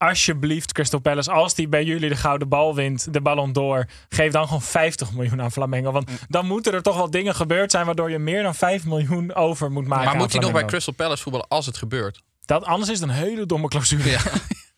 Alsjeblieft, 0.00 0.72
Crystal 0.72 1.00
Palace, 1.00 1.30
als 1.30 1.54
die 1.54 1.68
bij 1.68 1.84
jullie 1.84 2.08
de 2.08 2.16
gouden 2.16 2.48
bal 2.48 2.74
wint, 2.74 3.12
de 3.12 3.20
Ballon 3.20 3.52
d'Or, 3.52 3.86
geef 4.08 4.32
dan 4.32 4.44
gewoon 4.46 4.62
50 4.62 5.12
miljoen 5.12 5.42
aan 5.42 5.52
Flamengo. 5.52 5.92
Want 5.92 6.10
dan 6.28 6.46
moeten 6.46 6.72
er 6.72 6.82
toch 6.82 6.96
wel 6.96 7.10
dingen 7.10 7.34
gebeurd 7.34 7.70
zijn 7.70 7.86
waardoor 7.86 8.10
je 8.10 8.18
meer 8.18 8.42
dan 8.42 8.54
5 8.54 8.84
miljoen 8.84 9.34
over 9.34 9.70
moet 9.70 9.86
maken. 9.86 10.04
Maar 10.04 10.12
aan 10.12 10.20
moet 10.20 10.32
hij 10.32 10.40
nog 10.40 10.52
bij. 10.52 10.64
Crystal 10.64 10.94
Palace 10.94 11.22
voetballen 11.22 11.48
als 11.48 11.66
het 11.66 11.76
gebeurt? 11.76 12.22
Dat, 12.44 12.64
anders 12.64 12.90
is 12.90 13.00
het 13.00 13.08
een 13.08 13.14
hele 13.14 13.46
domme 13.46 13.68
clausule. 13.68 14.10
Ja. 14.10 14.20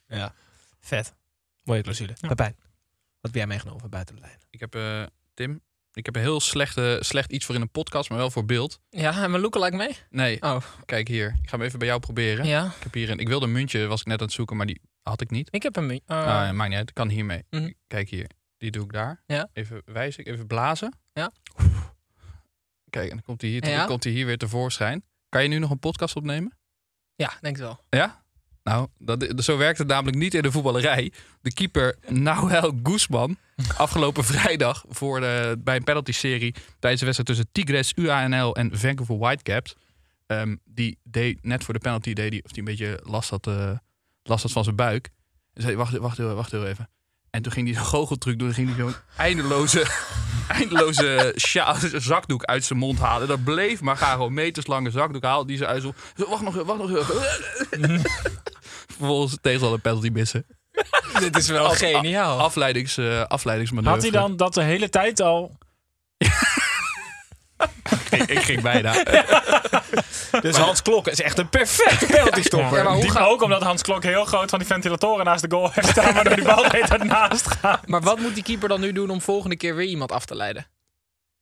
Ja, 0.07 0.35
vet. 0.81 1.15
Mooie 1.65 1.83
clausule. 1.83 2.13
Pepijn, 2.21 2.55
wat 2.59 2.67
heb 3.21 3.35
jij 3.35 3.47
meegenomen 3.47 3.81
van 3.81 3.91
buiten 3.91 4.15
de 4.15 4.21
lijnen? 4.21 4.41
Ik 4.51 4.61
heb, 4.61 4.75
eh, 4.75 5.03
Tim, 5.35 5.61
ik 5.93 6.05
heb 6.07 6.17
een 6.17 6.23
heel 6.23 6.41
slechte, 6.41 6.99
slecht 7.01 7.33
iets 7.33 7.45
voor 7.47 7.55
in 7.55 7.61
een 7.61 7.71
podcast, 7.71 8.09
maar 8.09 8.19
wel 8.19 8.31
voor 8.31 8.45
beeld. 8.45 8.81
Ja, 8.91 9.23
en 9.23 9.31
mijn 9.31 9.43
lookalike 9.43 9.77
mee? 9.77 9.97
Nee, 10.11 10.43
Oh, 10.43 10.57
kijk 10.85 11.09
hier. 11.09 11.27
Ik 11.43 11.49
ga 11.49 11.57
hem 11.57 11.67
even 11.67 11.79
bij 11.79 11.89
jou 11.89 12.01
proberen. 12.01 12.45
ja. 12.47 12.65
Ik 12.67 12.83
heb 12.83 12.95
hier 12.95 13.11
een, 13.11 13.19
ik 13.19 13.29
wilde 13.29 13.47
een 13.47 13.53
muntje, 13.53 13.87
was 13.87 14.01
ik 14.01 14.07
net 14.07 14.19
aan 14.21 14.27
het 14.27 14.35
zoeken, 14.35 14.57
maar 14.57 14.67
die 14.67 14.81
had 15.03 15.21
ik 15.21 15.31
niet. 15.31 15.49
Ik 15.51 15.63
heb 15.63 15.77
een... 15.77 15.87
mu- 15.87 15.99
eh, 16.07 16.17
Ah, 16.27 16.51
maakt 16.53 16.69
niet 16.71 16.79
uit, 16.79 16.89
ik 16.89 16.95
kan 16.95 17.09
hiermee. 17.09 17.45
Mhm. 17.51 17.71
Kijk 17.87 18.09
hier, 18.09 18.31
die 18.57 18.71
doe 18.71 18.85
ik 18.85 18.93
daar. 18.93 19.23
Ja. 19.27 19.49
Even 19.53 19.83
wijzen, 19.85 20.25
even 20.25 20.47
blazen. 20.47 20.93
Ja. 21.13 21.33
Kijk, 22.91 23.09
en 23.09 23.17
dan 23.17 23.23
komt 23.23 23.41
hij 23.41 23.51
hier, 23.51 23.69
Ja. 23.69 23.85
komt 23.87 24.05
hij 24.05 24.13
hier 24.13 24.27
weer 24.27 24.39
tevoorschijn. 24.39 25.05
Kan 25.29 25.43
je 25.43 25.49
nu 25.49 25.59
nog 25.59 25.71
een 25.71 25.79
podcast 25.79 26.17
opnemen? 26.17 26.57
ja, 27.15 27.33
denk 27.41 27.57
het 27.57 27.65
wel. 27.65 27.81
Ja? 27.91 28.21
Nou, 28.63 28.89
dat, 28.99 29.33
zo 29.45 29.57
werkt 29.57 29.79
het 29.79 29.87
namelijk 29.89 30.17
niet 30.17 30.35
in 30.35 30.43
de 30.43 30.53
voetballerij. 30.53 31.13
De 31.41 31.53
keeper 31.53 31.97
Noel 32.09 32.73
Guzman, 32.83 33.37
afgelopen 33.77 34.25
vrijdag 34.25 34.85
voor 34.89 35.21
de, 35.21 35.61
bij 35.65 35.77
een 35.77 35.85
penalty-serie 35.85 36.55
tijdens 36.79 37.01
de 37.01 37.07
wedstrijd 37.13 37.27
tussen 37.27 37.49
Tigres, 37.53 37.93
UANL 37.97 38.57
en 38.57 38.79
Vancouver 38.79 39.19
Whitecaps. 39.19 39.75
ehm, 40.27 40.57
die 40.65 40.99
deed 41.03 41.45
net 41.45 41.65
voor 41.65 41.75
de 41.75 41.81
penalty, 41.81 42.13
deed 42.13 42.31
die, 42.31 42.45
of 42.45 42.51
die 42.51 42.59
een 42.59 42.65
beetje 42.65 43.01
last 43.03 43.31
had, 43.31 43.47
eh, 43.47 43.71
last 44.23 44.43
had 44.43 44.53
van 44.53 44.65
zijn 44.65 44.77
buik. 44.77 45.11
En 45.55 45.63
zei, 45.63 45.77
wacht, 45.77 45.97
wacht, 45.97 46.19
wacht 46.19 46.51
heel 46.51 46.67
even. 46.67 46.89
En 47.31 47.43
toen 47.43 47.53
ging 47.53 47.67
hij 47.67 47.77
zo'n 47.77 47.85
goocheltruc 47.85 48.39
doen. 48.39 48.47
Dan 48.47 48.57
ging 48.57 48.69
hij 48.69 48.85
zo'n 48.85 48.95
eindeloze, 49.17 49.87
eindeloze 50.59 51.33
sja- 51.37 51.77
zakdoek 51.99 52.45
uit 52.45 52.65
zijn 52.65 52.79
mond 52.79 52.99
halen. 52.99 53.29
Dat 53.29 53.45
bleef 53.45 53.81
maar 53.81 53.97
gaan. 53.97 54.13
Gewoon 54.13 54.35
meterslange 54.35 54.91
zakdoek 54.91 55.23
halen. 55.25 55.47
Die 55.47 55.57
ze 55.57 55.67
uit 55.67 55.83
zo, 55.83 55.93
wacht 56.15 56.43
nog, 56.43 56.55
wacht 56.55 56.79
nog. 56.79 56.91
even. 56.91 57.21
Vervolgens 58.97 59.37
tegenstander 59.41 59.77
een 59.77 59.81
penalty 59.83 60.09
missen. 60.09 60.47
Dit 61.19 61.37
is 61.37 61.49
wel 61.49 61.71
geniaal. 61.71 62.39
Afleidings, 62.41 62.99
afleidingsmanoeuvre. 63.29 64.03
Had 64.03 64.13
hij 64.13 64.21
dan 64.21 64.37
dat 64.37 64.55
de 64.55 64.63
hele 64.63 64.89
tijd 64.89 65.21
al... 65.21 65.59
ik, 68.11 68.23
ik 68.31 68.39
ging 68.43 68.63
bijna. 68.63 68.95
Dus 70.41 70.57
Hans 70.57 70.83
Klok 70.83 71.09
is 71.09 71.21
echt 71.21 71.39
een 71.39 71.49
perfecte 71.49 72.07
penalty 72.07 72.43
stopper. 72.43 72.79
Ja, 72.79 72.85
maar 72.85 72.93
hoe 72.93 73.03
Die, 73.03 73.19
ook 73.19 73.43
omdat 73.43 73.63
Hans 73.63 73.83
Klok 73.83 74.03
heel 74.03 74.25
groot 74.25 74.51
van 74.51 74.59
die 74.59 74.69
ventilatoren 74.69 75.25
naast 75.25 75.43
de 75.51 75.57
goal 75.57 75.71
heeft 75.73 75.89
staan, 75.89 76.15
waardoor 76.15 76.35
die 76.35 76.45
bal 76.45 76.63
tijd 76.71 77.05
naast 77.05 77.47
gaat. 77.47 77.87
Maar 77.87 78.01
wat 78.01 78.19
moet 78.19 78.35
die 78.35 78.43
keeper 78.43 78.69
dan 78.69 78.81
nu 78.81 78.93
doen 78.93 79.11
om 79.11 79.21
volgende 79.21 79.57
keer 79.57 79.75
weer 79.77 79.87
iemand 79.87 80.13
af 80.13 80.25
te 80.25 80.35
leiden? 80.35 80.67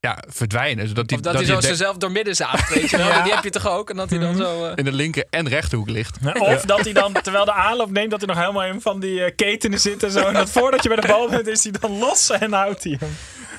Ja, 0.01 0.23
verdwijnen. 0.29 0.89
Zodat 0.89 1.09
die, 1.09 1.17
Of 1.17 1.23
dat, 1.23 1.35
hij 1.35 1.45
zo 1.45 1.53
die 1.53 1.63
zichzelf 1.63 1.97
door 1.97 2.11
midden 2.11 2.35
zaagt, 2.37 2.75
weet 2.75 2.91
je 2.91 2.97
wel? 2.97 3.07
Ja. 3.17 3.23
Die 3.23 3.35
heb 3.35 3.45
je 3.45 3.51
toch 3.51 3.69
ook? 3.69 3.91
En 3.91 3.97
dat 3.97 4.11
hij 4.11 4.19
dan 4.19 4.37
zo... 4.37 4.65
eh, 4.67 4.73
in 4.75 4.85
de 4.85 4.93
linker 4.93 5.25
en 5.31 5.49
rechterhoek 5.49 5.89
ligt. 5.89 6.19
Of 6.35 6.63
dat 6.63 6.81
hij 6.81 6.93
dan, 6.93 7.13
terwijl 7.13 7.45
de 7.45 7.53
aanloop 7.53 7.91
neemt, 7.91 8.11
dat 8.11 8.21
hij 8.21 8.29
nog 8.35 8.39
helemaal 8.39 8.65
in 8.65 8.81
van 8.81 9.01
die 9.01 9.25
eh, 9.25 9.33
ketenen 9.37 9.81
zit 9.81 10.03
en 10.03 10.11
zo. 10.11 10.27
En 10.27 10.35
dat 10.35 10.51
voordat 10.51 10.83
je 10.83 10.89
bij 10.89 11.01
de 11.01 11.07
bal 11.07 11.29
bent, 11.29 11.47
is 11.47 11.63
hij 11.63 11.73
dan 11.81 11.99
los 11.99 12.31
en 12.31 12.53
houdt 12.53 12.85
hij 12.85 12.97
hem. 13.01 13.17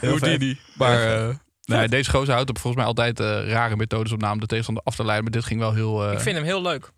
Houdini. 0.10 0.60
Maar 0.74 1.14
eh, 1.14 1.36
nee, 1.78 1.88
deze 1.88 2.10
gozer 2.10 2.34
houdt 2.34 2.50
op 2.50 2.58
volgens 2.60 2.76
mij 2.84 2.86
altijd 2.92 3.20
eh, 3.20 3.50
rare 3.52 3.76
methodes 3.76 4.12
op 4.12 4.22
naam 4.22 4.40
de 4.40 4.46
tegenstander 4.46 4.84
af 4.84 4.96
te 4.96 5.04
leiden. 5.04 5.24
Maar 5.24 5.34
dit 5.34 5.46
ging 5.46 5.60
wel 5.60 5.74
heel... 5.74 6.06
eh, 6.06 6.12
Ik 6.14 6.20
vind 6.20 6.36
hem 6.36 6.46
heel 6.46 6.62
leuk. 6.62 6.92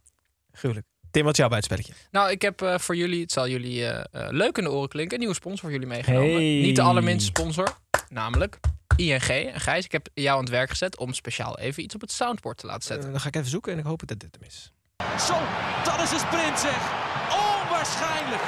Gruwelijk. 0.51 0.85
Tim, 1.11 1.23
wat 1.23 1.31
is 1.31 1.37
jouw 1.37 1.49
buitenspelletje? 1.49 1.93
Nou, 2.11 2.31
ik 2.31 2.41
heb 2.41 2.61
eh, 2.61 2.77
voor 2.77 2.95
jullie, 2.95 3.21
het 3.21 3.31
zal 3.31 3.47
jullie 3.47 3.85
leuk 4.11 4.57
in 4.57 4.63
de 4.63 4.71
oren 4.71 4.89
klinken, 4.89 5.13
een 5.13 5.19
nieuwe 5.19 5.35
sponsor 5.35 5.59
voor 5.61 5.71
jullie 5.71 5.87
meegenomen. 5.87 6.29
Hey. 6.33 6.41
Niet 6.61 6.75
de 6.75 6.81
allerminste 6.81 7.25
sponsor, 7.25 7.67
namelijk 8.09 8.59
ING. 8.95 9.21
En 9.27 9.59
Gijs, 9.61 9.85
ik 9.85 9.91
heb 9.91 10.07
jou 10.13 10.35
aan 10.37 10.43
het 10.43 10.49
werk 10.53 10.69
gezet 10.69 10.97
om 10.97 11.13
speciaal 11.13 11.59
even 11.59 11.83
iets 11.83 11.95
op 11.95 12.01
het 12.01 12.11
soundboard 12.11 12.57
te 12.57 12.65
laten 12.65 12.83
zetten. 12.83 13.11
dan 13.11 13.19
ga 13.19 13.27
ik 13.27 13.35
even 13.35 13.49
zoeken 13.49 13.73
en 13.73 13.79
ik 13.79 13.85
hoop 13.85 14.07
dat 14.07 14.19
dit 14.19 14.37
hem 14.39 14.47
is. 14.49 14.71
Zo, 15.27 15.33
dat 15.83 16.01
is 16.01 16.11
een 16.11 16.19
sprint 16.19 16.59
zeg. 16.59 16.81
Onwaarschijnlijk. 17.31 18.41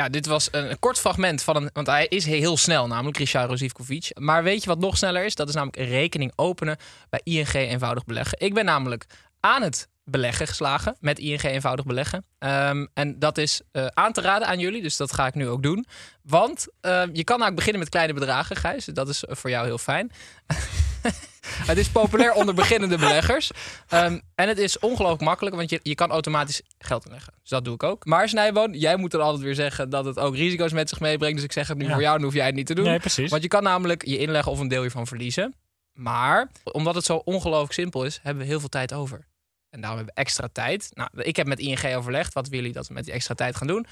Ja, 0.00 0.08
dit 0.08 0.26
was 0.26 0.48
een, 0.50 0.78
kort 0.78 0.98
fragment 0.98 1.42
van 1.42 1.56
een. 1.56 1.70
Want 1.72 1.86
hij 1.86 2.06
is 2.06 2.24
heel 2.24 2.56
snel, 2.56 2.86
namelijk 2.86 3.16
Richard 3.16 3.50
Rozivkovic. 3.50 4.10
Maar 4.18 4.42
weet 4.42 4.62
je 4.62 4.68
wat 4.68 4.78
nog 4.78 4.96
sneller 4.96 5.24
is? 5.24 5.34
Dat 5.34 5.48
is 5.48 5.54
namelijk 5.54 5.78
een 5.78 5.88
rekening 5.88 6.32
openen 6.36 6.76
bij 7.10 7.20
ING 7.22 7.52
eenvoudig 7.52 8.04
beleggen. 8.04 8.40
Ik 8.40 8.54
ben 8.54 8.64
namelijk 8.64 9.06
aan 9.40 9.62
het 9.62 9.88
beleggen 10.04 10.46
geslagen 10.46 10.96
met 11.00 11.18
ING 11.18 11.42
eenvoudig 11.42 11.84
beleggen. 11.84 12.24
Ehm, 12.38 12.86
en 12.94 13.18
dat 13.18 13.38
is 13.38 13.60
eh, 13.72 13.86
aan 13.86 14.12
te 14.12 14.20
raden 14.20 14.48
aan 14.48 14.58
jullie, 14.58 14.82
dus 14.82 14.96
dat 14.96 15.12
ga 15.12 15.26
ik 15.26 15.34
nu 15.34 15.48
ook 15.48 15.62
doen. 15.62 15.86
Want 16.22 16.66
eh, 16.80 16.90
je 16.92 17.24
kan 17.24 17.40
eigenlijk 17.40 17.56
beginnen 17.56 17.80
met 17.80 17.88
kleine 17.88 18.12
bedragen, 18.12 18.56
Gijs. 18.56 18.84
Dat 18.84 19.08
is 19.08 19.24
voor 19.28 19.50
jou 19.50 19.66
heel 19.66 19.78
fijn. 19.78 20.10
het 21.70 21.78
is 21.78 21.88
populair 21.88 22.32
onder 22.32 22.54
beginnende 22.54 22.98
beleggers. 22.98 23.50
Ehm, 23.88 24.18
en 24.34 24.48
het 24.48 24.58
is 24.58 24.78
ongelooflijk 24.78 25.22
makkelijk, 25.22 25.56
want 25.56 25.70
je, 25.70 25.80
je 25.82 25.94
kan 25.94 26.10
automatisch 26.10 26.62
geld 26.78 27.04
inleggen. 27.04 27.32
Dus 27.40 27.50
dat 27.50 27.64
doe 27.64 27.74
ik 27.74 27.82
ook. 27.82 28.04
Maar 28.04 28.28
Snijboon, 28.28 28.72
jij 28.72 28.96
moet 28.96 29.10
dan 29.10 29.20
altijd 29.20 29.42
weer 29.42 29.54
zeggen 29.54 29.90
dat 29.90 30.04
het 30.04 30.18
ook 30.18 30.36
risico's 30.36 30.72
met 30.72 30.88
zich 30.88 31.00
meebrengt. 31.00 31.34
Dus 31.36 31.44
ik 31.44 31.52
zeg 31.52 31.68
het 31.68 31.78
nu 31.78 31.84
Ja. 31.84 31.92
voor 31.92 32.00
jou, 32.02 32.14
dan 32.14 32.24
hoef 32.24 32.34
jij 32.34 32.46
het 32.46 32.54
niet 32.54 32.66
te 32.66 32.74
doen. 32.74 32.84
Nee, 32.84 32.98
precies. 32.98 33.30
Want 33.30 33.42
je 33.42 33.48
kan 33.48 33.62
namelijk 33.62 34.06
je 34.06 34.18
inleggen 34.18 34.52
of 34.52 34.58
een 34.58 34.68
deel 34.68 34.80
hiervan 34.80 35.06
verliezen. 35.06 35.54
Maar 35.92 36.50
omdat 36.64 36.94
het 36.94 37.04
zo 37.04 37.16
ongelooflijk 37.24 37.72
simpel 37.72 38.04
is, 38.04 38.20
hebben 38.22 38.42
we 38.42 38.48
heel 38.48 38.60
veel 38.60 38.68
tijd 38.68 38.92
over. 38.92 39.26
En 39.70 39.80
daarom 39.80 39.96
hebben 39.98 40.14
we 40.14 40.20
extra 40.20 40.48
tijd. 40.52 40.90
Nou, 40.94 41.08
ik 41.16 41.36
heb 41.36 41.46
met 41.46 41.58
ING 41.58 41.96
overlegd. 41.96 42.32
Wat 42.32 42.44
willen 42.48 42.58
jullie 42.60 42.76
dat 42.78 42.88
we 42.88 42.94
met 42.94 43.04
die 43.04 43.12
extra 43.14 43.34
tijd 43.34 43.56
gaan 43.56 43.66
doen? 43.66 43.86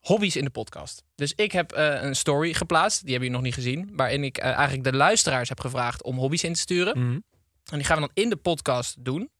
Hobby's 0.00 0.36
in 0.36 0.44
de 0.44 0.50
podcast. 0.50 1.02
Dus 1.14 1.32
ik 1.34 1.52
heb 1.52 1.72
eh, 1.72 2.02
een 2.02 2.16
story 2.16 2.52
geplaatst. 2.54 3.00
Die 3.02 3.10
hebben 3.10 3.28
jullie 3.28 3.42
nog 3.44 3.54
niet 3.54 3.64
gezien. 3.64 3.90
Waarin 3.96 4.24
ik 4.24 4.38
eh, 4.38 4.50
eigenlijk 4.50 4.84
de 4.84 4.92
luisteraars 4.96 5.48
heb 5.48 5.60
gevraagd 5.60 6.02
om 6.02 6.16
hobby's 6.16 6.42
in 6.42 6.52
te 6.52 6.60
sturen. 6.60 6.94
En 6.94 7.76
die 7.78 7.84
gaan 7.84 8.00
we 8.00 8.00
dan 8.14 8.24
in 8.24 8.30
de 8.30 8.36
podcast 8.36 9.04
doen. 9.04 9.30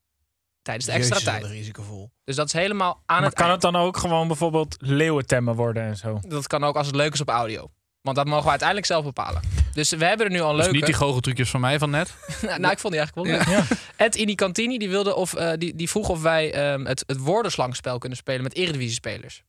Tijdens 0.63 0.87
de 0.87 0.93
extra 0.93 1.17
Jezus, 1.17 1.31
tijd. 1.33 1.45
een 1.45 1.51
risicovol. 1.51 2.11
Dus 2.25 2.37
dat 2.37 2.47
is 2.47 2.53
helemaal 2.53 2.93
aan 3.07 3.17
Maar 3.17 3.23
het 3.25 3.35
kan 3.35 3.49
eind. 3.49 3.63
het 3.63 3.73
dan 3.73 3.83
ook 3.83 3.97
gewoon 3.97 4.27
bijvoorbeeld 4.27 4.77
leeuwentemmen 4.79 5.55
worden 5.55 5.83
en 5.83 5.97
zo? 5.97 6.21
Dat 6.29 6.47
kan 6.47 6.65
ook 6.65 6.77
als 6.77 6.87
het 6.87 6.97
leuk 6.97 7.13
is 7.13 7.21
op 7.21 7.29
audio. 7.29 7.71
Want 8.03 8.17
dat 8.17 8.27
mogen 8.27 8.45
we 8.45 8.49
uiteindelijk 8.51 8.87
zelf 8.89 9.05
bepalen. 9.05 9.43
Dus 9.73 9.91
we 9.91 10.05
hebben 10.05 10.27
er 10.27 10.33
nu 10.33 10.41
al 10.41 10.53
Dus 10.53 10.61
leuke. 10.61 10.77
niet 10.77 10.87
die 10.87 10.95
goocheltrucjes 10.95 11.51
van 11.51 11.61
mij 11.61 11.79
van 11.79 11.91
net. 11.91 12.15
nou, 12.43 12.61
nou, 12.61 12.73
ik 12.73 12.79
vond 12.79 12.93
die 12.95 13.03
eigenlijk 13.03 13.47
wel 13.47 13.57
leuk. 13.57 13.67
Ed 13.97 14.15
Ini 14.17 14.35
Cantini 14.35 14.79
die, 14.79 14.89
wilde 14.91 15.15
of, 15.15 15.35
eh, 15.35 15.53
die, 15.59 15.75
die 15.75 15.89
vroeg 15.91 16.09
of 16.09 16.23
wij 16.23 16.53
ehm, 16.53 16.85
het, 16.85 17.05
het 17.07 17.19
woordenslangspel 17.19 17.99
kunnen 17.99 18.19
spelen 18.19 18.43
met 18.43 18.55
Eredivisie-spelers. 18.55 19.43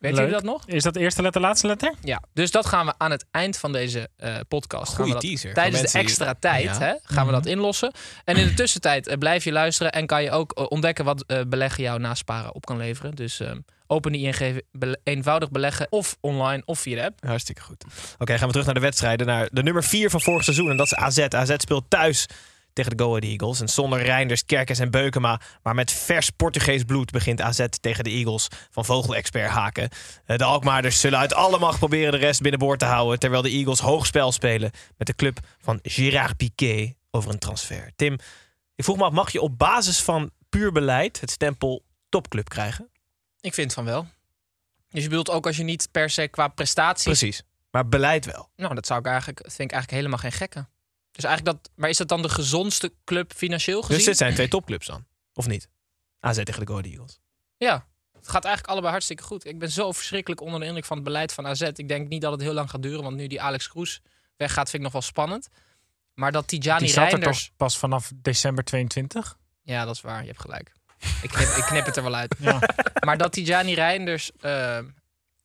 Weet 0.00 0.16
jullie 0.16 0.30
dat 0.32 0.42
nog? 0.42 0.66
Is 0.66 0.82
dat 0.82 0.96
eerste 0.96 1.22
letter, 1.22 1.40
laatste 1.40 1.66
letter? 1.66 1.94
Ja, 2.02 2.22
dus 2.32 2.50
dat 2.50 2.66
gaan 2.66 2.86
we 2.86 2.94
aan 2.98 3.10
het 3.10 3.24
eind 3.30 3.56
van 3.58 3.72
deze 3.72 4.08
eh, 4.16 4.34
podcast. 4.48 4.86
gaan 4.86 4.94
Goeie 4.96 5.12
we 5.14 5.20
dat, 5.20 5.28
teaser 5.28 5.54
Tijdens 5.54 5.82
de 5.82 5.90
die- 5.92 6.00
extra 6.00 6.34
tijd 6.40 6.64
Ja. 6.64 6.78
hè, 6.78 6.94
gaan 7.02 7.26
we 7.26 7.32
dat 7.32 7.46
inlossen. 7.46 7.92
En 8.24 8.36
in 8.36 8.46
de 8.46 8.54
tussentijd 8.54 9.06
eh, 9.06 9.18
blijf 9.18 9.44
je 9.44 9.52
luisteren 9.52 9.92
en 9.92 10.06
kan 10.06 10.22
je 10.22 10.30
ook 10.30 10.52
eh, 10.52 10.64
ontdekken 10.68 11.04
wat 11.04 11.24
eh, 11.26 11.40
beleggen 11.46 11.82
jouw 11.82 11.96
nasparen 11.98 12.54
op 12.54 12.66
kan 12.66 12.76
leveren. 12.76 13.14
Dus 13.14 13.40
ehm, 13.40 13.58
open 13.86 14.12
die 14.12 14.26
ING 14.26 14.62
eenvoudig 15.04 15.50
beleggen 15.50 15.86
of 15.90 16.16
online 16.20 16.62
of 16.64 16.78
via 16.80 16.96
de 16.96 17.04
app. 17.04 17.24
Hartstikke 17.26 17.62
goed. 17.62 17.84
Oké, 18.18 18.32
gaan 18.36 18.46
we 18.46 18.50
terug 18.52 18.66
naar 18.66 18.74
de 18.74 18.80
wedstrijden. 18.80 19.26
Naar 19.26 19.48
de 19.52 19.62
nummer 19.62 19.84
4 19.84 20.10
van 20.10 20.20
vorig 20.20 20.44
seizoen. 20.44 20.70
En 20.70 20.76
dat 20.76 20.86
is 20.86 20.94
AZ. 20.94 21.18
AZ 21.18 21.54
speelt 21.56 21.84
thuis 21.88 22.26
tegen 22.82 22.96
de 22.96 23.02
Go 23.02 23.08
Ahead 23.08 23.24
Eagles. 23.24 23.60
En 23.60 23.68
zonder 23.68 24.02
Reinders, 24.02 24.44
Kerkers 24.44 24.78
en 24.78 24.90
Beukema. 24.90 25.40
Maar 25.62 25.74
met 25.74 25.92
vers 25.92 26.30
Portugees 26.30 26.84
bloed 26.84 27.10
begint 27.10 27.40
AZ 27.40 27.66
tegen 27.80 28.04
de 28.04 28.10
Eagles 28.10 28.48
van 28.70 28.84
Vogelexpert 28.84 29.50
Haken. 29.50 29.88
Eh, 30.24 30.36
De 30.38 30.44
Alkmaarders 30.44 31.00
zullen 31.00 31.18
uit 31.18 31.34
alle 31.34 31.58
macht 31.58 31.78
proberen 31.78 32.12
de 32.12 32.18
rest 32.18 32.40
binnenboord 32.40 32.78
te 32.78 32.84
houden. 32.84 33.18
Terwijl 33.18 33.42
de 33.42 33.50
Eagles 33.50 33.80
hoog 33.80 34.06
spel 34.06 34.32
spelen 34.32 34.70
met 34.96 35.06
de 35.06 35.14
club 35.14 35.38
van 35.58 35.78
Gérard 35.82 36.36
Piqué 36.36 36.94
over 37.10 37.30
een 37.30 37.38
transfer. 37.38 37.92
Tim, 37.96 38.18
ik 38.74 38.84
vroeg 38.84 38.96
me 38.96 39.04
af, 39.04 39.12
mag 39.12 39.32
je 39.32 39.40
op 39.40 39.58
basis 39.58 40.00
van 40.00 40.30
puur 40.48 40.72
beleid 40.72 41.20
het 41.20 41.30
stempel 41.30 41.84
topclub 42.08 42.48
krijgen? 42.48 42.90
Ik 43.40 43.54
vind 43.54 43.72
van 43.72 43.84
wel. 43.84 44.06
Dus 44.90 45.02
je 45.02 45.08
bedoelt 45.08 45.30
ook 45.30 45.46
als 45.46 45.56
je 45.56 45.62
niet 45.62 45.88
per 45.90 46.10
se 46.10 46.28
qua 46.28 46.48
prestaties... 46.48 47.04
Precies. 47.04 47.42
Maar 47.70 47.88
beleid 47.88 48.24
wel. 48.24 48.48
Nou, 48.56 48.74
dat 48.74 48.86
zou 48.86 49.00
ik 49.00 49.06
eigenlijk, 49.06 49.38
vind 49.40 49.70
ik 49.70 49.72
eigenlijk 49.72 49.90
helemaal 49.90 50.18
geen 50.18 50.32
gekke. 50.32 50.66
Dus 51.20 51.30
eigenlijk 51.30 51.62
dat, 51.62 51.72
maar 51.76 51.88
is 51.88 51.96
dat 51.96 52.08
dan 52.08 52.22
de 52.22 52.28
gezondste 52.28 52.92
club 53.04 53.32
financieel 53.32 53.80
gezien? 53.80 53.96
Dus 53.96 54.06
dit 54.06 54.16
zijn 54.16 54.34
twee 54.34 54.48
topclubs 54.48 54.86
dan? 54.86 55.06
Of 55.34 55.46
niet? 55.46 55.68
AZ 56.20 56.42
tegen 56.42 56.66
de 56.66 56.72
Go 56.72 56.80
Eagles. 56.80 57.20
Ja, 57.56 57.86
het 58.12 58.28
gaat 58.28 58.44
eigenlijk 58.44 58.66
allebei 58.66 58.92
hartstikke 58.92 59.22
goed. 59.22 59.44
Ik 59.46 59.58
ben 59.58 59.70
zo 59.70 59.92
verschrikkelijk 59.92 60.40
onder 60.40 60.60
de 60.60 60.66
indruk 60.66 60.84
van 60.84 60.96
het 60.96 61.04
beleid 61.04 61.32
van 61.32 61.46
AZ. 61.46 61.60
Ik 61.60 61.88
denk 61.88 62.08
niet 62.08 62.20
dat 62.20 62.32
het 62.32 62.40
heel 62.40 62.52
lang 62.52 62.70
gaat 62.70 62.82
duren, 62.82 63.02
want 63.02 63.16
nu 63.16 63.26
die 63.26 63.42
Alex 63.42 63.68
Kroes 63.68 64.00
weggaat, 64.36 64.70
vind 64.70 64.76
ik 64.76 64.82
nog 64.82 64.92
wel 64.92 65.02
spannend. 65.02 65.48
Maar 66.14 66.32
dat 66.32 66.48
Tijani 66.48 66.84
Die 66.84 66.88
zat 66.88 67.04
er 67.04 67.10
Reinders... 67.10 67.44
toch 67.46 67.56
pas 67.56 67.78
vanaf 67.78 68.12
december 68.14 68.64
22? 68.64 69.36
Ja, 69.62 69.84
dat 69.84 69.94
is 69.94 70.00
waar. 70.00 70.20
Je 70.20 70.26
hebt 70.26 70.40
gelijk. 70.40 70.72
Ik 71.22 71.30
knip, 71.30 71.48
ik 71.48 71.64
knip 71.64 71.86
het 71.86 71.96
er 71.96 72.02
wel 72.02 72.14
uit. 72.14 72.34
Ja. 72.38 72.58
Maar 73.06 73.18
dat 73.18 73.32
Tijani 73.32 73.74
Reinders 73.74 74.30
eh, 74.40 74.78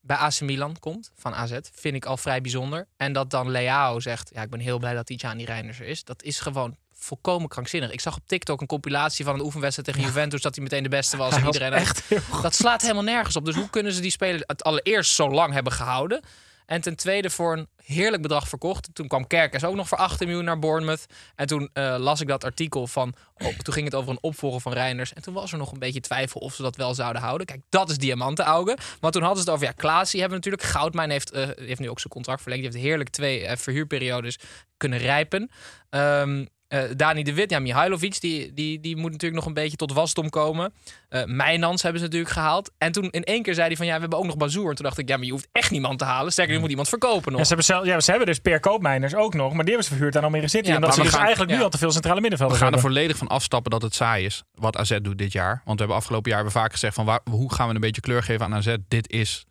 bij 0.06 0.18
AC 0.18 0.41
Milan 0.41 0.80
komt, 0.80 1.12
van 1.15 1.34
AZ, 1.34 1.58
vind 1.74 1.96
ik 1.96 2.06
al 2.06 2.18
vrij 2.18 2.41
bijzonder. 2.41 2.88
En 2.98 3.13
dat 3.13 3.30
dan 3.30 3.52
Leao 3.52 4.00
zegt, 4.00 4.30
ja, 4.34 4.41
ik 4.41 4.50
ben 4.50 4.60
heel 4.60 4.80
blij 4.80 4.94
dat 4.94 5.06
Tijani 5.06 5.46
Reinders 5.46 5.80
er 5.80 5.88
is. 5.88 6.04
Dat 6.04 6.24
is 6.24 6.39
gewoon 6.39 6.76
volkomen 6.94 7.50
krankzinnig. 7.50 7.91
Ik 7.91 8.02
zag 8.02 8.15
op 8.15 8.28
TikTok 8.28 8.62
een 8.62 8.68
compilatie 8.68 9.26
van 9.26 9.34
een 9.34 9.41
oefenwedstrijd 9.41 9.88
tegen 9.88 10.08
Juventus... 10.08 10.41
dat 10.41 10.56
hij 10.56 10.63
meteen 10.63 10.84
de 10.84 10.89
beste 10.89 11.18
was. 11.18 11.30
Hij 11.30 11.39
en 11.39 11.46
was 11.46 11.54
iedereen 11.54 11.80
echt. 11.80 12.04
Dat 12.41 12.56
slaat 12.56 12.82
helemaal 12.82 13.04
nergens 13.04 13.36
op. 13.36 13.46
Dus 13.46 13.56
hoe 13.56 13.70
kunnen 13.70 13.94
ze 13.94 14.02
die 14.02 14.12
speler 14.12 14.44
het 14.46 14.63
allereerst 14.63 15.15
zo 15.15 15.30
lang 15.30 15.54
hebben 15.54 15.74
gehouden... 15.74 16.22
En 16.65 16.82
ten 16.82 16.95
tweede 16.95 17.30
voor 17.30 17.58
een 17.58 17.67
heerlijk 17.84 18.21
bedrag 18.21 18.47
verkocht. 18.47 18.89
Toen 18.93 19.08
kwam 19.08 19.28
Kerkers 19.28 19.63
ook 19.63 19.75
nog 19.75 19.88
voor 19.88 19.97
18 19.97 20.28
miljoen 20.28 20.45
naar 20.45 20.60
Bournemouth. 20.60 21.06
En 21.36 21.47
toen 21.47 21.69
eh, 21.73 21.95
las 21.97 22.21
ik 22.21 22.28
dat 22.28 22.43
artikel 22.43 22.88
van... 22.88 23.13
Oh, 23.38 23.58
toen 23.58 23.73
ging 23.73 23.86
het 23.86 23.95
over 23.95 24.12
een 24.12 24.17
opvolger 24.21 24.62
van 24.62 24.73
Reinders. 24.73 25.13
En 25.13 25.21
toen 25.21 25.34
was 25.34 25.51
er 25.51 25.58
nog 25.58 25.71
een 25.71 25.80
beetje 25.80 25.99
twijfel 25.99 26.39
of 26.39 26.54
ze 26.54 26.62
dat 26.62 26.75
wel 26.75 26.93
zouden 26.93 27.21
houden. 27.21 27.47
Kijk, 27.47 27.62
dat 27.69 27.89
is 27.89 27.97
diamantenauge. 27.97 28.78
Maar 29.01 29.12
toen 29.12 29.23
hadden 29.23 29.43
ze 29.43 29.49
het 29.49 29.58
over... 29.58 29.67
Ja, 29.67 29.73
Klaasie 29.78 30.19
hebben 30.19 30.38
natuurlijk. 30.38 30.63
Goudmijn 30.63 31.10
heeft, 31.10 31.32
eh, 31.32 31.47
heeft 31.56 31.80
nu 31.80 31.89
ook 31.89 31.99
zijn 31.99 32.13
contract 32.13 32.41
verlengd. 32.41 32.63
Die 32.63 32.71
heeft 32.71 32.86
heerlijk 32.86 33.10
twee 33.10 33.45
eh, 33.45 33.58
verhuurperiodes 33.58 34.39
kunnen 34.78 34.99
rijpen. 34.99 35.51
Ehm, 35.89 36.45
eh, 36.83 36.89
Dani 36.95 37.23
de 37.23 37.33
Wit, 37.33 37.49
ja, 37.49 37.59
Mihailovic, 37.59 38.21
die, 38.21 38.53
die, 38.53 38.79
die 38.79 38.95
moet 38.95 39.11
natuurlijk 39.11 39.35
nog 39.35 39.45
een 39.45 39.53
beetje 39.53 39.77
tot 39.77 39.93
wasdom 39.93 40.29
komen. 40.29 40.73
Eh 41.09 41.23
Mijnans 41.25 41.81
hebben 41.81 41.99
ze 42.01 42.05
natuurlijk 42.07 42.33
gehaald. 42.33 42.71
En 42.77 42.91
toen 42.91 43.09
in 43.09 43.23
één 43.23 43.43
keer 43.43 43.53
zei 43.53 43.67
hij 43.67 43.75
van, 43.75 43.85
ja, 43.85 43.93
we 43.93 43.99
hebben 43.99 44.19
ook 44.19 44.25
nog 44.25 44.38
Bazoer. 44.38 44.69
En 44.69 44.75
toen 44.75 44.85
dacht 44.85 44.97
ik, 44.97 45.09
ja, 45.09 45.15
maar 45.17 45.25
je 45.25 45.31
hoeft 45.31 45.47
echt 45.51 45.71
niemand 45.71 45.99
te 45.99 46.05
halen. 46.05 46.31
Sterker, 46.31 46.53
je 46.53 46.59
moet 46.59 46.69
iemand 46.69 46.89
verkopen 46.89 47.31
nog. 47.31 47.39
Ja, 47.39 47.41
ze, 47.41 47.47
hebben 47.47 47.65
zelf, 47.65 47.85
ja, 47.85 47.99
ze 47.99 48.09
hebben 48.09 48.27
dus 48.27 48.39
Per 48.39 48.59
Koopmeiners 48.59 49.15
ook 49.15 49.33
nog, 49.33 49.53
maar 49.53 49.65
die 49.65 49.73
hebben 49.73 49.83
ze 49.83 49.89
verhuurd 49.93 50.17
aan 50.17 50.23
Almere 50.23 50.47
City. 50.47 50.67
Ja, 50.69 50.75
omdat 50.75 50.81
maar 50.89 50.93
ze 50.93 50.97
we 51.03 51.05
dus 51.05 51.15
gaan- 51.15 51.25
eigenlijk 51.25 51.57
nu 51.57 51.61
al 51.63 51.69
te 51.69 51.77
veel 51.77 51.91
centrale 51.91 52.15
We 52.15 52.21
middenvelders 52.21 52.61
gaan 52.61 52.73
er 52.73 52.79
volledig 52.79 53.17
van 53.17 53.27
afstappen 53.27 53.71
dat 53.71 53.81
het 53.81 53.95
saai 53.95 54.25
is. 54.25 54.43
Wat 54.53 54.77
AZ 54.77 54.97
doet 55.01 55.17
dit 55.17 55.31
jaar. 55.31 55.61
Want 55.65 55.65
we 55.65 55.77
hebben 55.77 55.95
afgelopen 55.95 56.31
jaar 56.31 56.39
hebben 56.39 56.53
we 56.55 56.61
vaak 56.61 56.71
gezegd 56.71 56.95
van 56.95 57.05
waar, 57.05 57.19
hoe 57.29 57.53
gaan 57.53 57.67
we 57.67 57.75
een 57.75 57.81
beetje 57.81 58.01
kleur 58.01 58.23
geven 58.23 58.45
aan 58.45 58.53
AZ. 58.55 58.75
Dit 58.88 59.11
is 59.11 59.45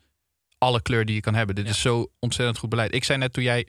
alle 0.57 0.81
kleur 0.81 1.05
die 1.05 1.15
je 1.15 1.21
kan 1.21 1.35
hebben. 1.35 1.55
Dit 1.55 1.69
is 1.69 1.81
zo 1.81 2.07
ontzettend 2.19 2.57
goed 2.57 2.69
beleid. 2.69 2.93
Ik 2.93 3.03
zei 3.03 3.17
net 3.17 3.33
toen 3.33 3.43
jij, 3.43 3.67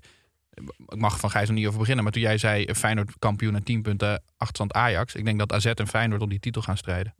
ik 0.89 0.97
mag 0.99 1.21
van 1.21 1.31
Gijs 1.31 1.49
nog 1.49 1.57
niet 1.57 1.67
over 1.67 1.79
beginnen, 1.79 2.05
maar 2.05 2.13
toen 2.13 2.23
jij 2.23 2.39
zei 2.39 2.65
eh, 2.65 2.75
Feyenoord 2.75 3.11
kampioen 3.19 3.55
en 3.55 3.63
10 3.63 3.83
punten 3.83 4.23
achterstand 4.37 4.73
Ajax. 4.73 5.15
Ik 5.15 5.25
denk 5.25 5.39
dat 5.39 5.53
AZ 5.53 5.67
en 5.67 5.87
Feyenoord 5.87 6.23
om 6.23 6.29
die 6.29 6.41
titel 6.41 6.63
gaan 6.63 6.77
strijden. 6.77 7.15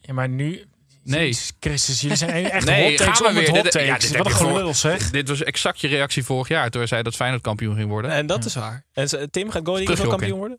Ja, 0.00 0.12
maar 0.12 0.28
nu... 0.28 0.64
Nee. 1.02 1.36
Christus, 1.60 2.00
jullie 2.00 2.16
zijn 2.16 2.50
echt 2.50 2.66
Nee, 2.70 2.88
hot 2.88 2.96
takes 2.96 3.18
gaan 3.20 3.34
we 3.34 3.40
weer. 3.40 3.50
hot 3.50 3.62
Dit- 3.62 3.72
ja, 3.72 3.98
dit 3.98 4.16
Wat 4.16 4.26
een 4.26 4.32
gelul 4.32 4.74
zeg. 4.74 5.10
Dit 5.10 5.28
was 5.28 5.42
exact 5.42 5.80
je 5.80 5.88
reactie 5.88 6.24
vorig 6.24 6.48
jaar 6.48 6.70
toen 6.70 6.80
hij 6.80 6.88
zei 6.88 7.02
dat 7.02 7.14
Feyenoord 7.16 7.42
kampioen 7.42 7.74
ging 7.74 7.88
worden. 7.88 8.10
En 8.10 8.26
dat 8.26 8.44
is 8.44 8.54
waar. 8.54 8.84
En 8.92 9.30
Tim, 9.30 9.50
gaat 9.50 9.66
Go 9.66 9.72
Ahead 9.72 9.78
Eagles 9.78 9.80
ook 9.80 9.86
Terugjokken. 9.86 10.08
kampioen 10.08 10.38
worden? 10.38 10.58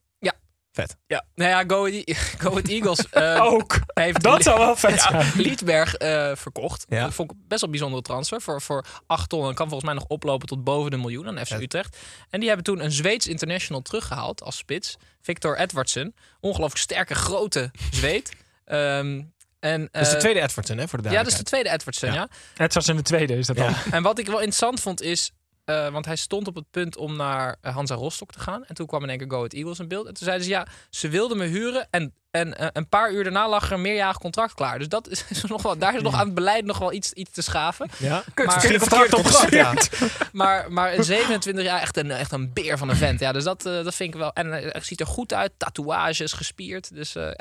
Ja. 0.77 0.83
Vet. 0.83 0.97
Ja, 1.07 1.25
nou 1.35 1.49
ja, 1.51 1.63
Go 1.75 1.85
Ahead, 1.85 2.17
Go 2.43 2.49
Ahead 2.49 2.67
Eagles 2.67 2.99
eh, 3.09 3.41
Ook. 3.43 3.79
heeft 3.93 4.23
Dat 4.23 4.43
zou 4.43 4.59
wel 4.59 4.75
vet 4.75 4.95
ja, 5.03 5.21
zijn. 5.21 5.31
Liedberg 5.35 5.95
eh, 5.95 6.31
verkocht. 6.35 6.85
Ja. 6.89 7.03
Dat 7.03 7.13
vond 7.13 7.31
ik 7.31 7.37
best 7.37 7.61
wel 7.61 7.69
een 7.69 7.69
bijzondere 7.75 8.01
transfer. 8.01 8.41
Voor, 8.41 8.61
voor 8.61 8.85
8 9.07 9.29
ton 9.29 9.47
en 9.47 9.55
kan 9.55 9.69
volgens 9.69 9.89
mij 9.91 9.99
nog 9.99 10.07
oplopen 10.07 10.47
tot 10.47 10.63
boven 10.63 10.91
de 10.91 10.97
miljoen 10.97 11.27
aan 11.27 11.45
FC 11.45 11.49
Ja. 11.49 11.59
Utrecht. 11.59 11.97
En 12.29 12.39
die 12.39 12.47
hebben 12.47 12.65
toen 12.65 12.83
een 12.83 12.91
Zweeds 12.91 13.27
international 13.27 13.81
teruggehaald 13.81 14.41
als 14.43 14.57
spits. 14.57 14.95
Victor 15.21 15.57
Edwardsen. 15.57 16.15
Ongelooflijk 16.39 16.81
sterke, 16.81 17.15
grote 17.15 17.71
Zweed. 17.91 18.31
Ehm, 18.65 19.21
en, 19.59 19.89
Dat 19.91 20.01
is 20.01 20.07
de 20.09 20.13
eh, 20.15 20.19
tweede 20.21 20.41
Edwardson, 20.41 20.77
hè, 20.77 20.87
voor 20.87 21.01
de 21.01 21.09
Ja, 21.09 21.17
dat 21.23 21.31
is 21.31 21.37
de 21.37 21.43
tweede 21.43 21.69
Edwardsen, 21.69 22.13
ja. 22.13 22.27
Het 22.53 22.73
was 22.73 22.87
in 22.87 22.95
de 22.95 23.01
tweede, 23.01 23.33
is 23.37 23.47
dat 23.47 23.57
Ja. 23.57 23.63
dan? 23.63 23.75
En 23.91 24.03
wat 24.03 24.19
ik 24.19 24.25
wel 24.25 24.35
interessant 24.37 24.79
vond 24.81 25.01
is... 25.01 25.31
eh, 25.67 25.89
want 25.89 26.06
hij 26.06 26.15
stond 26.15 26.47
op 26.47 26.56
het 26.56 26.71
punt 26.71 26.97
om 26.97 27.15
naar 27.15 27.58
eh, 27.62 27.73
Hansa 27.75 27.95
Rostock 27.95 28.32
te 28.32 28.39
gaan. 28.39 28.65
En 28.65 28.75
toen 28.75 28.86
kwam 28.88 29.03
in 29.03 29.10
één 29.10 29.17
keer 29.17 29.30
Go 29.30 29.36
Ahead 29.36 29.53
Eagles 29.53 29.80
in 29.80 29.88
beeld. 29.88 30.08
En 30.08 30.13
toen 30.13 30.25
zeiden 30.25 30.45
ze, 30.45 30.51
ja, 30.51 30.67
ze 30.89 31.10
wilden 31.10 31.38
me 31.38 31.45
huren. 31.45 31.88
En, 31.89 32.13
en 32.31 32.57
eh, 32.57 32.67
een 32.73 32.89
paar 32.89 33.11
uur 33.11 33.23
daarna 33.23 33.49
lag 33.49 33.65
er 33.67 33.71
een 33.71 33.81
meerjarig 33.81 34.17
contract 34.17 34.53
klaar. 34.53 34.79
Dus 34.79 34.89
dat 34.89 35.09
is, 35.09 35.25
is 35.29 35.43
nog 35.43 35.61
wel, 35.61 35.77
daar 35.77 35.95
is 35.95 36.01
nog 36.01 36.13
aan 36.13 36.25
het 36.25 36.33
beleid 36.35 36.65
nog 36.65 36.77
wel 36.77 36.93
iets, 36.93 37.11
iets 37.13 37.31
te 37.31 37.41
schaven. 37.41 37.89
Ja. 37.97 38.09
Maar- 38.09 38.25
een 38.25 38.79
contract 38.79 38.83
verkeerd 38.83 39.11
contract, 39.11 39.51
ja. 39.53 39.73
Maar, 40.31 40.71
maar 40.71 40.93
een 40.93 41.03
27 41.03 41.63
jaar 41.63 41.81
echt 41.81 41.97
een, 41.97 42.11
echt 42.11 42.31
een 42.31 42.53
beer 42.53 42.77
van 42.77 42.89
een 42.89 42.95
vent. 42.95 43.19
Ja, 43.19 43.31
dus 43.31 43.43
dat, 43.43 43.65
eh, 43.65 43.83
dat 43.83 43.95
vind 43.95 44.13
ik 44.13 44.19
wel. 44.19 44.33
En 44.33 44.53
eh, 44.53 44.71
hij 44.71 44.81
ziet 44.81 44.99
er 44.99 45.05
goed 45.07 45.33
uit. 45.33 45.51
Tatoeages, 45.57 46.33
gespierd. 46.33 46.95
Dus 46.95 47.15
eh. 47.15 47.23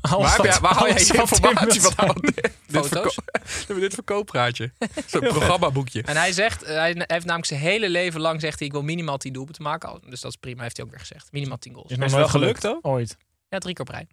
Alles 0.00 0.36
Waar, 0.36 0.46
jij- 0.46 0.58
waar 0.60 0.74
haal 0.74 0.88
jij 0.88 1.04
je 1.06 1.14
informatie 1.14 1.80
van? 1.80 2.16
Dit, 2.20 2.50
Foto's. 2.86 3.18
verko- 3.42 3.80
dit 3.80 3.94
verkooppraatje. 3.94 4.70
Zo'n 5.06 5.20
programmaboekje. 5.20 6.02
En 6.02 6.16
hij 6.16 6.32
zegt, 6.32 6.62
eh, 6.62 6.74
hij 6.76 6.94
heeft 7.06 7.24
namelijk 7.24 7.46
zijn 7.46 7.60
hele 7.60 7.88
leven 7.88 8.20
lang 8.20 8.40
zegt 8.40 8.58
hij, 8.58 8.66
ik 8.66 8.72
wil 8.74 8.82
minimaal 8.82 9.16
10 9.16 9.32
doelpunten 9.32 9.62
maken. 9.62 10.00
Dus 10.08 10.20
dat 10.20 10.30
is 10.30 10.36
prima, 10.36 10.62
heeft 10.62 10.76
hij 10.76 10.84
ook 10.86 10.90
weer 10.90 11.00
gezegd. 11.00 11.28
Minimaal 11.32 11.58
10 11.58 11.72
goals. 11.74 11.90
Is 11.90 11.96
Is 11.96 12.02
nog 12.02 12.12
wel 12.12 12.28
gelukt, 12.28 12.62
hoor? 12.62 12.78
Ooit. 12.82 13.16
Ja, 13.56 13.62
drie 13.62 13.74
keer 13.74 13.84
op 13.84 13.90
rij. 13.90 14.06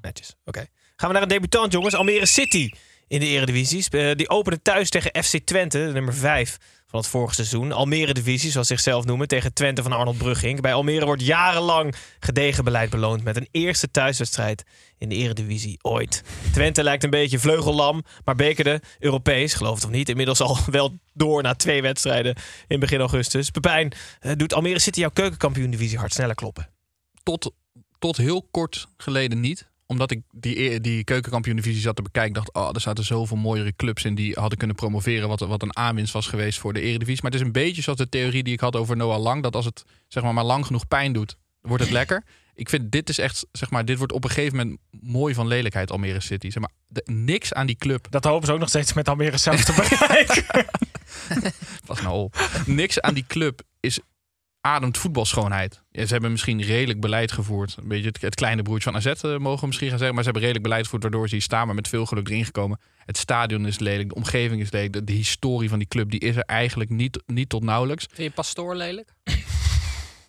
Netjes. 0.00 0.34
Oké. 0.44 0.66
Gaan 0.96 1.08
we 1.08 1.14
naar 1.14 1.22
een 1.22 1.28
debutant, 1.28 1.72
jongens. 1.72 1.94
Almere 1.94 2.26
City 2.26 2.70
in 3.08 3.20
de 3.20 3.26
Eredivisie. 3.26 3.90
Eh, 3.90 4.14
Die 4.16 4.28
openen 4.28 4.62
thuis 4.62 4.90
tegen 4.90 5.24
FC 5.24 5.38
Twente, 5.38 5.78
de 5.86 5.92
nummer 5.92 6.14
5 6.14 6.56
van 6.86 7.00
het 7.00 7.08
vorige 7.08 7.34
seizoen. 7.34 7.72
Almere 7.72 8.14
Divisie, 8.14 8.50
zoals 8.50 8.66
ze 8.66 8.74
zichzelf 8.74 9.04
noemen, 9.04 9.28
tegen 9.28 9.54
Twente 9.54 9.82
van 9.82 9.92
Arnold 9.92 10.18
Brugging. 10.18 10.60
Bij 10.60 10.74
Almere 10.74 11.04
wordt 11.04 11.22
jarenlang 11.22 11.94
gedegen 12.20 12.64
beleid 12.64 12.90
beloond 12.90 13.24
met 13.24 13.36
een 13.36 13.48
eerste 13.50 13.90
thuiswedstrijd 13.90 14.64
in 14.98 15.08
de 15.08 15.14
Eredivisie 15.14 15.78
ooit. 15.82 16.22
Twente 16.52 16.82
lijkt 16.82 17.04
een 17.04 17.10
beetje 17.10 17.38
vleugellam, 17.38 18.02
maar 18.24 18.34
bekerde 18.34 18.82
Europees, 18.98 19.54
geloof 19.54 19.74
het 19.74 19.84
of 19.84 19.90
niet, 19.90 20.08
inmiddels 20.08 20.40
al 20.40 20.58
wel 20.70 20.98
door 21.14 21.42
na 21.42 21.54
twee 21.54 21.82
wedstrijden 21.82 22.36
in 22.68 22.80
begin 22.80 23.00
augustus. 23.00 23.50
Pepijn, 23.50 23.92
eh, 24.20 24.32
doet 24.36 24.54
Almere 24.54 24.78
City 24.78 25.00
jouw 25.00 25.10
keukenkampioen-divisie 25.10 25.98
hard 25.98 26.12
sneller 26.12 26.34
kloppen? 26.34 26.74
tot, 27.22 27.52
tot 27.98 28.16
heel 28.16 28.48
kort 28.50 28.86
geleden 28.96 29.40
niet. 29.40 29.68
Omdat 29.88 30.10
ik 30.10 30.20
die, 30.30 30.80
die 30.80 31.04
keukenkampioen-divisie 31.04 31.80
zat 31.80 31.96
te 31.96 32.02
bekijken. 32.02 32.32
dacht, 32.32 32.52
oh, 32.52 32.68
er 32.72 32.80
zaten 32.80 33.04
zoveel 33.04 33.36
mooiere 33.36 33.72
clubs 33.76 34.04
in 34.04 34.14
die 34.14 34.32
hadden 34.34 34.58
kunnen 34.58 34.76
promoveren. 34.76 35.28
Wat, 35.28 35.40
wat 35.40 35.62
een 35.62 35.76
aanwinst 35.76 36.12
was 36.12 36.26
geweest 36.26 36.58
voor 36.58 36.72
de 36.72 36.80
eredivisie. 36.80 37.22
Maar 37.22 37.30
het 37.30 37.40
is 37.40 37.46
een 37.46 37.52
beetje 37.52 37.82
zoals 37.82 37.98
de 37.98 38.08
theorie 38.08 38.42
die 38.42 38.52
ik 38.52 38.60
had 38.60 38.76
over 38.76 38.96
Noah 38.96 39.22
Lang. 39.22 39.42
Dat 39.42 39.56
als 39.56 39.64
het 39.64 39.84
zeg 40.08 40.22
maar, 40.22 40.34
maar 40.34 40.44
lang 40.44 40.66
genoeg 40.66 40.88
pijn 40.88 41.12
doet, 41.12 41.36
wordt 41.60 41.82
het 41.82 41.92
lekker. 41.92 42.24
Ik 42.54 42.68
vind 42.68 42.92
dit 42.92 43.08
is 43.08 43.18
echt, 43.18 43.46
zeg 43.52 43.70
maar, 43.70 43.84
dit 43.84 43.98
wordt 43.98 44.12
op 44.12 44.24
een 44.24 44.30
gegeven 44.30 44.56
moment 44.56 44.78
mooi 44.90 45.34
van 45.34 45.46
lelijkheid 45.46 45.90
Almere 45.90 46.20
City. 46.20 46.50
Zeg 46.50 46.62
maar, 46.62 46.72
de- 46.86 47.02
niks 47.12 47.52
aan 47.52 47.66
die 47.66 47.76
club. 47.76 48.06
Dat 48.10 48.24
hopen 48.24 48.46
ze 48.46 48.52
ook 48.52 48.58
nog 48.58 48.68
steeds 48.68 48.92
met 48.92 49.08
Almere 49.08 49.36
zelf 49.36 49.64
te 49.64 49.72
bereiken. 49.98 50.66
Pas 51.86 52.00
nou 52.02 52.14
op. 52.18 52.50
Niks 52.66 53.00
aan 53.00 53.14
die 53.14 53.24
club 53.26 53.62
is 53.80 53.98
ademt 54.66 54.98
voetbalschoonheid. 54.98 55.82
Ja, 55.90 56.06
ze 56.06 56.12
hebben 56.12 56.30
misschien 56.30 56.62
redelijk 56.62 57.00
beleid 57.00 57.32
gevoerd. 57.32 57.76
Een 57.76 57.88
beetje 57.88 58.06
het, 58.06 58.20
het 58.20 58.34
kleine 58.34 58.62
broertje 58.62 58.90
van 58.90 59.00
AZ 59.00 59.06
eh, 59.06 59.36
mogen 59.36 59.60
we 59.60 59.66
misschien 59.66 59.88
gaan 59.88 59.98
zeggen. 59.98 60.14
Maar 60.14 60.24
ze 60.24 60.30
hebben 60.30 60.42
redelijk 60.42 60.62
beleid 60.62 60.84
gevoerd 60.84 61.02
waardoor 61.02 61.28
ze 61.28 61.34
hier 61.34 61.42
staan. 61.42 61.66
Maar 61.66 61.74
met 61.74 61.88
veel 61.88 62.06
geluk 62.06 62.28
erin 62.28 62.44
gekomen. 62.44 62.80
Het 62.98 63.16
stadion 63.16 63.66
is 63.66 63.78
lelijk. 63.78 64.08
De 64.08 64.14
omgeving 64.14 64.60
is 64.60 64.70
lelijk. 64.70 64.92
De, 64.92 65.04
de 65.04 65.12
historie 65.12 65.68
van 65.68 65.78
die 65.78 65.88
club 65.88 66.10
die 66.10 66.20
is 66.20 66.36
er 66.36 66.42
eigenlijk 66.42 66.90
niet, 66.90 67.22
niet 67.26 67.48
tot 67.48 67.62
nauwelijks. 67.62 68.06
Vind 68.12 68.28
je 68.28 68.34
Pastoor 68.34 68.74
lelijk? 68.74 69.14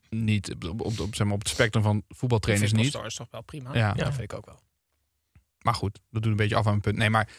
niet. 0.10 0.56
Op, 0.70 0.82
op, 0.82 1.00
op, 1.00 1.16
zeg 1.16 1.26
maar, 1.26 1.36
op 1.36 1.40
het 1.40 1.50
spectrum 1.50 1.84
van 1.84 2.04
voetbaltrainers 2.10 2.72
niet. 2.72 2.88
Star 2.88 3.06
is 3.06 3.16
toch 3.16 3.28
wel 3.32 3.42
prima. 3.42 3.74
Ja. 3.74 3.94
ja, 3.96 4.12
vind 4.12 4.32
ik 4.32 4.34
ook 4.34 4.46
wel. 4.46 4.60
Maar 5.62 5.76
goed, 5.76 6.00
dat 6.10 6.22
doet 6.22 6.32
een 6.32 6.38
beetje 6.38 6.56
af 6.56 6.66
aan 6.66 6.70
mijn 6.70 6.82
punt. 6.82 6.98
Nee, 6.98 7.10
maar 7.10 7.30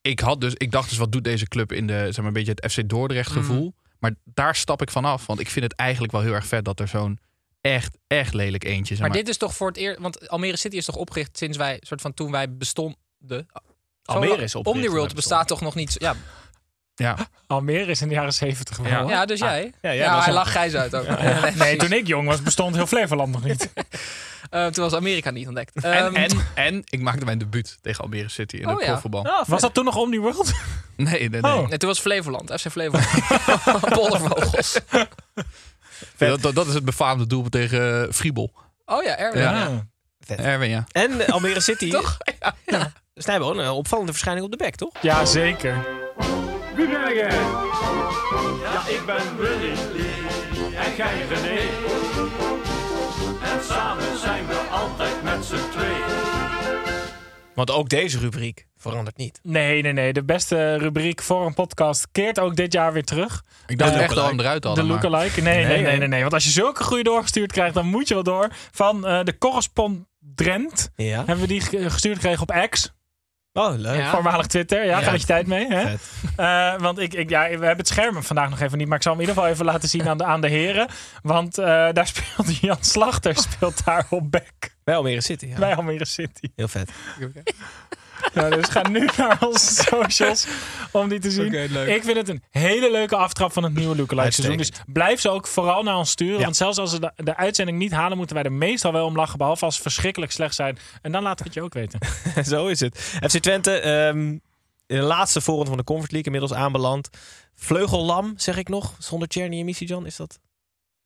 ik 0.00 0.20
had 0.20 0.40
dus, 0.40 0.54
ik 0.54 0.70
dacht 0.70 0.88
dus, 0.88 0.98
wat 0.98 1.12
doet 1.12 1.24
deze 1.24 1.46
club 1.46 1.72
in 1.72 1.86
de, 1.86 2.04
zeg 2.04 2.16
maar, 2.16 2.26
een 2.26 2.32
beetje 2.32 2.52
het 2.54 2.72
FC 2.72 2.88
Dordrecht 2.88 3.30
gevoel. 3.30 3.74
Maar 4.00 4.14
daar 4.24 4.56
stap 4.56 4.82
ik 4.82 4.90
vanaf, 4.90 5.26
want 5.26 5.40
ik 5.40 5.50
vind 5.50 5.64
het 5.64 5.74
eigenlijk 5.74 6.12
wel 6.12 6.20
heel 6.20 6.32
erg 6.32 6.46
vet 6.46 6.64
dat 6.64 6.80
er 6.80 6.88
zo'n 6.88 7.18
echt, 7.60 7.98
echt 8.06 8.34
lelijk 8.34 8.64
eentje. 8.64 8.94
Zeg 8.94 9.06
Maar 9.06 9.16
dit 9.16 9.28
is 9.28 9.36
toch 9.36 9.54
voor 9.54 9.68
het 9.68 9.76
eerst, 9.76 10.00
want 10.00 10.28
Almere 10.28 10.56
City 10.56 10.76
is 10.76 10.84
toch 10.84 10.96
opgericht 10.96 11.38
sinds 11.38 11.56
wij, 11.56 11.76
soort 11.80 12.00
van 12.00 12.14
toen 12.14 12.30
wij 12.30 12.56
bestonden. 12.56 12.96
Almere 14.04 14.42
is 14.42 14.54
opgericht 14.54 14.84
Omniworld 14.84 15.14
bestaat 15.14 15.48
toch 15.48 15.60
nog 15.60 15.74
niet. 15.74 15.94
Ja, 15.98 16.16
Ja, 17.00 17.16
Almere 17.46 17.90
is 17.90 18.02
in 18.02 18.08
de 18.08 18.14
jaren 18.14 18.32
zeventig 18.32 18.78
Ja. 18.88 19.00
ja 19.08 19.24
dus 19.26 19.38
jij. 19.40 19.72
ja, 19.82 19.90
Ja, 19.90 19.94
jij 19.96 20.10
was 20.10 20.24
hij 20.24 20.34
lag 20.34 20.52
Gijs 20.52 20.74
uit 20.74 20.94
ook. 20.94 21.06
Nee, 21.58 21.76
toen 21.76 21.92
ik 21.92 22.06
jong 22.06 22.28
was, 22.28 22.42
bestond 22.42 22.74
heel 22.74 22.86
Flevoland 22.86 23.32
nog 23.32 23.44
niet. 23.44 23.68
Eh, 24.50 24.66
toen 24.66 24.84
was 24.84 24.94
Amerika 24.94 25.30
niet 25.30 25.46
ontdekt. 25.46 25.74
en, 25.84 25.92
Ehm, 25.92 26.14
en, 26.16 26.30
en 26.54 26.82
ik 26.88 27.00
maakte 27.00 27.24
mijn 27.24 27.38
debuut 27.38 27.78
tegen 27.82 28.02
Almere 28.04 28.28
City 28.28 28.56
in 28.56 28.66
Oh, 28.66 28.72
het 28.72 28.80
ja. 28.80 28.86
profvoetbal. 28.86 29.24
Ah, 29.26 29.46
Was 29.48 29.60
dat 29.60 29.74
toen 29.74 29.84
nog 29.84 29.96
Omniworld? 29.96 30.52
Nee, 30.96 31.28
nee, 31.28 31.40
nee. 31.40 31.52
Oh. 31.52 31.68
nee, 31.68 31.78
toen 31.78 31.88
was 31.88 32.00
Flevoland, 32.00 32.52
FC 32.60 32.70
Flevoland. 32.70 33.08
Poldervogels. 33.80 34.80
Dat, 36.16 36.42
dat, 36.42 36.54
dat 36.54 36.66
is 36.66 36.74
het 36.74 36.84
befaamde 36.84 37.26
doel 37.26 37.48
tegen 37.48 38.06
uh, 38.06 38.12
Friebel. 38.12 38.52
Oh 38.84 39.02
ja, 39.02 39.16
Erwin. 39.16 39.42
Ja. 39.42 39.68
Ja. 40.26 40.36
Erwin, 40.36 40.70
ja. 40.70 40.84
En 40.92 41.26
Almere 41.26 41.60
City. 41.60 41.90
Toch? 41.90 42.16
Ja, 42.40 42.54
ja. 42.66 42.92
Snijboon, 43.14 43.58
een 43.58 43.70
opvallende 43.70 44.12
verschijning 44.12 44.44
op 44.46 44.50
de 44.50 44.56
bek, 44.64 44.74
toch? 44.76 44.92
Ja, 45.02 45.24
zeker. 45.24 45.86
Wie 46.80 46.88
ben 46.88 47.14
jij? 47.14 47.30
Ja, 48.62 48.88
ik 48.88 49.02
ben 49.06 49.36
Willy 49.38 49.72
en 50.76 50.96
jij 50.96 51.26
René. 51.28 51.60
En 53.42 53.64
samen 53.64 54.18
zijn 54.18 54.46
we 54.46 54.54
altijd 54.70 55.22
met 55.22 55.44
z'n 55.44 55.54
twee. 55.72 55.96
Want 57.54 57.70
ook 57.70 57.88
deze 57.88 58.18
rubriek 58.18 58.66
verandert 58.76 59.16
niet. 59.16 59.40
Nee, 59.42 59.82
nee, 59.82 59.92
nee. 59.92 60.12
De 60.12 60.24
beste 60.24 60.74
rubriek 60.76 61.22
voor 61.22 61.46
een 61.46 61.54
podcast 61.54 62.08
keert 62.12 62.38
ook 62.40 62.56
dit 62.56 62.72
jaar 62.72 62.92
weer 62.92 63.04
terug. 63.04 63.42
Ik 63.66 63.78
dacht 63.78 63.94
echt 63.96 64.14
hem 64.14 64.40
eruit 64.40 64.62
De 64.62 64.68
hadden. 64.68 64.86
maar- 64.86 64.94
lookalike. 65.02 65.40
Nee, 65.40 65.64
nee, 65.64 65.82
Nee, 65.82 65.96
nee, 65.98 66.08
nee. 66.08 66.20
Want 66.20 66.32
als 66.34 66.44
je 66.44 66.50
zulke 66.50 66.84
goede 66.84 67.02
doorgestuurd 67.02 67.52
krijgt, 67.52 67.74
dan 67.74 67.86
moet 67.86 68.08
je 68.08 68.14
wel 68.14 68.22
door. 68.22 68.48
Van 68.70 69.06
eh, 69.06 69.24
de 69.24 69.38
correspondent 69.38 70.90
Ja. 70.96 71.16
hebben 71.16 71.40
we 71.40 71.46
die 71.46 71.60
ge- 71.60 71.90
gestuurd 71.90 72.14
gekregen 72.16 72.42
op 72.42 72.66
X. 72.70 72.92
Oh, 73.52 73.74
leuk. 73.76 73.96
Ja. 73.96 74.10
Voormalig 74.10 74.46
Twitter. 74.46 74.84
Ja, 74.84 74.98
Ja. 74.98 75.04
ga 75.04 75.10
met 75.10 75.20
je 75.20 75.26
tijd 75.26 75.46
mee. 75.46 75.66
Hè? 75.66 75.88
Vet. 75.88 76.00
Eh, 76.36 76.74
want 76.78 76.98
ik, 76.98 77.14
ik, 77.14 77.30
ja, 77.30 77.42
we 77.42 77.48
hebben 77.48 77.76
het 77.76 77.88
scherm 77.88 78.22
vandaag 78.22 78.50
nog 78.50 78.60
even 78.60 78.78
niet. 78.78 78.86
Maar 78.88 78.96
ik 78.96 79.02
zal 79.02 79.12
hem 79.12 79.20
in 79.20 79.28
ieder 79.28 79.42
geval 79.42 79.54
even 79.56 79.72
laten 79.72 79.88
zien 79.88 80.08
aan 80.08 80.18
de, 80.18 80.24
aan 80.24 80.40
de 80.40 80.48
heren. 80.48 80.88
Want 81.22 81.58
eh, 81.58 81.64
daar 81.92 82.06
speelt 82.06 82.56
Jan 82.60 82.76
Slachter 82.80 83.36
speelt 83.36 83.84
daar 83.84 84.06
op 84.10 84.30
back. 84.30 84.70
Bij 84.84 84.96
Almere 84.96 85.20
City, 85.20 85.46
ja. 85.46 85.58
Bij 85.58 85.74
Almere 85.76 86.04
City. 86.04 86.48
Heel 86.56 86.68
vet. 86.68 86.90
Ja, 88.34 88.50
dus 88.50 88.68
ga 88.68 88.88
nu 88.88 89.08
naar 89.16 89.38
onze 89.46 89.82
socials 89.82 90.46
om 90.92 91.08
die 91.08 91.18
te 91.18 91.30
zien. 91.30 91.54
Ik 91.88 92.02
vind 92.04 92.16
het 92.16 92.28
een 92.28 92.42
hele 92.50 92.90
leuke 92.90 93.16
aftrap 93.16 93.52
van 93.52 93.62
het 93.62 93.74
nieuwe 93.74 93.96
Lookalike 93.96 94.30
seizoen. 94.30 94.56
Dus 94.56 94.72
blijf 94.86 95.20
ze 95.20 95.28
ook 95.28 95.46
vooral 95.46 95.82
naar 95.82 95.96
ons 95.96 96.10
sturen. 96.10 96.38
Ja. 96.38 96.44
Want 96.44 96.56
zelfs 96.56 96.78
als 96.78 96.90
ze 96.90 97.00
de, 97.00 97.12
de 97.16 97.36
uitzending 97.36 97.78
niet 97.78 97.92
halen, 97.92 98.16
moeten 98.16 98.36
wij 98.36 98.44
er 98.44 98.52
meestal 98.52 98.92
wel 98.92 99.06
om 99.06 99.16
lachen. 99.16 99.38
Behalve 99.38 99.64
als 99.64 99.76
ze 99.76 99.82
verschrikkelijk 99.82 100.32
slecht 100.32 100.54
zijn. 100.54 100.78
En 101.02 101.12
dan 101.12 101.22
laten 101.22 101.38
we 101.38 101.44
het 101.44 101.54
je 101.54 101.62
ook 101.62 101.74
weten. 101.74 101.98
Zo 102.52 102.66
is 102.66 102.80
het. 102.80 102.98
FC 102.98 103.38
Twente, 103.38 103.72
ehm, 103.72 104.18
in 104.86 104.96
de 104.96 105.02
laatste 105.02 105.40
voorronde 105.40 105.68
van 105.68 105.78
de 105.78 105.84
Conference 105.84 106.14
League 106.14 106.32
inmiddels 106.32 106.60
aanbeland. 106.64 107.08
Vleugellam, 107.54 108.32
zeg 108.36 108.56
ik 108.56 108.68
nog, 108.68 108.94
zonder 108.98 109.28
Czerny 109.28 109.58
en 109.58 109.64
Misijan. 109.64 110.06
Is 110.06 110.16
dat 110.16 110.38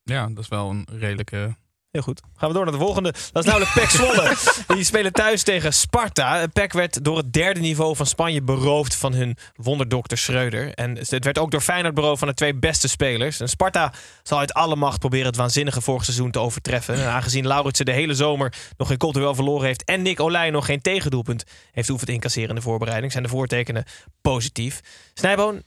Ja, 0.02 0.26
dat 0.26 0.38
is 0.38 0.48
wel 0.48 0.70
een 0.70 0.86
redelijke... 0.92 1.56
Heel 1.94 2.02
goed. 2.02 2.22
Gaan 2.36 2.48
we 2.48 2.54
door 2.54 2.64
naar 2.64 2.72
de 2.72 2.80
volgende. 2.80 3.14
Dat 3.32 3.44
is 3.44 3.50
namelijk 3.50 3.72
PEC 3.72 3.88
Zwolle. 3.88 4.36
Die 4.76 4.84
spelen 4.84 5.12
thuis 5.12 5.42
tegen 5.42 5.72
Sparta. 5.74 6.46
PEC 6.46 6.72
werd 6.72 7.04
door 7.04 7.16
het 7.16 7.32
derde 7.32 7.60
niveau 7.60 7.96
van 7.96 8.06
Spanje 8.06 8.42
beroofd 8.42 8.94
van 8.94 9.14
hun 9.14 9.36
wonderdokter 9.56 10.18
Schreuder. 10.18 10.74
En 10.74 10.96
het 10.96 11.24
werd 11.24 11.38
ook 11.38 11.50
door 11.50 11.60
Feyenoord 11.60 11.94
beroofd 11.94 12.18
van 12.18 12.28
de 12.28 12.34
twee 12.34 12.54
beste 12.54 12.88
spelers. 12.88 13.40
En 13.40 13.48
Sparta 13.48 13.92
zal 14.22 14.38
uit 14.38 14.54
alle 14.54 14.76
macht 14.76 14.98
proberen 14.98 15.26
het 15.26 15.36
waanzinnige 15.36 15.80
vorig 15.80 16.04
seizoen 16.04 16.30
te 16.30 16.38
overtreffen. 16.38 16.94
En 16.94 17.10
aangezien 17.10 17.46
Lauritsen 17.46 17.84
de 17.84 17.92
hele 17.92 18.14
zomer 18.14 18.54
nog 18.76 18.88
geen 18.88 18.98
cultueel 18.98 19.34
verloren 19.34 19.66
heeft... 19.66 19.84
en 19.84 20.02
Nick 20.02 20.20
Olij 20.20 20.50
nog 20.50 20.66
geen 20.66 20.80
tegendoelpunt 20.82 21.44
heeft 21.72 21.88
hoeven 21.88 22.06
te 22.06 22.12
incasseren 22.12 22.48
in 22.48 22.54
de 22.54 22.60
voorbereiding... 22.60 23.12
zijn 23.12 23.24
de 23.24 23.30
voortekenen 23.30 23.84
positief. 24.20 24.80
Snijboon, 25.14 25.62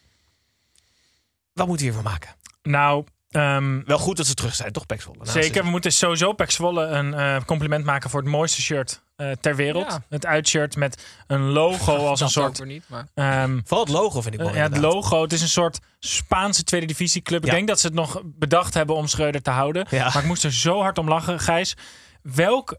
wat 1.54 1.68
moeten 1.68 1.86
we 1.86 1.92
hiervan 1.92 2.12
maken? 2.12 2.36
Nou, 2.62 3.06
ehm, 3.30 3.82
Wel 3.86 3.98
goed 3.98 4.18
dat 4.18 4.26
ze 4.26 4.34
terug 4.34 4.56
zijn, 4.56 4.72
toch 4.72 4.86
PEC 4.86 5.02
Zwolle? 5.02 5.18
Nou, 5.18 5.42
zeker. 5.42 5.64
We 5.64 5.70
moeten 5.70 5.92
sowieso 5.92 6.34
Pek 6.34 6.52
Zwolle 6.52 6.86
een 6.86 7.14
eh, 7.14 7.42
compliment 7.46 7.86
maken 7.86 8.10
voor 8.10 8.22
het 8.22 8.30
mooiste 8.30 8.62
shirt 8.62 9.02
eh, 9.16 9.32
ter 9.32 9.56
wereld. 9.56 9.86
Ja. 9.92 10.04
Het 10.10 10.26
uitshirt 10.26 10.76
met 10.76 11.06
een 11.28 11.42
logo 11.42 11.96
als 12.08 12.22
een 12.22 12.30
soort... 12.30 12.66
niet, 12.66 12.84
maar... 12.90 13.08
ehm, 13.14 13.60
Vooral 13.64 13.86
het 13.86 13.94
logo 13.94 14.22
vind 14.22 14.34
ik 14.34 14.40
mooi. 14.40 14.52
Eh, 14.54 14.58
ja, 14.60 14.64
het 14.64 14.78
logo. 14.78 15.22
Het 15.22 15.34
is 15.34 15.42
een 15.42 15.48
soort 15.50 15.80
Spaanse 16.00 16.64
tweede 16.64 16.86
divisieclub. 16.88 17.42
Ik 17.42 17.48
Ja. 17.50 17.54
denk 17.56 17.68
dat 17.68 17.80
ze 17.80 17.86
het 17.86 17.96
nog 17.96 18.22
bedacht 18.26 18.74
hebben 18.74 18.96
om 18.96 19.08
Schreuder 19.08 19.42
te 19.42 19.50
houden. 19.50 19.88
Ja. 19.90 20.04
Maar 20.14 20.22
ik 20.22 20.28
moest 20.28 20.44
er 20.44 20.54
zo 20.54 20.82
hard 20.82 20.98
om 20.98 21.08
lachen, 21.08 21.40
Gijs. 21.40 21.74
Welk, 22.22 22.78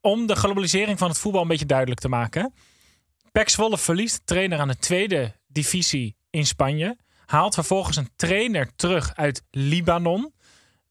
om 0.00 0.26
de 0.26 0.36
globalisering 0.36 0.98
van 0.98 1.08
het 1.08 1.18
voetbal 1.18 1.42
een 1.42 1.48
beetje 1.48 1.66
duidelijk 1.66 2.00
te 2.00 2.08
maken. 2.08 2.54
Pek 3.32 3.48
Zwolle 3.48 3.78
verliest 3.78 4.16
de 4.16 4.22
trainer 4.24 4.58
aan 4.58 4.68
de 4.68 4.78
tweede 4.78 5.32
divisie 5.46 6.16
in 6.30 6.46
Spanje. 6.46 6.96
Haalt 7.26 7.54
vervolgens 7.54 7.96
een 7.96 8.10
trainer 8.16 8.70
terug 8.76 9.14
uit 9.14 9.42
Libanon. 9.50 10.32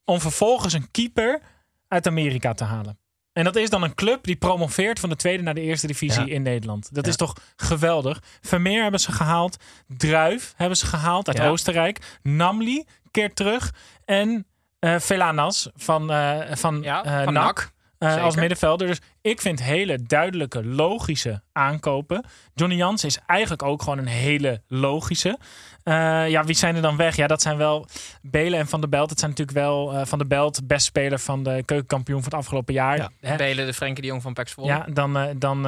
Om 0.06 0.20
vervolgens 0.20 0.74
een 0.74 0.92
keeper 0.92 1.42
uit 1.88 2.08
Amerika 2.08 2.54
te 2.54 2.64
halen. 2.64 2.98
En 3.34 3.44
dat 3.44 3.56
is 3.56 3.70
dan 3.70 3.84
een 3.84 3.96
club 3.96 4.24
die 4.24 4.36
promoveert 4.36 5.00
van 5.00 5.10
de 5.10 5.16
tweede 5.16 5.44
naar 5.44 5.54
de 5.54 5.62
eerste 5.62 5.88
divisie 5.88 6.26
Ja. 6.26 6.34
in 6.34 6.42
Nederland. 6.42 6.94
Dat 6.94 7.04
Ja. 7.06 7.10
is 7.12 7.18
toch 7.18 7.34
geweldig. 7.56 8.22
Vermeer 8.42 8.82
hebben 8.82 9.00
ze 9.00 9.12
gehaald. 9.12 9.58
Druif 9.88 10.54
hebben 10.56 10.78
ze 10.78 10.86
gehaald 10.86 11.28
uit 11.28 11.38
Ja. 11.38 11.48
Oostenrijk. 11.48 12.18
Namli 12.24 12.84
keert 13.12 13.36
terug. 13.36 13.74
En 14.06 14.46
eh 14.80 15.00
Velanas 15.00 15.70
van, 15.76 16.12
eh 16.12 16.56
van, 16.56 16.82
Ja, 16.82 17.04
eh, 17.04 17.24
van 17.24 17.34
NAC. 17.34 17.44
NAC. 17.44 17.72
Eh, 18.06 18.24
als 18.24 18.36
middenvelder. 18.36 18.88
Dus 18.88 19.00
ik 19.22 19.42
vind 19.42 19.64
hele 19.64 20.04
duidelijke, 20.04 20.66
logische 20.66 21.42
aankopen. 21.52 22.26
Johnny 22.54 22.76
Jans 22.78 23.04
is 23.04 23.20
eigenlijk 23.26 23.64
ook 23.64 23.82
gewoon 23.82 23.98
een 23.98 24.08
hele 24.08 24.62
logische. 24.68 25.38
Eh, 25.84 26.30
ja, 26.30 26.44
wie 26.44 26.56
zijn 26.56 26.76
er 26.76 26.82
dan 26.82 26.98
weg? 26.98 27.16
Ja, 27.16 27.28
dat 27.28 27.42
zijn 27.42 27.58
wel 27.58 27.88
Belen 28.22 28.60
en 28.60 28.68
Van 28.68 28.80
der 28.82 28.90
Belt. 28.90 29.10
Het 29.10 29.20
zijn 29.20 29.32
natuurlijk 29.32 29.58
wel 29.58 29.94
eh, 29.94 30.06
Van 30.06 30.18
der 30.18 30.28
Belt, 30.28 30.68
best 30.68 30.86
speler 30.86 31.20
van 31.20 31.44
de 31.44 31.64
keukenkampioen 31.66 32.24
van 32.24 32.32
het 32.32 32.40
afgelopen 32.40 32.74
jaar. 32.74 32.98
Ja. 32.98 33.10
Hè? 33.20 33.36
Belen, 33.36 33.66
de 33.66 33.74
Frenkie 33.74 34.02
de 34.02 34.08
Jong 34.08 34.22
van 34.22 34.38
Zwolle. 34.44 34.68
Ja, 34.68 34.86
dan, 34.94 35.18
dan, 35.38 35.62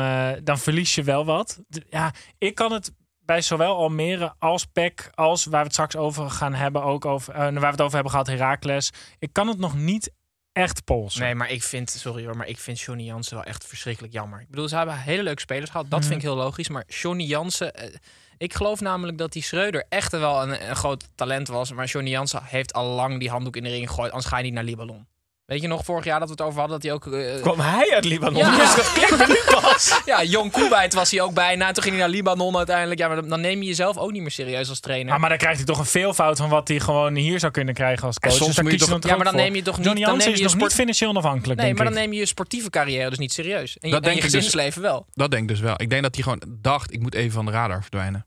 dan 0.44 0.58
verlies 0.58 0.96
je 0.96 1.04
wel 1.04 1.26
wat. 1.26 1.60
D- 1.70 1.82
Ja, 1.90 2.14
ik 2.38 2.56
kan 2.56 2.72
het 2.72 2.92
bij 3.20 3.42
zowel 3.42 3.76
Almere 3.78 4.34
als 4.40 4.66
PEC, 4.66 5.10
als 5.14 5.46
waar 5.46 5.60
we 5.60 5.64
het 5.66 5.74
straks 5.74 5.96
over 5.96 6.30
gaan 6.30 6.54
hebben, 6.54 6.84
ook 6.84 7.06
over, 7.06 7.34
eh, 7.34 7.40
waar 7.40 7.52
we 7.54 7.66
het 7.66 7.82
over 7.82 7.94
hebben 7.94 8.12
gehad, 8.12 8.28
Heracles. 8.28 8.92
Ik 9.20 9.34
kan 9.34 9.48
het 9.48 9.58
nog 9.58 9.76
niet 9.76 10.12
echt 10.58 10.84
polsen. 10.84 11.22
Nee, 11.22 11.36
maar 11.36 11.52
ik 11.52 11.64
vind, 11.64 11.90
sorry 11.90 12.26
hoor, 12.26 12.38
maar 12.38 12.48
ik 12.48 12.58
vind 12.58 12.80
Johnny 12.80 13.04
Jansen 13.04 13.36
wel 13.36 13.44
echt 13.46 13.66
verschrikkelijk 13.66 14.14
jammer. 14.14 14.42
Ik 14.42 14.50
bedoel, 14.50 14.68
ze 14.68 14.76
hebben 14.76 14.98
hele 15.00 15.24
leuke 15.24 15.42
spelers 15.42 15.70
gehad. 15.70 15.90
Dat 15.90 16.00
Mhm. 16.00 16.08
vind 16.10 16.22
ik 16.22 16.28
heel 16.28 16.36
logisch. 16.38 16.70
Maar 16.70 16.84
Johnny 16.88 17.24
Jansen, 17.24 17.74
eh, 17.76 17.94
ik 18.38 18.54
geloof 18.54 18.80
namelijk 18.82 19.18
dat 19.18 19.32
die 19.32 19.44
Schreuder 19.44 19.86
echt 19.90 20.12
wel 20.12 20.42
een, 20.44 20.70
een 20.70 20.76
groot 20.76 21.08
talent 21.16 21.48
was. 21.48 21.72
Maar 21.72 21.86
Johnny 21.86 22.10
Jansen 22.12 22.44
heeft 22.44 22.74
al 22.74 22.86
lang 22.96 23.20
die 23.20 23.30
handdoek 23.30 23.56
in 23.56 23.64
de 23.64 23.70
ring 23.70 23.88
gegooid. 23.88 24.12
Anders 24.12 24.30
ga 24.30 24.38
je 24.38 24.44
niet 24.44 24.54
naar 24.54 24.64
Libanon. 24.64 25.08
Weet 25.48 25.62
je 25.62 25.68
nog, 25.68 25.84
vorig 25.86 26.06
jaar 26.06 26.20
dat 26.20 26.28
we 26.28 26.34
het 26.38 26.44
over 26.44 26.60
hadden, 26.60 26.80
dat 26.82 26.86
hij 26.86 26.94
ook... 26.94 27.08
eh, 27.36 27.42
Kwam 27.42 27.60
hij 27.60 27.92
uit 27.94 28.06
Libanon? 28.06 28.38
Ja. 28.38 28.56
Dus 28.58 28.76
dat 28.76 28.92
klinkt 28.92 29.18
me 29.18 29.26
nu 29.28 29.60
pas. 29.62 30.00
ja, 30.06 30.24
Jong 30.24 30.52
Koewijd 30.52 30.94
was 30.94 31.12
hij 31.12 31.22
ook 31.22 31.34
bijna. 31.34 31.72
Toen 31.72 31.84
ging 31.84 31.96
hij 31.96 32.04
naar 32.06 32.14
Libanon 32.16 32.58
uiteindelijk. 32.58 33.00
Ja, 33.00 33.08
maar 33.08 33.28
dan- 33.28 33.42
neem 33.42 33.62
je 33.62 33.68
jezelf 33.68 33.98
ook 33.98 34.12
niet 34.12 34.22
meer 34.22 34.32
serieus 34.32 34.70
als 34.70 34.80
trainer. 34.80 35.14
Ah, 35.14 35.20
maar 35.20 35.30
dan 35.30 35.38
krijgt 35.38 35.58
hij 35.58 35.66
toch 35.66 35.80
een 35.80 35.86
veelvoud 35.86 36.38
van 36.38 36.50
wat 36.50 36.68
hij 36.68 36.80
gewoon 36.80 37.16
hier 37.16 37.40
zou 37.40 37.52
kunnen 37.52 37.74
krijgen 37.74 38.06
als 38.08 38.20
coach. 38.20 38.32
En 38.32 38.38
soms 38.38 38.56
Dus 38.56 38.64
moet 38.64 38.72
je 38.72 38.78
toch- 38.78 39.04
Ja, 39.10 39.16
maar 39.16 39.26
dan 39.26 39.36
neem 39.36 39.56
je 39.56 39.62
toch 39.62 39.78
niet- 39.78 39.86
Johnny 39.86 40.04
dan 40.06 40.18
neem 40.18 40.28
is 40.32 40.38
je 40.38 40.42
nog 40.42 40.52
sport- 40.52 40.64
niet 40.70 40.74
financieel 40.80 41.10
onafhankelijk, 41.10 41.60
nee, 41.60 41.66
denk 41.66 41.78
maar 41.78 41.86
dan 41.88 41.96
ik. 41.98 42.00
neem 42.04 42.14
je 42.14 42.20
je 42.20 42.26
sportieve 42.26 42.70
carrière 42.70 43.10
dus 43.10 43.18
niet 43.20 43.34
serieus. 43.34 43.78
En 43.78 43.90
je, 43.90 43.96
Dat 43.96 44.04
en 44.04 44.10
je 44.10 44.16
denk 44.16 44.16
ik 44.16 44.22
dus. 44.24 44.34
gezinsleven 44.34 44.82
wel. 44.82 45.06
Dat 45.14 45.32
denk 45.32 45.44
ik 45.44 45.48
dus 45.50 45.60
wel. 45.60 45.74
Ik 45.82 45.90
denk 45.90 46.04
dat 46.04 46.14
hij 46.16 46.24
gewoon 46.24 46.42
dacht, 46.62 46.94
ik 46.94 47.00
moet 47.02 47.16
even 47.16 47.32
van 47.32 47.46
de 47.46 47.52
radar 47.52 47.82
verdwijnen. 47.82 48.26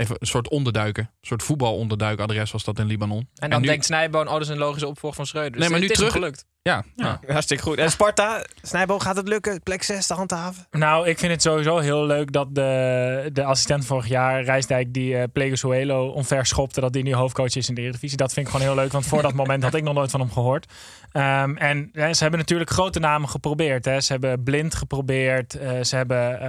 Even 0.00 0.16
een 0.18 0.26
soort 0.26 0.48
onderduiken. 0.48 1.02
Een 1.02 1.26
soort 1.26 1.42
voetbalonderduikadres 1.42 2.50
was 2.52 2.64
dat 2.64 2.78
in 2.78 2.86
Libanon. 2.86 3.28
En 3.34 3.50
dan 3.50 3.60
nu- 3.60 3.66
denkt 3.66 3.84
Snijboon, 3.84 4.26
oh, 4.26 4.32
dat 4.32 4.42
is 4.42 4.48
een 4.48 4.58
logische 4.58 4.86
opvolger 4.86 5.16
van 5.16 5.26
Schreuder. 5.26 5.50
Nee, 5.50 5.60
Dus 5.60 5.68
maar 5.70 5.78
het 5.80 5.88
nu 5.88 5.94
terug- 5.94 6.12
gelukt. 6.12 6.44
Ja, 6.62 6.84
Ja. 6.96 7.20
Hartstikke 7.26 7.62
goed. 7.62 7.78
En 7.78 7.90
Sparta, 7.90 8.44
Snijboom, 8.62 9.00
gaat 9.00 9.16
het 9.16 9.28
lukken? 9.28 9.62
Plek 9.62 9.82
6 9.82 10.06
te 10.06 10.14
handhaven? 10.14 10.66
Nou, 10.70 11.08
ik 11.08 11.18
vind 11.18 11.32
het 11.32 11.42
sowieso 11.42 11.78
heel 11.78 12.06
leuk 12.06 12.32
dat 12.32 12.54
de, 12.54 13.30
de 13.32 13.44
assistent 13.44 13.84
vorig 13.86 14.08
jaar, 14.08 14.42
Rijsdijk, 14.42 14.92
die 14.92 15.14
uh, 15.14 15.22
Plegosuelo 15.32 16.08
omver 16.08 16.46
schopte, 16.46 16.80
dat 16.80 16.92
die 16.92 17.02
nu 17.02 17.14
hoofdcoach 17.14 17.54
is 17.56 17.68
in 17.68 17.74
de 17.74 17.80
Eredivisie. 17.80 18.16
Dat 18.16 18.32
vind 18.32 18.46
ik 18.46 18.52
gewoon 18.52 18.66
heel 18.68 18.76
leuk, 18.76 18.92
want 18.92 19.06
voor 19.06 19.22
dat 19.22 19.32
moment 19.34 19.62
had 19.62 19.74
ik 19.74 19.82
nog 19.82 19.94
nooit 19.94 20.10
van 20.10 20.20
hem 20.20 20.32
gehoord. 20.32 20.72
Um, 21.12 21.56
en 21.56 21.90
ja, 21.92 22.12
ze 22.12 22.22
hebben 22.22 22.40
natuurlijk 22.40 22.70
grote 22.70 22.98
namen 22.98 23.28
geprobeerd. 23.28 23.84
Hè. 23.84 24.00
Ze 24.00 24.12
hebben 24.12 24.42
Blind 24.42 24.74
geprobeerd, 24.74 25.54
uh, 25.62 25.82
ze 25.82 25.96
hebben 25.96 26.40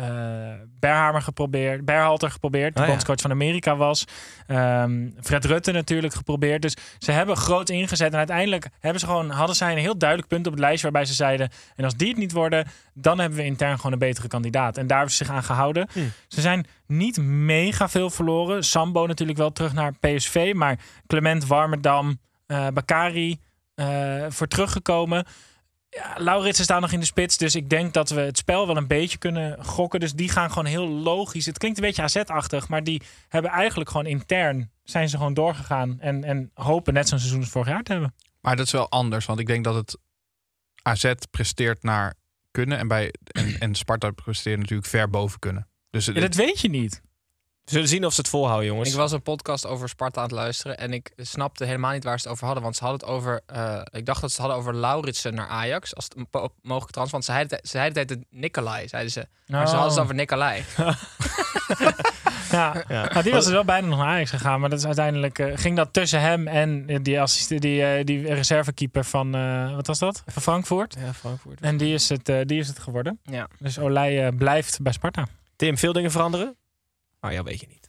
uh, 0.00 0.06
Berhamer 0.78 1.22
geprobeerd, 1.22 1.84
Berhalter 1.84 2.30
geprobeerd, 2.30 2.74
de 2.74 2.80
Oh, 2.80 2.86
ja. 2.86 2.90
bondscoach 2.92 3.20
van 3.20 3.30
Amerika 3.30 3.76
was. 3.76 4.04
Um, 4.48 5.14
Fred 5.22 5.44
Rutte 5.44 5.72
natuurlijk 5.72 6.14
geprobeerd. 6.14 6.62
Dus 6.62 6.76
ze 6.98 7.12
hebben 7.12 7.36
groot 7.36 7.68
ingezet 7.68 8.12
en 8.12 8.18
uiteindelijk 8.18 8.68
hebben 8.80 9.00
ze 9.00 9.06
gewoon, 9.06 9.30
hadden 9.30 9.53
zij 9.56 9.72
een 9.72 9.78
heel 9.78 9.98
duidelijk 9.98 10.28
punt 10.28 10.46
op 10.46 10.52
het 10.52 10.60
lijstje 10.60 10.82
waarbij 10.82 11.04
ze 11.04 11.14
zeiden, 11.14 11.50
en 11.76 11.84
als 11.84 11.96
die 11.96 12.08
het 12.08 12.16
niet 12.16 12.32
worden, 12.32 12.66
dan 12.94 13.18
hebben 13.18 13.38
we 13.38 13.44
intern 13.44 13.76
gewoon 13.76 13.92
een 13.92 13.98
betere 13.98 14.28
kandidaat. 14.28 14.76
En 14.76 14.86
daar 14.86 14.96
hebben 14.96 15.16
ze 15.16 15.24
zich 15.24 15.34
aan 15.34 15.42
gehouden. 15.42 15.88
Hm. 15.92 16.00
Ze 16.28 16.40
zijn 16.40 16.66
niet 16.86 17.18
mega 17.18 17.88
veel 17.88 18.10
verloren. 18.10 18.64
Sambo 18.64 19.06
natuurlijk 19.06 19.38
wel 19.38 19.52
terug 19.52 19.72
naar 19.72 19.92
PSV, 19.98 20.52
maar 20.54 20.78
Clement 21.06 21.46
Warmerdam, 21.46 22.20
uh, 22.46 22.66
Bakari 22.68 23.40
uh, 23.76 24.24
voor 24.28 24.46
teruggekomen. 24.46 25.26
Ja, 25.90 26.14
Laurits 26.16 26.60
is 26.60 26.66
daar 26.66 26.80
nog 26.80 26.92
in 26.92 27.00
de 27.00 27.06
spits, 27.06 27.36
dus 27.36 27.54
ik 27.54 27.70
denk 27.70 27.92
dat 27.92 28.10
we 28.10 28.20
het 28.20 28.38
spel 28.38 28.66
wel 28.66 28.76
een 28.76 28.86
beetje 28.86 29.18
kunnen 29.18 29.64
gokken. 29.64 30.00
Dus 30.00 30.12
die 30.12 30.28
gaan 30.28 30.48
gewoon 30.48 30.64
heel 30.64 30.88
logisch. 30.88 31.46
Het 31.46 31.58
klinkt 31.58 31.78
een 31.78 31.84
beetje 31.84 32.02
AZ-achtig, 32.02 32.68
maar 32.68 32.84
die 32.84 33.02
hebben 33.28 33.50
eigenlijk 33.50 33.90
gewoon 33.90 34.06
intern 34.06 34.70
zijn 34.84 35.08
ze 35.08 35.16
gewoon 35.16 35.34
doorgegaan 35.34 36.00
en, 36.00 36.24
en 36.24 36.50
hopen 36.54 36.94
net 36.94 37.08
zo'n 37.08 37.18
seizoen 37.18 37.40
als 37.40 37.48
vorig 37.48 37.68
jaar 37.68 37.82
te 37.82 37.92
hebben. 37.92 38.14
Maar 38.44 38.56
dat 38.56 38.66
is 38.66 38.72
wel 38.72 38.90
anders, 38.90 39.26
want 39.26 39.38
ik 39.38 39.46
denk 39.46 39.64
dat 39.64 39.74
het 39.74 39.98
AZ 40.82 41.12
presteert 41.30 41.82
naar 41.82 42.14
kunnen 42.50 42.78
en, 42.78 42.88
bij, 42.88 43.14
en, 43.22 43.60
en 43.60 43.74
Sparta 43.74 44.10
presteert 44.10 44.58
natuurlijk 44.58 44.88
ver 44.88 45.10
boven 45.10 45.38
kunnen. 45.38 45.68
Dus 45.90 46.04
dat 46.04 46.34
weet 46.34 46.60
je 46.60 46.68
niet. 46.68 47.02
We 47.64 47.70
zullen 47.70 47.88
zien 47.88 48.04
of 48.06 48.12
ze 48.14 48.20
het 48.20 48.30
volhouden, 48.30 48.66
jongens. 48.66 48.88
Ik 48.90 48.94
was 48.96 49.12
een 49.12 49.22
podcast 49.22 49.66
over 49.66 49.88
Sparta 49.88 50.16
aan 50.20 50.26
het 50.26 50.34
luisteren 50.34 50.78
en 50.78 50.92
ik 50.92 51.12
snapte 51.16 51.64
helemaal 51.64 51.92
niet 51.92 52.04
waar 52.04 52.18
ze 52.18 52.22
het 52.22 52.32
over 52.32 52.44
hadden. 52.46 52.62
Want 52.62 52.76
ze 52.76 52.84
hadden 52.84 53.00
het 53.00 53.16
over, 53.16 53.40
uh, 53.56 53.80
ik 53.90 54.06
dacht 54.06 54.20
dat 54.20 54.30
ze 54.32 54.36
het 54.42 54.46
hadden 54.50 54.56
over 54.56 54.80
Lauritsen 54.80 55.34
naar 55.34 55.48
Ajax 55.48 55.94
als 55.94 56.04
het 56.04 56.16
een 56.16 56.26
mogelijke 56.62 56.92
trans. 56.92 57.10
Want 57.10 57.24
ze 57.24 57.32
zeiden, 57.32 57.58
ze 57.62 57.68
zeiden 57.68 58.06
het 58.08 58.18
Nicolai, 58.30 58.88
zeiden 58.88 59.12
ze. 59.12 59.26
Maar 59.46 59.62
Oh. 59.62 59.68
ze 59.68 59.74
hadden 59.74 59.92
het 59.92 60.02
over 60.02 60.14
Nicolai. 60.14 60.64
ja, 62.50 62.84
ja. 62.88 63.08
Nou, 63.08 63.22
die 63.22 63.32
was 63.32 63.44
dus 63.44 63.52
wel 63.52 63.64
bijna 63.64 63.86
nog 63.86 63.98
naar 63.98 64.08
Ajax 64.08 64.30
gegaan, 64.30 64.60
maar 64.60 64.70
dat 64.70 64.78
is 64.78 64.84
uiteindelijk 64.86 65.38
uh, 65.38 65.52
ging 65.56 65.76
dat 65.76 65.92
tussen 65.92 66.20
hem 66.20 66.48
en 66.48 67.02
die 67.02 67.20
assistent, 67.20 67.62
die, 67.62 67.98
uh, 67.98 68.04
die 68.04 68.34
reservekeeper 68.34 69.04
van 69.04 69.36
uh, 69.36 69.74
wat 69.74 69.86
was 69.86 69.98
dat? 69.98 70.22
Van 70.26 70.42
Frankfurt. 70.42 70.96
Ja, 71.04 71.12
Frankfurt. 71.14 71.60
En 71.60 71.76
die 71.76 71.94
is 71.94 72.08
het, 72.08 72.24
die 72.26 72.58
is 72.58 72.68
het 72.68 72.78
geworden. 72.78 73.18
Ja. 73.22 73.48
Dus 73.58 73.78
Olij 73.78 74.32
blijft 74.32 74.82
bij 74.82 74.92
Sparta. 74.92 75.26
Tim, 75.56 75.78
veel 75.78 75.92
dingen 75.92 76.10
veranderen? 76.10 76.56
Oh 77.24 77.32
ja, 77.32 77.42
weet 77.42 77.60
je 77.60 77.66
niet. 77.68 77.88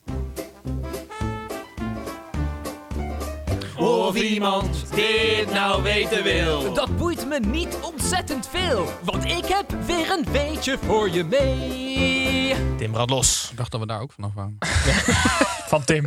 Of 3.77 4.15
iemand 4.15 4.95
dit 4.95 5.53
nou 5.53 5.83
weten 5.83 6.23
wil. 6.23 6.73
Dat 6.73 6.97
boeit 6.97 7.27
me 7.27 7.39
niet 7.39 7.77
ontzettend 7.81 8.47
veel, 8.47 8.87
want 9.03 9.25
ik 9.25 9.45
heb 9.45 9.71
weer 9.85 10.11
een 10.11 10.31
weetje 10.31 10.77
voor 10.77 11.09
je 11.09 11.23
mee. 11.23 12.55
Tim 12.77 12.91
brand 12.91 13.09
los. 13.09 13.47
Ik 13.51 13.57
dacht 13.57 13.71
dat 13.71 13.79
we 13.79 13.87
daar 13.87 14.01
ook 14.01 14.11
vanaf 14.11 14.33
waren. 14.33 14.57
Van 15.71 15.83
Tim. 15.83 16.05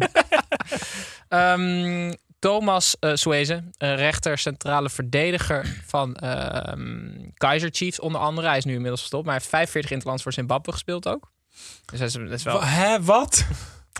um, 1.29 2.17
Thomas 2.39 2.97
uh, 3.01 3.15
Sueze, 3.15 3.55
uh, 3.55 3.95
rechter, 3.95 4.39
centrale 4.39 4.91
verdediger 4.91 5.83
van 5.87 6.17
uh, 6.25 7.29
Kaiser 7.35 7.71
Chiefs 7.73 8.01
onder 8.01 8.21
andere. 8.21 8.49
Hij 8.49 8.57
is 8.57 8.65
nu 8.65 8.73
inmiddels 8.73 9.01
gestopt, 9.01 9.25
maar 9.25 9.33
hij 9.33 9.43
heeft 9.43 9.55
45 9.55 9.91
interlands 9.91 10.23
voor 10.23 10.33
Zimbabwe 10.33 10.73
gespeeld 10.73 11.09
ook. 11.09 11.31
Dus 11.85 11.99
dat 11.99 12.09
is, 12.09 12.15
dat 12.15 12.31
is 12.31 12.43
wel... 12.43 12.63
Hè, 12.63 13.03
wat? 13.03 13.47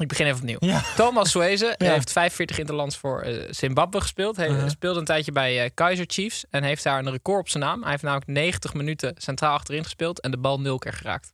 Ik 0.01 0.09
begin 0.09 0.27
even 0.27 0.39
opnieuw. 0.39 0.57
Ja. 0.61 0.83
Thomas 0.97 1.31
Sueze 1.31 1.75
ja. 1.79 1.93
heeft 1.93 2.13
45 2.13 2.59
interlands 2.59 2.97
voor 2.97 3.27
uh, 3.27 3.45
Zimbabwe 3.51 4.01
gespeeld. 4.01 4.37
Hij 4.37 4.49
uh-huh. 4.49 4.69
speelde 4.69 4.99
een 4.99 5.05
tijdje 5.05 5.33
bij 5.33 5.65
uh, 5.65 5.71
Kaiser 5.75 6.05
Chiefs 6.09 6.45
en 6.51 6.63
heeft 6.63 6.83
daar 6.83 6.99
een 6.99 7.11
record 7.11 7.41
op 7.41 7.49
zijn 7.49 7.63
naam. 7.63 7.83
Hij 7.83 7.91
heeft 7.91 8.03
namelijk 8.03 8.31
90 8.31 8.75
minuten 8.75 9.15
centraal 9.17 9.55
achterin 9.55 9.85
gespeeld 9.85 10.21
en 10.21 10.31
de 10.31 10.39
bal 10.39 10.61
nul 10.61 10.79
keer 10.79 10.93
geraakt. 10.93 11.33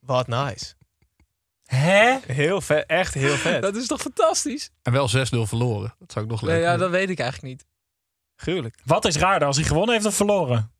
Wat 0.00 0.26
nice. 0.26 0.74
Hè? 1.64 2.18
Heel 2.26 2.60
vet, 2.60 2.86
echt 2.86 3.14
heel 3.14 3.36
vet. 3.36 3.62
dat 3.62 3.76
is 3.76 3.86
toch 3.86 4.00
fantastisch? 4.00 4.70
En 4.82 4.92
wel 4.92 5.08
6-0 5.08 5.12
verloren. 5.42 5.94
Dat 5.98 6.12
zou 6.12 6.24
ik 6.24 6.30
nog 6.30 6.42
leuk 6.42 6.50
nee, 6.50 6.62
Ja, 6.62 6.76
dat 6.76 6.90
weet 6.90 7.10
ik 7.10 7.18
eigenlijk 7.18 7.52
niet. 7.52 7.66
Gruwelijk. 8.36 8.78
Wat 8.84 9.04
is 9.04 9.16
raarder, 9.16 9.48
als 9.48 9.56
hij 9.56 9.64
gewonnen 9.64 9.94
heeft 9.94 10.06
of 10.06 10.14
verloren? 10.14 10.72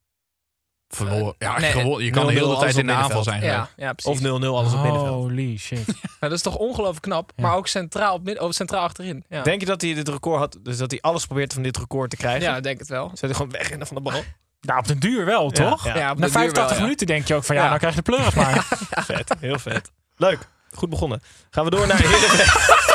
Verloren. 0.95 1.35
Ja, 1.39 1.59
nee, 1.59 1.71
gewonnen. 1.71 2.05
Je 2.05 2.11
kan 2.11 2.27
de 2.27 2.33
hele 2.33 2.57
tijd 2.59 2.77
in 2.77 2.87
de 2.87 2.93
aanval 2.93 3.23
zijn. 3.23 3.43
Ja, 3.43 3.69
ja, 3.77 3.95
of 4.05 4.21
0-0 4.21 4.23
alles 4.23 4.73
op 4.73 4.83
middenveld. 4.83 5.23
Holy 5.23 5.57
shit. 5.59 5.87
nou, 5.87 5.97
dat 6.19 6.33
is 6.33 6.43
toch 6.43 6.57
ongelooflijk 6.57 7.03
knap. 7.03 7.33
Ja. 7.37 7.43
Maar 7.43 7.57
ook 7.57 7.67
centraal, 7.67 8.15
op 8.15 8.25
midden, 8.25 8.53
centraal 8.53 8.83
achterin. 8.83 9.25
Ja. 9.29 9.43
Denk 9.43 9.61
je 9.61 9.67
dat 9.67 9.81
hij 9.81 9.95
dit 9.95 10.09
record 10.09 10.39
had, 10.39 10.59
dus 10.63 10.77
dat 10.77 10.91
hij 10.91 11.01
alles 11.01 11.27
probeert 11.27 11.53
van 11.53 11.63
dit 11.63 11.77
record 11.77 12.11
te 12.11 12.17
krijgen? 12.17 12.43
Ja, 12.43 12.61
denk 12.61 12.79
het 12.79 12.89
wel. 12.89 13.09
Zet 13.09 13.21
hij 13.21 13.35
gewoon 13.35 13.51
weg 13.51 13.71
in 13.71 13.87
van 13.87 13.97
de 13.97 14.03
bal? 14.03 14.23
Nou, 14.61 14.79
op 14.79 14.87
de 14.87 14.99
duur 14.99 15.25
wel, 15.25 15.51
toch? 15.51 15.85
Ja, 15.85 15.97
ja 15.97 16.11
op 16.11 16.19
Na 16.19 16.27
de 16.27 16.33
85 16.33 16.77
wel, 16.77 16.83
minuten 16.83 17.07
denk 17.07 17.27
je 17.29 17.35
ook 17.35 17.45
van 17.45 17.57
ja, 17.57 17.67
nou 17.67 17.79
krijg 17.79 17.95
je 17.95 18.03
de 18.03 18.11
pleuris 18.11 18.35
maar. 18.35 18.67
vet, 19.05 19.35
heel 19.41 19.59
vet. 19.59 19.91
Leuk, 20.17 20.49
goed 20.73 20.91
begonnen. 20.91 21.23
Gaan 21.51 21.65
we 21.65 21.71
door 21.71 21.87
naar 21.87 21.99
Heerenveen. 21.99 22.94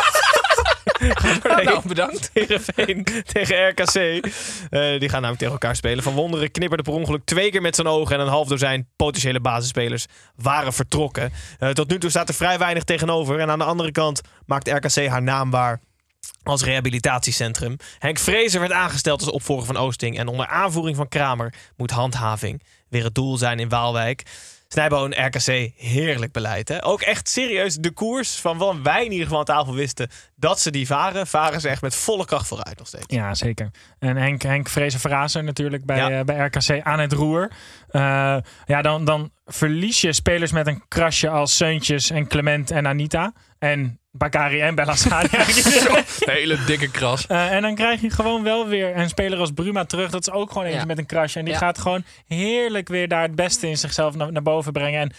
Nou, 1.64 1.88
bedankt. 1.88 2.30
Heerenveen 2.34 3.04
tegen 3.34 3.70
RKC. 3.70 3.96
Uh, 3.96 5.00
die 5.00 5.10
gaan 5.10 5.22
namelijk 5.22 5.38
tegen 5.38 5.54
elkaar 5.54 5.76
spelen. 5.76 6.04
Van 6.04 6.14
Wonderen 6.14 6.52
knipperde 6.52 6.84
per 6.84 6.94
ongeluk 6.94 7.26
twee 7.26 7.52
keer 7.52 7.62
met 7.62 7.76
zijn 7.76 7.88
ogen... 7.88 8.16
en 8.16 8.22
een 8.22 8.28
half 8.28 8.48
dozijn 8.48 8.88
potentiële 8.96 9.40
basisspelers 9.40 10.06
waren 10.36 10.74
vertrokken. 10.74 11.32
Uh, 11.60 11.70
tot 11.70 11.90
nu 11.90 12.00
toe 12.00 12.10
staat 12.10 12.30
er 12.30 12.36
vrij 12.36 12.58
weinig 12.58 12.84
tegenover. 12.84 13.40
En 13.40 13.50
aan 13.50 13.60
de 13.60 13.66
andere 13.66 13.92
kant 13.92 14.22
maakt 14.46 14.68
RKC 14.68 15.08
haar 15.08 15.24
naam 15.24 15.50
waar 15.50 15.80
als 16.44 16.64
rehabilitatiecentrum. 16.64 17.78
Henk 18.00 18.18
Vrezer 18.18 18.60
werd 18.60 18.72
aangesteld 18.72 19.22
als 19.22 19.32
opvolger 19.32 19.66
van 19.66 19.78
Oosting... 19.78 20.18
en 20.18 20.28
onder 20.28 20.48
aanvoering 20.48 20.96
van 20.96 21.08
Kramer 21.08 21.54
moet 21.78 21.92
handhaving 21.92 22.64
weer 22.90 23.04
het 23.04 23.16
doel 23.16 23.38
zijn 23.38 23.60
in 23.60 23.70
Waalwijk... 23.70 24.24
Snijboon, 24.72 25.12
RKC, 25.12 25.72
heerlijk 25.76 26.32
beleid. 26.32 26.68
Hè? 26.68 26.86
Ook 26.86 27.02
echt 27.02 27.30
serieus 27.30 27.76
de 27.76 27.92
koers 27.92 28.36
van 28.36 28.58
wat 28.58 28.76
wij 28.84 29.06
in 29.06 29.12
ieder 29.12 29.24
geval 29.24 29.40
aan 29.40 29.46
tafel 29.46 29.74
wisten 29.74 30.10
dat 30.36 30.60
ze 30.60 30.72
die 30.72 30.88
varen. 30.88 31.28
Varen 31.28 31.62
ze 31.62 31.70
echt 31.70 31.82
met 31.82 31.96
volle 31.96 32.26
kracht 32.26 32.48
vooruit 32.48 32.78
nog 32.78 32.88
steeds. 32.88 33.06
Ja, 33.08 33.36
zeker. 33.36 33.72
En 34.00 34.18
Henk, 34.18 34.42
Henk 34.42 34.70
Vrezer 34.70 35.00
Verrazer 35.00 35.44
natuurlijk 35.44 35.86
bij, 35.86 35.98
ja. 35.98 36.20
uh, 36.20 36.24
bij 36.24 36.46
RKC 36.46 36.82
aan 36.84 37.00
het 37.00 37.14
roer. 37.14 37.52
Uh, 37.92 38.38
ja, 38.66 38.82
dan, 38.82 39.06
dan 39.06 39.32
verlies 39.46 40.02
je 40.02 40.14
spelers 40.14 40.52
met 40.52 40.68
een 40.68 40.84
krasje 40.88 41.30
als 41.30 41.56
Seuntjes 41.56 42.10
en 42.10 42.28
Clement 42.28 42.72
en 42.72 42.88
Anita. 42.88 43.34
En 43.60 43.99
Bakari 44.12 44.62
en 44.62 44.76
Bellassani. 44.76 45.30
hele 46.20 46.64
dikke 46.66 46.92
kras. 46.92 47.26
Uh, 47.28 47.52
en 47.52 47.62
dan 47.62 47.76
krijg 47.76 48.02
je 48.02 48.10
gewoon 48.10 48.44
wel 48.44 48.68
weer 48.68 48.98
een 48.98 49.10
speler 49.10 49.40
als 49.40 49.52
Bruma 49.52 49.86
terug. 49.86 50.12
Dat 50.12 50.28
is 50.28 50.34
ook 50.34 50.52
gewoon 50.52 50.64
eentje 50.64 50.80
ja. 50.80 50.86
met 50.86 50.98
een 50.98 51.06
krasje. 51.06 51.40
En 51.40 51.46
die 51.46 51.54
ja. 51.54 51.60
gaat 51.60 51.78
gewoon 51.78 52.04
heerlijk 52.26 52.88
weer 52.88 53.08
daar 53.08 53.22
het 53.22 53.36
beste 53.36 53.68
in 53.68 53.78
zichzelf 53.78 54.16
naar, 54.16 54.32
naar 54.32 54.42
boven 54.42 54.72
brengen. 54.72 55.02
En 55.02 55.12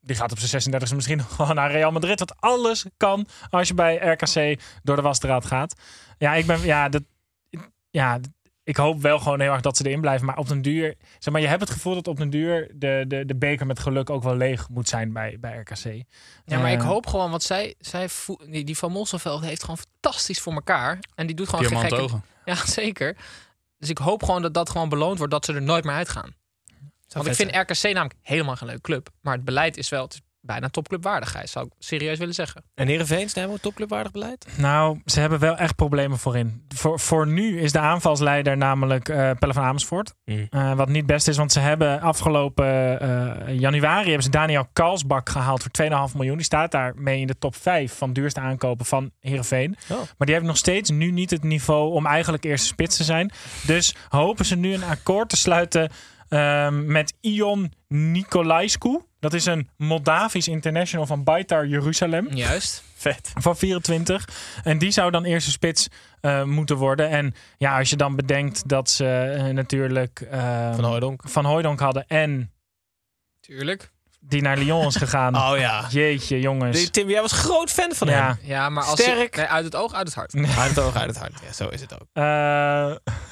die 0.00 0.16
gaat 0.16 0.32
op 0.32 0.38
zijn 0.38 0.82
36e 0.82 0.94
misschien 0.94 1.16
nog 1.16 1.34
gewoon 1.36 1.54
naar 1.54 1.70
Real 1.70 1.92
Madrid. 1.92 2.18
Wat 2.18 2.34
alles 2.40 2.84
kan 2.96 3.26
als 3.50 3.68
je 3.68 3.74
bij 3.74 3.96
RKC 3.96 4.60
door 4.82 4.96
de 4.96 5.02
wasstraat 5.02 5.46
gaat. 5.46 5.74
Ja, 6.18 6.34
ik 6.34 6.46
ben... 6.46 6.62
Ja, 6.62 6.88
dat, 6.88 7.02
ja, 7.90 8.18
ik 8.68 8.76
hoop 8.76 9.00
wel 9.00 9.18
gewoon 9.18 9.40
heel 9.40 9.52
erg 9.52 9.60
dat 9.60 9.76
ze 9.76 9.86
erin 9.86 10.00
blijven. 10.00 10.26
Maar 10.26 10.36
op 10.36 10.48
den 10.48 10.62
duur... 10.62 10.94
Zeg 11.18 11.32
maar, 11.32 11.42
je 11.42 11.48
hebt 11.48 11.60
het 11.60 11.70
gevoel 11.70 11.94
dat 11.94 12.08
op 12.08 12.16
den 12.16 12.30
duur 12.30 12.70
de, 12.74 13.04
de, 13.06 13.24
de 13.24 13.36
beker 13.36 13.66
met 13.66 13.78
geluk 13.78 14.10
ook 14.10 14.22
wel 14.22 14.36
leeg 14.36 14.68
moet 14.68 14.88
zijn 14.88 15.12
bij, 15.12 15.36
bij 15.40 15.58
RKC. 15.58 16.04
Ja, 16.44 16.58
maar 16.58 16.72
ik 16.72 16.80
hoop 16.80 17.06
gewoon, 17.06 17.30
want 17.30 17.42
zij, 17.42 17.74
zij 17.78 18.08
die, 18.46 18.64
die 18.64 18.76
Van 18.76 18.92
Mosselveld 18.92 19.44
heeft 19.44 19.60
gewoon 19.60 19.78
fantastisch 19.78 20.40
voor 20.40 20.52
elkaar. 20.52 20.98
En 21.14 21.26
die 21.26 21.36
doet 21.36 21.48
gewoon 21.48 21.64
geen 21.64 21.78
gekke... 21.78 21.96
ogen. 21.96 22.24
Ja, 22.44 22.66
zeker. 22.66 23.16
Dus 23.78 23.88
ik 23.88 23.98
hoop 23.98 24.22
gewoon 24.22 24.42
dat 24.42 24.54
dat 24.54 24.70
gewoon 24.70 24.88
beloond 24.88 25.18
wordt, 25.18 25.32
dat 25.32 25.44
ze 25.44 25.54
er 25.54 25.62
nooit 25.62 25.84
meer 25.84 25.94
uitgaan. 25.94 26.34
Want 27.08 27.26
ik 27.26 27.34
vind 27.34 27.56
RKC 27.56 27.82
namelijk 27.82 28.14
helemaal 28.22 28.56
geen 28.56 28.68
leuke 28.68 28.82
club. 28.82 29.08
Maar 29.20 29.34
het 29.34 29.44
beleid 29.44 29.76
is 29.76 29.88
wel... 29.88 30.02
Het 30.02 30.12
is 30.14 30.20
bijna 30.48 30.68
topclubwaardigheid, 30.68 31.50
zou 31.50 31.66
ik 31.66 31.72
serieus 31.78 32.18
willen 32.18 32.34
zeggen. 32.34 32.62
En 32.74 32.86
Heerenveen, 32.86 33.28
hebben 33.32 33.56
we 33.56 33.60
topclubwaardig 33.60 34.12
beleid? 34.12 34.46
Nou, 34.56 35.00
ze 35.04 35.20
hebben 35.20 35.38
wel 35.38 35.56
echt 35.56 35.74
problemen 35.74 36.18
voorin. 36.18 36.64
Voor, 36.68 37.00
voor 37.00 37.26
nu 37.26 37.60
is 37.60 37.72
de 37.72 37.78
aanvalsleider 37.78 38.56
namelijk 38.56 39.08
uh, 39.08 39.30
Pelle 39.38 39.52
van 39.52 39.62
Amersfoort. 39.62 40.14
Mm. 40.24 40.46
Uh, 40.50 40.74
wat 40.74 40.88
niet 40.88 41.06
best 41.06 41.28
is, 41.28 41.36
want 41.36 41.52
ze 41.52 41.60
hebben 41.60 42.00
afgelopen 42.00 42.66
uh, 43.02 43.58
januari 43.58 44.06
hebben 44.06 44.22
ze 44.22 44.30
Daniel 44.30 44.66
Kalsbak 44.72 45.28
gehaald 45.28 45.62
voor 45.62 46.08
2,5 46.10 46.16
miljoen. 46.16 46.36
Die 46.36 46.44
staat 46.44 46.70
daar 46.70 46.92
mee 46.96 47.20
in 47.20 47.26
de 47.26 47.38
top 47.38 47.56
5 47.56 47.92
van 47.92 48.12
duurste 48.12 48.40
aankopen 48.40 48.86
van 48.86 49.10
Heerenveen. 49.20 49.76
Oh. 49.88 49.96
Maar 49.96 50.26
die 50.26 50.30
hebben 50.30 50.46
nog 50.50 50.56
steeds 50.56 50.90
nu 50.90 51.10
niet 51.10 51.30
het 51.30 51.44
niveau 51.44 51.92
om 51.92 52.06
eigenlijk 52.06 52.44
eerste 52.44 52.66
spits 52.66 52.96
te 52.96 53.04
zijn. 53.04 53.30
Dus 53.66 53.94
hopen 54.08 54.44
ze 54.44 54.56
nu 54.56 54.74
een 54.74 54.84
akkoord 54.84 55.28
te 55.28 55.36
sluiten 55.36 55.90
Ehm, 56.28 56.92
met 56.92 57.14
Ion 57.20 57.72
Nicolaescu. 57.88 59.00
Dat 59.20 59.32
is 59.32 59.46
een 59.46 59.68
Moldavisch 59.76 60.48
international 60.48 61.06
van 61.06 61.24
Baitar 61.24 61.66
Jeruzalem. 61.66 62.28
Juist. 62.34 62.82
Vet. 62.94 63.32
Van 63.34 63.56
24. 63.56 64.28
En 64.64 64.78
die 64.78 64.90
zou 64.90 65.10
dan 65.10 65.24
eerste 65.24 65.50
spits 65.50 65.88
eh, 66.20 66.42
moeten 66.42 66.76
worden. 66.76 67.08
En 67.08 67.34
ja, 67.58 67.78
als 67.78 67.90
je 67.90 67.96
dan 67.96 68.16
bedenkt 68.16 68.68
dat 68.68 68.90
ze 68.90 69.06
eh, 69.06 69.44
natuurlijk 69.44 70.20
ehm, 70.20 70.74
Van 70.74 70.84
Hooijdonk. 70.84 71.22
Van 71.24 71.44
Hooijdonk 71.44 71.80
hadden 71.80 72.06
en 72.06 72.52
Tuurlijk. 73.40 73.90
Die 74.20 74.42
naar 74.42 74.56
Lyon 74.58 74.86
is 74.86 74.96
gegaan. 74.96 75.36
Oh 75.52 75.58
ja. 75.58 75.84
Jeetje, 75.90 76.40
jongens. 76.40 76.76
Die- 76.78 76.90
Tim, 76.90 77.08
jij 77.08 77.20
was 77.20 77.32
groot 77.32 77.70
fan 77.70 77.92
van 77.94 78.08
Ja. 78.08 78.26
hem. 78.26 78.36
Ja, 78.42 78.68
maar 78.68 78.84
als 78.84 79.00
Sterk. 79.00 79.34
Je, 79.34 79.40
nee, 79.40 79.50
uit 79.50 79.64
het 79.64 79.76
oog, 79.76 79.94
uit 79.94 80.06
het 80.06 80.14
hart. 80.16 80.34
Uit 80.58 80.68
het 80.68 80.78
oog, 80.80 80.96
uit 80.96 81.06
het 81.06 81.18
hart. 81.18 81.32
Ja, 81.46 81.52
zo 81.52 81.68
is 81.68 81.80
het 81.80 81.94
ook. 81.94 82.06
Eh, 82.12 82.90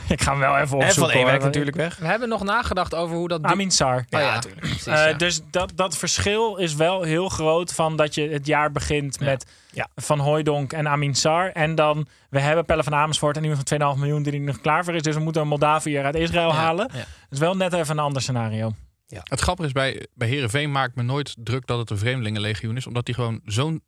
ik 0.15 0.21
ga 0.23 0.31
hem 0.31 0.41
wel 0.41 0.57
even 0.57 0.77
opzoeken. 0.77 1.13
En 1.13 1.21
Van 1.21 1.27
Ewijk 1.29 1.43
natuurlijk 1.43 1.77
weg. 1.77 1.97
We 1.97 2.07
hebben 2.07 2.29
nog 2.29 2.43
nagedacht 2.45 2.95
over 2.95 3.17
hoe 3.17 3.29
dat... 3.29 3.43
Amin 3.43 3.71
Sar. 3.71 3.97
Oh, 3.97 4.05
ja, 4.09 4.21
Ja, 4.21 4.35
natuurlijk. 4.35 4.61
Precies, 4.67 4.87
Eh. 4.87 5.17
Dus 5.19 5.41
dat, 5.51 5.73
dat 5.75 5.97
verschil 5.97 6.57
is 6.57 6.75
wel 6.75 7.03
heel 7.03 7.29
groot 7.29 7.73
van 7.73 7.97
dat 7.97 8.15
je 8.15 8.29
het 8.29 8.47
jaar 8.47 8.73
begint 8.73 9.21
met 9.21 9.47
Ja. 9.71 9.87
Van 9.95 10.19
Hooijdonk 10.19 10.73
en 10.73 10.89
Amin 10.89 11.15
Sar. 11.15 11.51
En 11.53 11.75
dan, 11.75 12.07
we 12.31 12.41
hebben 12.41 12.65
Pelle 12.65 12.83
van 12.83 12.95
Amersfoort 12.95 13.37
en 13.37 13.43
iemand 13.45 13.69
van 13.69 13.95
2,5 13.95 13.99
miljoen 14.01 14.23
die 14.23 14.33
er 14.33 14.41
nog 14.41 14.61
klaar 14.61 14.85
voor 14.85 14.95
is. 14.95 15.03
Dus 15.03 15.15
we 15.15 15.21
moeten 15.21 15.43
een 15.43 15.49
Moldaviër 15.49 16.05
uit 16.05 16.15
Israël 16.15 16.49
Ja, 16.49 16.55
halen. 16.55 16.89
ja. 16.93 16.99
Dat 16.99 17.07
is 17.31 17.39
wel 17.39 17.57
net 17.57 17.73
even 17.73 17.99
een 17.99 18.05
ander 18.05 18.23
scenario. 18.23 18.73
Het 19.09 19.41
grappige 19.41 19.69
is, 19.69 19.75
bij, 19.75 20.07
bij 20.15 20.29
Heerenveen 20.29 20.73
maak 20.73 20.89
ik 20.89 20.95
me 20.95 21.03
nooit 21.03 21.35
druk 21.39 21.67
dat 21.67 21.79
het 21.79 21.91
een 21.91 21.99
vreemdelingenlegioen 21.99 22.77
is. 22.77 22.87
Omdat 22.87 23.07
die 23.07 23.15
gewoon 23.15 23.41
zo'n 23.45 23.83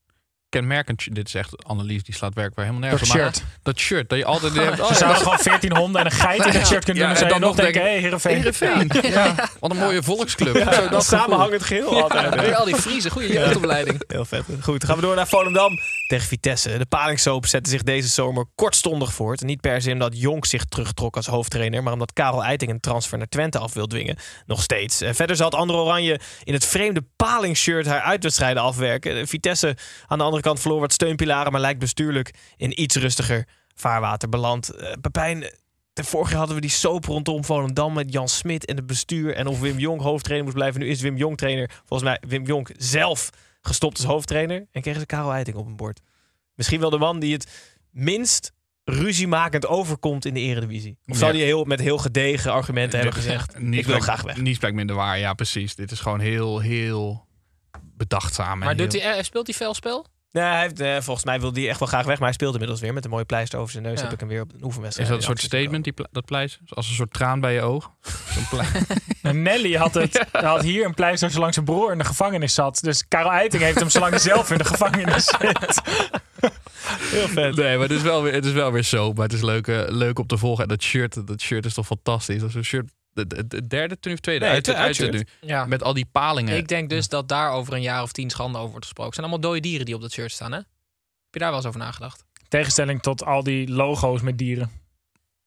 kenmerkend... 0.48 1.14
Dit 1.14 1.26
is 1.26 1.34
echt 1.34 1.64
Annelies, 1.64 2.02
die 2.02 2.14
slaat 2.14 2.34
werk 2.34 2.54
waar 2.54 2.64
helemaal 2.64 2.88
nergens 2.88 3.10
Dat 3.10 3.20
shirt. 3.20 3.44
Dat 3.62 3.78
shirt, 3.78 4.08
dat 4.08 4.18
je 4.18 4.24
altijd 4.24 4.54
hebt... 4.64 4.76
Ze 4.76 4.82
oh 4.82 4.88
ja, 4.88 4.94
zouden 4.94 5.22
gewoon 5.22 5.38
14 5.38 5.76
honden 5.76 6.00
en 6.00 6.06
een 6.06 6.12
geit 6.12 6.46
in 6.46 6.52
het 6.52 6.66
shirt 6.66 6.84
kunnen 6.84 7.02
doen. 7.02 7.12
Ja, 7.12 7.18
en 7.18 7.26
je 7.26 7.32
dan 7.32 7.40
nog 7.40 7.56
denken, 7.56 7.82
hé, 7.82 7.98
Heerenveen. 7.98 8.36
Heerenveen. 8.36 8.90
Ja. 9.02 9.34
Wat 9.60 9.70
een 9.70 9.76
mooie 9.76 10.02
volksclub. 10.02 10.72
Zo, 10.72 10.88
dat. 10.88 11.04
Samenhangend 11.04 11.62
geheel 11.62 12.02
altijd. 12.02 12.54
Al 12.54 12.64
die 12.64 12.76
Friese, 12.76 13.10
goede 13.10 13.32
jeugdopleiding. 13.32 14.02
Heel 14.06 14.24
vet. 14.24 14.44
Goed, 14.60 14.84
gaan 14.84 14.96
we 14.96 15.02
door 15.02 15.14
naar 15.14 15.28
Volendam 15.28 15.78
tegen 16.08 16.26
Vitesse. 16.26 16.78
De 16.78 16.86
palingsoap 16.86 17.46
zette 17.46 17.70
zich 17.70 17.82
deze 17.82 18.08
zomer 18.08 18.44
kortstondig 18.54 19.12
voort. 19.12 19.40
Niet 19.40 19.60
per 19.60 19.82
se 19.82 19.92
omdat 19.92 20.20
Jonk 20.20 20.46
zich 20.46 20.64
terugtrok 20.64 21.16
als 21.16 21.26
hoofdtrainer... 21.26 21.82
maar 21.82 21.92
omdat 21.92 22.12
Karel 22.12 22.44
Eiting 22.44 22.70
een 22.70 22.80
transfer 22.80 23.18
naar 23.18 23.28
Twente 23.28 23.58
af 23.58 23.74
wil 23.74 23.86
dwingen. 23.86 24.16
Nog 24.46 24.62
steeds. 24.62 25.00
Eh, 25.00 25.12
Verder 25.12 25.36
zat 25.36 25.54
Andro 25.54 25.82
Oranje 25.82 26.20
in 26.44 26.52
het 26.52 26.66
vreemde 26.66 27.04
palingshirt... 27.16 27.86
haar 27.86 28.00
uitwedstrijden 28.00 28.62
afwerken. 28.62 29.16
Eh, 29.16 29.26
Vitesse 29.26 29.76
aan 30.06 30.18
de 30.18 30.24
andere 30.24 30.42
kant 30.42 30.60
verloor 30.60 30.80
wat 30.80 30.92
steunpilaren... 30.92 31.52
maar 31.52 31.60
lijkt 31.60 31.78
bestuurlijk 31.78 32.34
in 32.56 32.80
iets 32.80 32.96
rustiger 32.96 33.46
vaarwater 33.74 34.28
beland. 34.28 34.68
Eh, 34.68 34.92
Pepijn... 35.00 35.50
De 35.92 36.04
vorige 36.04 36.30
jaar 36.30 36.38
hadden 36.38 36.56
we 36.56 36.62
die 36.62 36.70
soap 36.70 37.04
rondom 37.04 37.44
Volendam 37.44 37.92
met 37.92 38.12
Jan 38.12 38.28
Smit 38.28 38.64
en 38.64 38.76
het 38.76 38.86
bestuur. 38.86 39.34
En 39.34 39.46
of 39.46 39.60
Wim 39.60 39.78
Jong 39.78 40.00
hoofdtrainer 40.00 40.44
moest 40.44 40.56
blijven. 40.56 40.80
Nu 40.80 40.88
is 40.88 41.00
Wim 41.00 41.16
Jong 41.16 41.36
trainer. 41.36 41.70
Volgens 41.84 42.02
mij 42.02 42.28
Wim 42.28 42.46
Jong 42.46 42.70
zelf 42.76 43.30
gestopt 43.60 43.96
als 43.96 44.06
hoofdtrainer. 44.06 44.66
En 44.72 44.82
kregen 44.82 45.00
ze 45.00 45.06
Karel 45.06 45.32
Eiting 45.32 45.56
op 45.56 45.66
een 45.66 45.76
bord. 45.76 46.00
Misschien 46.54 46.80
wel 46.80 46.90
de 46.90 46.98
man 46.98 47.18
die 47.18 47.32
het 47.32 47.72
minst 47.90 48.52
ruziemakend 48.84 49.66
overkomt 49.66 50.24
in 50.24 50.34
de 50.34 50.40
eredivisie. 50.40 50.98
Of 51.06 51.16
zou 51.16 51.30
Ja. 51.32 51.36
die 51.36 51.46
heel, 51.46 51.64
met 51.64 51.80
heel 51.80 51.98
gedegen 51.98 52.52
argumenten 52.52 52.98
hebben 52.98 53.16
gezegd... 53.16 53.58
Niets 53.58 53.78
ik 53.80 53.86
wil 53.86 54.00
graag 54.00 54.22
weg. 54.22 54.36
Niets 54.36 54.58
blijkt 54.58 54.76
minder 54.76 54.96
waar, 54.96 55.18
ja 55.18 55.34
precies. 55.34 55.74
Dit 55.74 55.90
is 55.90 56.00
gewoon 56.00 56.20
heel, 56.20 56.58
heel 56.60 57.26
bedachtzaam. 57.82 58.52
en 58.60 58.66
Maar 58.66 58.76
doet 58.76 58.92
heel- 58.92 59.02
hij, 59.02 59.16
eh, 59.18 59.22
speelt 59.24 59.46
hij 59.46 59.56
veel 59.56 59.74
spel? 59.74 60.06
Nee, 60.32 60.44
hij 60.44 60.60
heeft, 60.60 60.80
eh, 60.80 60.96
volgens 61.00 61.24
mij 61.24 61.40
wil 61.40 61.52
hij 61.52 61.68
echt 61.68 61.78
wel 61.78 61.88
graag 61.88 62.04
weg. 62.06 62.14
Maar 62.16 62.24
hij 62.24 62.32
speelt 62.32 62.52
inmiddels 62.52 62.80
weer 62.80 62.92
met 62.92 63.04
een 63.04 63.10
mooie 63.10 63.24
pleister 63.24 63.58
over 63.58 63.72
zijn 63.72 63.84
neus. 63.84 63.98
Ja. 63.98 64.04
Heb 64.04 64.12
ik 64.12 64.20
hem 64.20 64.28
weer 64.28 64.40
op 64.42 64.50
een 64.52 64.56
Is 64.58 64.62
oefenwedstrijd. 64.64 65.08
dat 65.10 65.18
een 65.18 65.24
soort 65.24 65.40
statement, 65.40 65.84
die, 65.84 65.94
dat 66.10 66.24
pleister? 66.24 66.60
Als 66.68 66.88
een 66.88 66.94
soort 66.94 67.12
traan 67.12 67.40
bij 67.40 67.54
je 67.54 67.60
oog? 67.62 67.90
En 69.22 69.42
Nelly 69.48 69.74
had, 69.74 69.94
het, 69.94 70.26
had 70.32 70.62
hier 70.62 70.84
een 70.84 70.94
pleister 70.94 71.30
zolang 71.30 71.54
zijn 71.54 71.64
broer 71.64 71.92
in 71.92 71.98
de 71.98 72.04
gevangenis 72.04 72.54
zat. 72.54 72.80
Dus 72.82 73.08
Karel 73.08 73.30
Eiting 73.30 73.62
heeft 73.62 73.78
hem 73.78 73.90
zolang 73.90 74.10
hij 74.10 74.20
zelf 74.20 74.50
in 74.50 74.58
de 74.58 74.64
gevangenis 74.64 75.24
zit. 75.40 75.80
Heel 76.86 77.28
vet. 77.28 77.56
Nee, 77.56 77.76
maar 77.76 77.88
het 77.88 77.96
is 77.96 78.02
wel 78.02 78.22
weer, 78.22 78.32
het 78.32 78.44
is 78.44 78.52
wel 78.52 78.72
weer 78.72 78.82
zo. 78.82 79.12
Maar 79.12 79.24
het 79.24 79.32
is 79.32 79.42
leuk, 79.42 79.66
leuk 79.88 80.18
om 80.18 80.26
te 80.26 80.38
volgen. 80.38 80.62
En 80.62 80.68
dat 80.68 80.82
shirt, 80.82 81.26
dat 81.26 81.40
shirt 81.40 81.64
is 81.64 81.74
toch 81.74 81.86
fantastisch. 81.86 82.40
Dat 82.40 82.48
is 82.48 82.54
een 82.54 82.64
shirt, 82.64 82.90
de, 83.12 83.26
de, 83.26 83.46
de 83.46 83.66
derde 83.66 83.98
toen 83.98 84.12
of 84.12 84.18
tweede? 84.18 84.44
Nee, 84.44 84.54
uit, 84.54 84.66
het 84.66 84.76
uit, 84.76 85.10
nu. 85.10 85.26
Ja. 85.40 85.66
Met 85.66 85.82
al 85.82 85.94
die 85.94 86.06
palingen. 86.12 86.56
Ik 86.56 86.68
denk 86.68 86.90
dus 86.90 87.08
dat 87.08 87.28
daar 87.28 87.50
over 87.50 87.74
een 87.74 87.82
jaar 87.82 88.02
of 88.02 88.12
tien 88.12 88.30
schande 88.30 88.58
over 88.58 88.70
wordt 88.70 88.84
gesproken. 88.84 89.12
Het 89.12 89.20
zijn 89.20 89.26
allemaal 89.26 89.50
dode 89.50 89.68
dieren 89.68 89.86
die 89.86 89.94
op 89.94 90.00
dat 90.00 90.12
shirt 90.12 90.32
staan, 90.32 90.52
hè? 90.52 90.58
Heb 90.58 90.66
je 91.30 91.38
daar 91.38 91.48
wel 91.48 91.58
eens 91.58 91.68
over 91.68 91.80
nagedacht? 91.80 92.24
Tegenstelling 92.48 93.02
tot 93.02 93.24
al 93.24 93.42
die 93.42 93.70
logo's 93.70 94.20
met 94.20 94.38
dieren. 94.38 94.70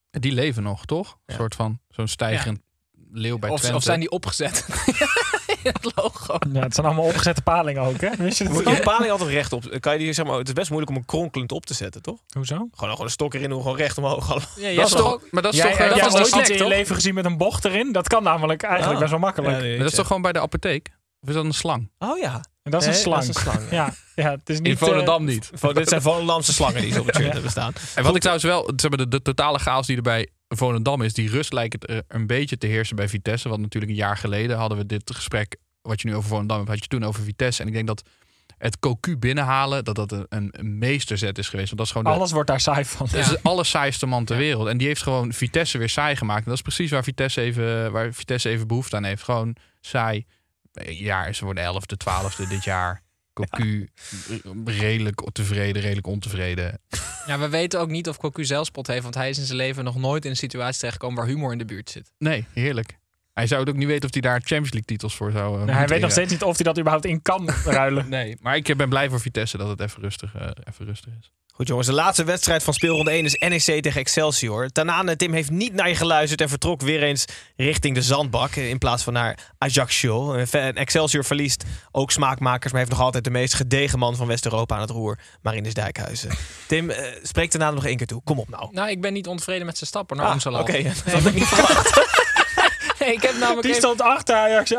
Die 0.09 0.31
leven 0.31 0.63
nog, 0.63 0.85
toch? 0.85 1.17
Een 1.25 1.35
soort 1.35 1.55
van 1.55 1.79
zo'n 1.89 2.07
stijgerend 2.07 2.61
leeuw 3.13 3.39
bij 3.39 3.49
Of, 3.49 3.59
Twente. 3.59 3.77
of 3.77 3.83
zijn 3.83 3.99
die 3.99 4.09
opgezet? 4.09 4.65
het 5.63 5.91
logo. 5.95 6.37
Ja, 6.53 6.59
het 6.61 6.75
zijn 6.75 6.85
allemaal 6.87 7.05
opgezette 7.05 7.41
palingen 7.41 7.81
ook, 7.81 8.01
hè? 8.01 8.09
Wist 8.17 8.37
je 8.37 8.43
dat? 8.43 8.53
Moet 8.53 8.63
je 8.63 8.75
een 8.75 8.81
paling 8.81 9.11
altijd 9.11 9.29
recht 9.29 9.53
op? 9.53 9.77
Kan 9.79 9.93
je 9.93 9.99
die, 9.99 10.13
zeg 10.13 10.25
maar, 10.25 10.37
het 10.37 10.47
is 10.47 10.53
best 10.53 10.69
moeilijk 10.69 10.91
om 10.91 10.97
een 10.97 11.05
kronkelend 11.05 11.51
op 11.51 11.65
te 11.65 11.73
zetten, 11.73 12.01
toch? 12.01 12.19
Hoezo? 12.35 12.55
Gewoon, 12.55 12.89
gewoon 12.89 13.01
een 13.05 13.09
stok 13.11 13.33
erin 13.33 13.49
doen, 13.49 13.61
gewoon 13.61 13.77
recht 13.77 13.97
omhoog. 13.97 14.29
Allemaal. 14.29 14.47
Ja, 14.55 14.75
Dat 14.75 14.85
is 14.85 14.91
toch 14.91 15.13
ook... 15.13 15.27
maar 15.31 15.41
dat 15.41 15.53
is 15.53 15.59
toch, 15.61 15.69
eh, 15.71 15.89
was 15.89 16.13
ooit 16.13 16.19
iets 16.19 16.29
snack, 16.29 16.45
in 16.47 16.53
je 16.53 16.59
toch? 16.59 16.67
leven 16.69 16.95
gezien 16.95 17.13
met 17.13 17.25
een 17.25 17.37
bocht 17.37 17.65
erin? 17.65 17.91
Dat 17.91 18.07
kan 18.07 18.23
namelijk 18.23 18.63
eigenlijk 18.63 18.93
Ah. 18.93 18.99
best 18.99 19.11
wel 19.11 19.19
makkelijk. 19.19 19.53
Ja, 19.55 19.59
nee, 19.61 19.69
maar 19.69 19.79
dat 19.83 19.89
is 19.91 19.97
toch 19.97 20.07
gewoon 20.07 20.21
bij 20.21 20.31
de 20.31 20.39
apotheek? 20.41 20.89
Of 21.21 21.29
is 21.29 21.35
dat 21.35 21.45
een 21.45 21.53
slang? 21.53 21.89
Oh 21.99 22.17
ja. 22.19 22.45
En 22.63 22.71
dat 22.71 22.81
is 22.81 22.87
een 22.87 22.93
Nee, 22.93 23.01
slang. 23.01 23.25
dat 23.25 23.29
is 23.29 23.35
een 23.35 23.41
slang, 23.51 23.69
ja. 23.71 23.75
ja. 24.15 24.23
ja, 24.23 24.31
het 24.31 24.49
is 24.49 24.57
niet... 24.59 24.67
In 24.67 24.77
Volendam 24.77 25.27
eh, 25.27 25.33
niet. 25.33 25.49
Vo- 25.53 25.73
Dit 25.73 25.89
zijn 25.89 26.01
Volendamse 26.01 26.53
slangen 26.53 26.81
die 26.81 26.91
ze 26.93 26.99
op 26.99 27.05
het 27.05 27.15
shirt 27.15 27.33
hebben 27.39 27.51
staan. 27.51 27.73
En 27.95 28.03
wat 28.03 28.15
ik 28.15 28.21
trouwens 28.21 28.45
wel, 28.47 28.71
zeg 28.75 28.89
maar, 28.89 28.99
de, 28.99 29.07
de 29.07 29.21
totale 29.21 29.59
chaos 29.59 29.87
die 29.87 29.95
er 29.95 30.01
bij 30.01 30.29
Volendam 30.55 31.01
is, 31.01 31.13
die 31.13 31.29
rust 31.29 31.53
lijkt 31.53 31.73
het 31.73 31.89
er 31.89 32.03
een 32.07 32.27
beetje 32.27 32.57
te 32.57 32.67
heersen 32.67 32.95
bij 32.95 33.09
Vitesse. 33.09 33.49
Want 33.49 33.61
natuurlijk 33.61 33.91
een 33.91 33.97
jaar 33.97 34.17
geleden 34.17 34.57
hadden 34.57 34.77
we 34.77 34.85
dit 34.85 35.11
gesprek, 35.15 35.55
wat 35.81 36.01
je 36.01 36.07
nu 36.07 36.15
over 36.15 36.29
Volendam 36.29 36.57
hebt, 36.57 36.69
had 36.69 36.79
je 36.79 36.87
toen 36.87 37.03
over 37.03 37.23
Vitesse. 37.23 37.61
En 37.61 37.67
ik 37.67 37.73
denk 37.73 37.87
dat 37.87 38.03
het 38.57 38.79
Cocu 38.79 39.17
binnenhalen, 39.17 39.83
dat 39.83 39.95
dat 39.95 40.11
een, 40.11 40.25
een, 40.29 40.77
meesterzet 40.77 41.37
is 41.37 41.49
geweest. 41.49 41.67
Want 41.67 41.77
dat 41.77 41.87
is 41.87 41.93
gewoon 41.93 42.11
de, 42.11 42.19
Alles 42.19 42.31
wordt 42.31 42.49
daar 42.49 42.59
saai 42.59 42.85
van. 42.85 43.07
dat 43.11 43.19
is 43.19 43.27
de 43.27 43.39
allersaaiste 43.41 44.05
man 44.05 44.25
ter 44.25 44.37
wereld. 44.37 44.67
En 44.67 44.77
die 44.77 44.87
heeft 44.87 45.01
gewoon 45.01 45.33
Vitesse 45.33 45.77
weer 45.77 45.89
saai 45.89 46.15
gemaakt. 46.15 46.39
En 46.39 46.45
dat 46.45 46.55
is 46.55 46.61
precies 46.61 46.91
waar 46.91 47.03
Vitesse 47.03 47.41
even, 47.41 47.91
waar 47.91 48.13
Vitesse 48.13 48.49
even 48.49 48.67
behoefte 48.67 48.95
aan 48.95 49.03
heeft. 49.03 49.23
Gewoon 49.23 49.55
saai. 49.79 50.25
Ja, 50.85 51.33
ze 51.33 51.45
worden 51.45 51.63
elfde, 51.63 51.97
twaalfde 51.97 52.47
dit 52.47 52.63
jaar. 52.63 53.01
Cocu 53.33 53.89
redelijk 54.65 55.21
tevreden, 55.31 55.81
redelijk 55.81 56.07
ontevreden. 56.07 56.79
Ja, 57.27 57.39
we 57.39 57.49
weten 57.49 57.79
ook 57.79 57.89
niet 57.89 58.07
of 58.09 58.17
Cocu 58.17 58.45
zelfspot 58.45 58.87
heeft, 58.87 59.03
want 59.03 59.15
hij 59.15 59.29
is 59.29 59.37
in 59.37 59.45
zijn 59.45 59.57
leven 59.57 59.83
nog 59.83 59.95
nooit 59.95 60.23
in 60.25 60.29
een 60.31 60.37
situatie 60.37 60.77
terechtgekomen 60.79 61.17
waar 61.17 61.27
humor 61.27 61.51
in 61.51 61.57
de 61.57 61.65
buurt 61.65 61.89
zit. 61.89 62.11
Nee, 62.17 62.45
heerlijk. 62.53 62.99
Hij 63.33 63.47
zou 63.47 63.59
het 63.61 63.69
ook 63.69 63.75
niet 63.75 63.87
weten 63.87 64.05
of 64.05 64.11
hij 64.13 64.21
daar 64.21 64.37
Champions 64.39 64.71
League 64.71 64.85
titels 64.85 65.15
voor 65.15 65.31
zou. 65.31 65.67
eh, 65.69 65.75
hij 65.75 65.87
weet 65.87 66.01
nog 66.01 66.11
steeds 66.11 66.31
niet 66.31 66.43
of 66.43 66.55
hij 66.55 66.65
dat 66.65 66.77
überhaupt 66.77 67.05
in 67.05 67.21
kan 67.21 67.49
ruilen. 67.65 68.09
Nee, 68.09 68.37
maar 68.41 68.55
ik 68.55 68.77
ben 68.77 68.89
blij 68.89 69.09
voor 69.09 69.19
Vitesse 69.19 69.57
dat 69.57 69.67
het 69.67 69.79
even 69.79 70.01
rustig, 70.01 70.35
eh, 70.35 70.47
even 70.69 70.85
rustig 70.85 71.13
is. 71.19 71.31
Goed 71.53 71.67
jongens, 71.67 71.87
de 71.87 71.93
laatste 71.93 72.23
wedstrijd 72.23 72.63
van 72.63 72.73
speelronde 72.73 73.11
1 73.11 73.25
is 73.25 73.35
NEC 73.39 73.81
tegen 73.81 73.99
Excelsior. 73.99 74.69
Tanane 74.69 75.15
Tim 75.15 75.33
heeft 75.33 75.49
niet 75.49 75.73
naar 75.73 75.89
je 75.89 75.95
geluisterd 75.95 76.41
en 76.41 76.49
vertrok 76.49 76.81
weer 76.81 77.03
eens 77.03 77.25
richting 77.55 77.95
de 77.95 78.01
zandbak 78.01 78.55
eh, 78.55 78.69
in 78.69 78.77
plaats 78.77 79.03
van 79.03 79.13
naar 79.13 79.53
Ajaccio. 79.57 80.33
En 80.33 80.47
Ve- 80.47 80.57
en 80.59 80.75
Excelsior 80.75 81.23
verliest 81.25 81.63
ook 81.91 82.11
smaakmakers, 82.11 82.71
maar 82.71 82.81
heeft 82.81 82.93
nog 82.93 83.01
altijd 83.05 83.23
de 83.23 83.29
meest 83.29 83.53
gedegen 83.53 83.99
man 83.99 84.15
van 84.15 84.27
West-Europa 84.27 84.75
aan 84.75 84.81
het 84.81 84.89
roer, 84.89 85.19
Marinus 85.41 85.73
Dijkhuizen. 85.73 86.29
Tim, 86.67 86.89
eh, 86.89 87.05
spreek 87.23 87.49
Tanane 87.51 87.75
nog 87.75 87.85
één 87.85 87.97
keer 87.97 88.07
toe. 88.07 88.21
Kom 88.23 88.39
op 88.39 88.49
nou. 88.49 88.67
Nou, 88.71 88.89
ik 88.89 89.01
ben 89.01 89.13
niet 89.13 89.27
ontevreden 89.27 89.65
met 89.65 89.77
zijn 89.77 89.89
stappen 89.89 90.17
naar 90.17 90.25
Ah. 90.25 90.59
Oké, 90.59 90.83
dat 91.03 91.13
had 91.13 91.25
ik 91.25 91.33
niet 91.33 91.47
verwacht. 91.47 92.19
Ik 93.15 93.21
heb 93.21 93.33
namelijk 93.33 93.61
Die 93.61 93.69
even- 93.71 93.81
stond 93.83 94.01
achter 94.01 94.35
Ajax. 94.35 94.75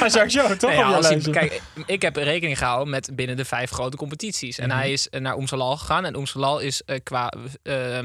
Ajaccio, 0.00 0.56
toch? 0.56 0.70
Nee, 0.70 0.78
ja, 0.78 0.92
als 0.92 1.08
hij- 1.08 1.18
kijk, 1.20 1.60
ik 1.86 2.02
heb 2.02 2.16
rekening 2.16 2.58
gehouden 2.58 2.90
met 2.90 3.10
binnen 3.14 3.36
de 3.36 3.44
vijf 3.44 3.70
grote 3.70 3.96
competities. 3.96 4.58
En 4.58 4.68
Mhm. 4.68 4.76
hij 4.76 4.92
is 4.92 5.08
eh, 5.08 5.20
naar 5.20 5.36
Oemsalal 5.36 5.76
gegaan. 5.76 6.04
En 6.04 6.16
Oemsalal 6.16 6.58
is 6.58 6.82
eh, 6.82 6.98
qua 7.02 7.32
eh, 7.62 7.98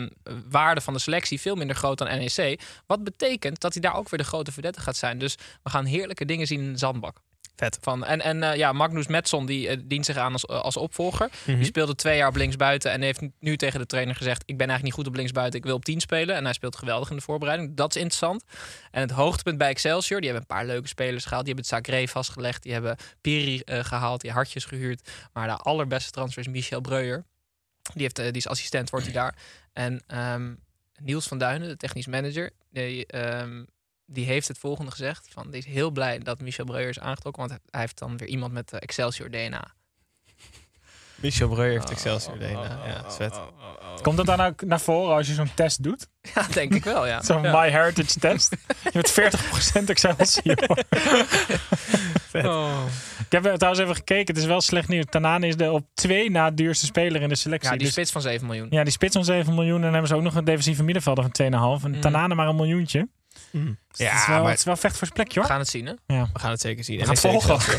waarde 0.50 0.82
van 0.82 0.94
de 0.94 1.00
selectie 1.00 1.42
veel 1.42 1.56
minder 1.56 1.76
groot 1.76 1.98
dan 1.98 2.08
NEC. 2.08 2.60
Wat 2.88 3.04
betekent 3.04 3.60
dat 3.60 3.74
hij 3.74 3.82
daar 3.82 3.96
ook 3.96 4.10
weer 4.10 4.20
de 4.20 4.26
grote 4.26 4.52
verdette 4.52 4.80
gaat 4.80 4.96
zijn. 4.98 5.18
Dus 5.18 5.36
we 5.64 5.70
gaan 5.70 5.86
heerlijke 5.86 6.26
dingen 6.26 6.48
zien 6.48 6.60
in 6.62 6.72
de 6.72 6.78
zandbak. 6.80 7.18
Vet. 7.58 7.78
Van, 7.82 8.06
en 8.06 8.22
en 8.22 8.44
eh, 8.44 8.56
ja, 8.56 8.72
Magnus 8.72 9.08
Metson 9.08 9.46
die 9.46 9.68
eh, 9.68 9.78
dient 9.84 10.06
zich 10.06 10.18
aan 10.18 10.34
als, 10.34 10.46
eh, 10.46 10.62
als 10.62 10.78
opvolger. 10.78 11.30
Mhm. 11.46 11.58
Die 11.58 11.66
speelde 11.66 11.96
twee 11.96 12.18
jaar 12.18 12.28
op 12.28 12.36
linksbuiten 12.36 12.92
en 12.92 13.02
heeft 13.02 13.22
nu 13.40 13.58
tegen 13.58 13.80
de 13.80 13.86
trainer 13.86 14.16
gezegd: 14.16 14.42
Ik 14.46 14.58
ben 14.58 14.68
eigenlijk 14.68 14.84
niet 14.84 14.94
goed 14.94 15.08
op 15.08 15.16
linksbuiten, 15.16 15.60
ik 15.60 15.66
wil 15.66 15.76
op 15.76 15.86
10 15.86 16.00
spelen. 16.00 16.36
En 16.36 16.44
hij 16.44 16.54
speelt 16.54 16.76
geweldig 16.76 17.10
in 17.10 17.16
de 17.16 17.22
voorbereiding. 17.22 17.76
Dat 17.76 17.90
is 17.90 18.02
interessant. 18.02 18.44
En 18.92 19.02
het 19.02 19.12
hoogtepunt 19.12 19.58
bij 19.58 19.70
Excelsior, 19.70 20.22
die 20.22 20.30
hebben 20.30 20.48
een 20.50 20.56
paar 20.58 20.66
leuke 20.66 20.88
spelers 20.88 21.26
gehaald. 21.26 21.46
Die 21.46 21.54
hebben 21.56 22.00
het 22.00 22.10
vastgelegd, 22.10 22.64
die 22.64 22.74
hebben 22.74 22.98
Piri 23.22 23.60
eh, 23.60 23.84
gehaald, 23.84 24.22
die 24.22 24.32
hartjes 24.32 24.66
gehuurd. 24.66 25.10
Maar 25.34 25.48
de 25.48 25.56
allerbeste 25.56 26.12
transfer 26.12 26.42
is 26.42 26.52
Michel 26.52 26.82
Breuer. 26.82 27.26
Die, 27.94 28.02
heeft, 28.02 28.16
die 28.16 28.32
is 28.32 28.48
assistent, 28.48 28.90
wordt 28.90 29.06
hij 29.06 29.14
daar. 29.14 29.36
En 29.74 30.04
ehm, 30.08 30.54
Niels 31.02 31.28
van 31.28 31.38
Duinen, 31.38 31.68
de 31.68 31.78
technisch 31.78 32.08
manager, 32.08 32.52
die, 32.72 33.06
ehm, 33.06 33.64
die 34.08 34.26
heeft 34.26 34.48
het 34.48 34.58
volgende 34.58 34.92
gezegd. 34.92 35.28
Van, 35.32 35.50
die 35.52 35.60
is 35.60 35.66
heel 35.66 35.92
blij 35.92 36.20
dat 36.20 36.42
Michel 36.42 36.66
Breuer 36.66 36.90
is 36.90 37.00
aangetrokken, 37.00 37.48
want 37.48 37.60
hij 37.70 37.82
heeft 37.82 37.98
dan 38.00 38.18
weer 38.18 38.28
iemand 38.28 38.54
met 38.54 38.74
eh, 38.74 38.80
Excelsior 38.82 39.30
DNA. 39.30 39.76
Michel 41.16 41.48
Breu 41.50 41.72
heeft 41.72 41.90
Excelsior 41.90 42.38
DNA. 42.38 42.80
Ja, 42.86 43.02
dat 43.02 43.12
is 43.12 43.16
vet. 43.18 43.40
Komt 44.02 44.18
dat 44.18 44.26
dan 44.26 44.42
ook 44.42 44.62
naar 44.62 44.80
voren 44.80 45.16
als 45.16 45.28
je 45.28 45.34
zo'n 45.34 45.54
test 45.54 45.84
doet? 45.84 46.08
Ja, 46.36 46.48
denk 46.54 46.74
ik 46.74 46.84
wel, 46.84 47.08
ja. 47.08 47.22
Zo'n 47.24 47.42
Ja. 47.42 47.60
My 47.62 47.70
Heritage 47.70 48.20
test. 48.20 48.56
Je 48.84 48.92
bent 48.92 49.12
40% 49.12 49.84
Excelsior. 49.86 50.58
Vet. 52.30 52.46
Oh. 52.46 52.82
Ik 53.20 53.32
heb 53.32 53.44
trouwens 53.44 53.80
even 53.84 53.96
gekeken. 53.96 54.34
Het 54.34 54.38
is 54.38 54.46
wel 54.50 54.62
slecht 54.62 54.88
nieuws. 54.88 55.06
Tanane 55.10 55.48
is 55.48 55.56
de 55.56 55.72
op 55.72 55.86
twee 55.94 56.32
na 56.32 56.52
duurste 56.52 56.86
speler 56.86 57.22
in 57.22 57.30
de 57.30 57.36
selectie. 57.36 57.70
Ja, 57.72 57.76
die 57.76 57.86
Dus- 57.86 57.94
spits 57.96 58.12
van 58.12 58.22
7 58.22 58.48
miljoen. 58.48 58.68
Ja, 58.70 58.84
die 58.84 58.92
spits 58.94 59.14
van 59.16 59.26
7 59.26 59.54
miljoen. 59.56 59.76
En 59.76 59.82
dan 59.82 59.92
hebben 59.92 60.08
ze 60.10 60.16
ook 60.16 60.22
nog 60.22 60.36
een 60.36 60.46
defensieve 60.46 60.84
middenvelder 60.84 61.24
van 61.24 61.32
2,5. 61.80 61.84
En 61.86 61.92
Mm. 61.92 62.02
Tanane 62.02 62.36
maar 62.36 62.48
een 62.48 62.56
miljoentje. 62.56 63.08
Dus 63.52 63.62
Ja, 63.92 64.12
het, 64.12 64.22
is 64.22 64.28
wel, 64.28 64.42
maar- 64.42 64.50
het 64.50 64.60
is 64.60 64.66
wel 64.66 64.76
vecht 64.76 64.98
voor 64.98 65.08
zijn 65.08 65.14
plekje 65.14 65.34
We 65.34 65.40
hoor. 65.40 65.50
gaan 65.50 65.60
het 65.60 65.70
zien, 65.70 65.86
hè? 65.86 65.94
Ja. 66.16 66.30
We 66.34 66.40
gaan 66.40 66.52
het 66.52 66.62
zeker 66.62 66.84
zien. 66.84 66.98
We 66.98 67.04
gaan 67.06 67.14
het 67.14 67.20
volgen. 67.20 67.58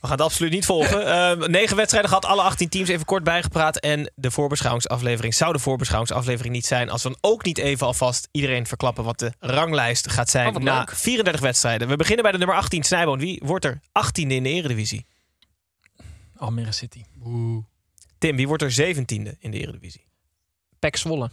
We 0.00 0.08
gaan 0.08 0.16
het 0.16 0.26
absoluut 0.26 0.52
niet 0.52 0.64
volgen. 0.66 1.06
Eh, 1.12 1.48
negen 1.48 1.76
wedstrijden 1.76 2.08
gehad, 2.10 2.24
alle 2.24 2.42
18 2.42 2.68
teams 2.68 2.88
even 2.88 3.04
kort 3.06 3.24
bijgepraat. 3.24 3.76
En 3.78 4.12
de 4.14 4.30
voorbeschouwingsaflevering 4.30 5.34
zou 5.34 5.52
de 5.52 5.58
voorbeschouwingsaflevering 5.58 6.54
niet 6.54 6.66
zijn... 6.66 6.90
als 6.90 7.02
we 7.02 7.08
dan 7.08 7.18
ook 7.30 7.44
niet 7.44 7.58
even 7.58 7.86
alvast 7.86 8.28
iedereen 8.30 8.66
verklappen... 8.66 9.04
wat 9.04 9.18
de 9.18 9.32
ranglijst 9.38 10.10
gaat 10.10 10.30
zijn 10.30 10.56
Oh, 10.56 10.62
na 10.62 10.78
leuk. 10.78 10.90
34 10.96 11.40
wedstrijden. 11.42 11.88
We 11.88 11.96
beginnen 11.96 12.22
bij 12.22 12.32
de 12.32 12.38
nummer 12.38 12.56
18, 12.56 12.82
Snijboon. 12.82 13.18
Wie 13.18 13.40
wordt 13.44 13.64
er 13.64 13.80
18e 13.80 14.12
in 14.12 14.28
de 14.42 14.48
eredivisie? 14.48 15.06
Almere 16.36 16.72
City. 16.72 17.04
Tim, 18.18 18.36
wie 18.36 18.48
wordt 18.48 18.62
er 18.62 18.72
17e 18.94 19.38
in 19.38 19.50
de 19.50 19.58
eredivisie? 19.58 20.06
Pek 20.78 20.96
Zwolle. 20.96 21.30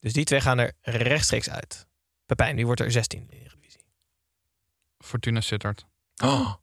Dus 0.00 0.12
die 0.12 0.24
twee 0.24 0.40
gaan 0.40 0.58
er 0.58 0.72
rechtstreeks 0.82 1.50
uit. 1.50 1.86
Pepijn, 2.26 2.56
wie 2.56 2.66
wordt 2.66 2.80
er 2.80 2.92
16e 2.92 3.06
in 3.20 3.26
de 3.26 3.36
eredivisie? 3.40 3.84
Fortuna 4.98 5.40
Sittard. 5.40 5.86
Oh. 6.22 6.54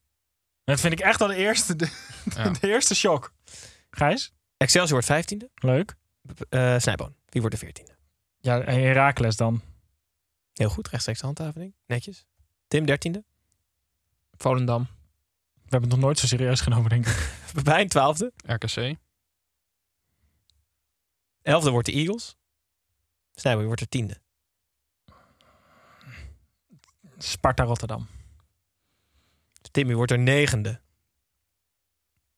Dat 0.64 0.80
vind 0.80 0.93
ik 0.93 0.99
echt 0.99 1.22
al 1.22 1.28
de 1.28 1.36
eerste, 1.36 1.76
de, 1.76 1.86
Ja. 2.36 2.49
de 2.49 2.68
eerste 2.68 2.95
shock. 2.95 3.34
Gijs? 3.89 4.34
Excelsior 4.57 5.03
wordt 5.07 5.34
15e. 5.34 5.38
Leuk. 5.55 5.95
Eh 6.49 6.80
Snijboon, 6.80 7.16
wie 7.30 7.41
wordt 7.41 7.59
de 7.59 7.68
14e? 7.68 7.95
Ja, 8.39 8.61
en 8.61 8.80
Herakles 8.80 9.36
dan. 9.36 9.61
Heel 10.53 10.70
goed, 10.70 10.88
rechtstreeks 10.88 11.22
handhaving. 11.22 11.76
Netjes. 11.86 12.26
Tim, 12.68 12.86
13e. 12.89 13.20
Volendam. 14.32 14.82
We 15.53 15.70
hebben 15.70 15.89
het 15.89 15.89
nog 15.89 15.99
nooit 15.99 16.20
zo 16.20 16.28
serieus 16.28 16.61
genomen, 16.61 16.89
denk 16.89 17.05
ik. 17.07 17.30
Pepijn, 17.53 17.88
12e. 17.88 18.36
RKC. 18.45 18.95
11e 21.41 21.70
wordt 21.70 21.86
de 21.86 21.91
Eagles. 21.93 22.36
Snijboon, 23.34 23.59
wie 23.68 23.76
wordt 23.76 23.93
er 23.93 24.01
10e? 24.18 24.22
Sparta 27.24 27.63
Rotterdam. 27.63 28.07
Tim, 29.71 29.88
wie 29.88 29.95
wordt 29.95 30.11
er 30.11 30.19
negende? 30.19 30.82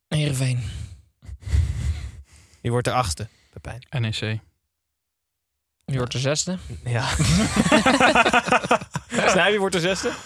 Heerenveen. 0.08 0.64
Wie 2.62 2.72
wordt 2.72 2.88
er 2.88 2.94
achtste? 2.94 3.28
Pepijn. 3.50 3.88
NEC. 3.90 4.40
Wie 5.86 5.98
wordt 5.98 6.12
de 6.12 6.20
zesde? 6.20 6.58
Ja. 6.84 7.08
Snij, 9.30 9.50
wie 9.52 9.60
wordt 9.60 9.76
er 9.76 9.82
zesde? 9.82 10.14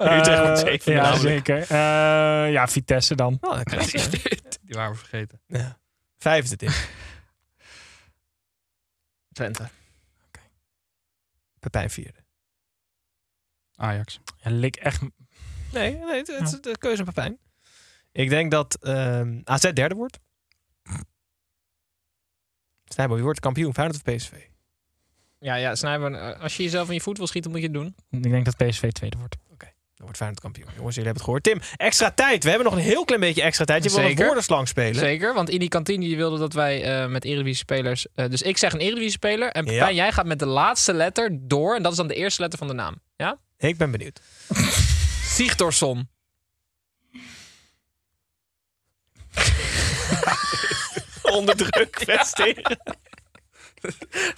Eh, 0.00 0.18
Utrecht 0.18 0.42
wordt 0.42 0.58
zevende 0.58 0.98
Ja, 0.98 1.02
namelijk. 1.10 1.46
zeker. 1.46 1.62
Eh, 1.62 2.52
ja, 2.52 2.68
Vitesse 2.68 3.14
dan. 3.14 3.38
Oh, 3.40 3.54
dat 3.54 3.62
krijg 3.64 3.90
je. 4.12 4.40
Die 4.62 4.74
waren 4.74 4.92
we 4.92 4.98
vergeten. 4.98 5.40
Ja. 5.46 5.78
Vijfde, 6.18 6.56
Tim. 6.56 6.70
Twente. 9.32 9.68
Pepijn 11.58 11.90
vierde. 11.90 12.19
Ajax. 13.80 14.20
Ja, 14.36 14.50
lik 14.50 14.76
echt... 14.76 15.00
Nee, 15.72 15.96
nee 15.96 16.16
het, 16.16 16.26
het 16.26 16.42
is 16.42 16.60
de 16.60 16.78
keuze 16.78 17.04
van 17.04 17.14
Pepijn. 17.14 17.38
Ik 18.12 18.28
denk 18.28 18.50
dat 18.50 18.78
ehm, 18.80 19.40
AZ 19.44 19.72
derde 19.72 19.94
wordt. 19.94 20.18
Snijboom, 22.84 23.14
wie 23.14 23.24
wordt 23.24 23.40
kampioen? 23.40 23.74
Feyenoord 23.74 24.02
of 24.06 24.14
PSV? 24.14 24.32
Ja, 25.38 25.54
ja, 25.54 25.74
Snijboon, 25.74 26.14
eh, 26.14 26.40
als 26.40 26.56
je 26.56 26.62
jezelf 26.62 26.88
in 26.88 26.94
je 26.94 27.00
voet 27.00 27.18
wil 27.18 27.26
schieten, 27.26 27.50
moet 27.50 27.60
je 27.60 27.66
het 27.66 27.74
doen. 27.74 27.94
Ik 28.10 28.22
denk 28.22 28.44
dat 28.44 28.56
PSV 28.56 28.90
tweede 28.90 29.18
wordt. 29.18 29.36
Dan 30.00 30.08
wordt 30.08 30.24
Feyenoord 30.24 30.42
kampioen. 30.44 30.68
Jongens, 30.76 30.96
jullie 30.96 31.10
hebben 31.12 31.12
het 31.12 31.22
gehoord. 31.22 31.42
Tim, 31.42 31.76
extra 31.76 32.10
tijd. 32.10 32.42
We 32.42 32.48
hebben 32.48 32.68
nog 32.68 32.76
een 32.76 32.84
heel 32.84 33.04
klein 33.04 33.20
beetje 33.20 33.42
extra 33.42 33.64
tijd. 33.64 33.84
Je 33.84 33.90
wil 33.90 34.04
een 34.04 34.16
woordenslang 34.16 34.68
spelen. 34.68 34.94
Zeker, 34.94 35.34
want 35.34 35.68
Cantini 35.68 36.06
die 36.06 36.16
wilde 36.16 36.38
dat 36.38 36.52
wij 36.52 37.02
eh, 37.02 37.08
met 37.08 37.24
Eredivisie-spelers... 37.24 38.06
eh, 38.14 38.28
dus 38.28 38.42
ik 38.42 38.56
zeg 38.58 38.72
een 38.72 38.80
Eredivisie-speler 38.80 39.48
en 39.50 39.64
Ja. 39.64 39.70
Pepijn, 39.70 39.94
jij 39.94 40.12
gaat 40.12 40.26
met 40.26 40.38
de 40.38 40.46
laatste 40.46 40.92
letter 40.92 41.38
door. 41.40 41.76
En 41.76 41.82
dat 41.82 41.90
is 41.92 41.98
dan 41.98 42.08
de 42.08 42.14
eerste 42.14 42.40
letter 42.40 42.58
van 42.58 42.68
de 42.68 42.74
naam. 42.74 43.00
Ja? 43.16 43.38
Ik 43.60 43.76
ben 43.76 43.90
benieuwd. 43.90 44.20
Sigtorsson. 45.36 46.08
Onder 51.22 51.56
druk 51.56 51.90
presteren. 52.04 52.78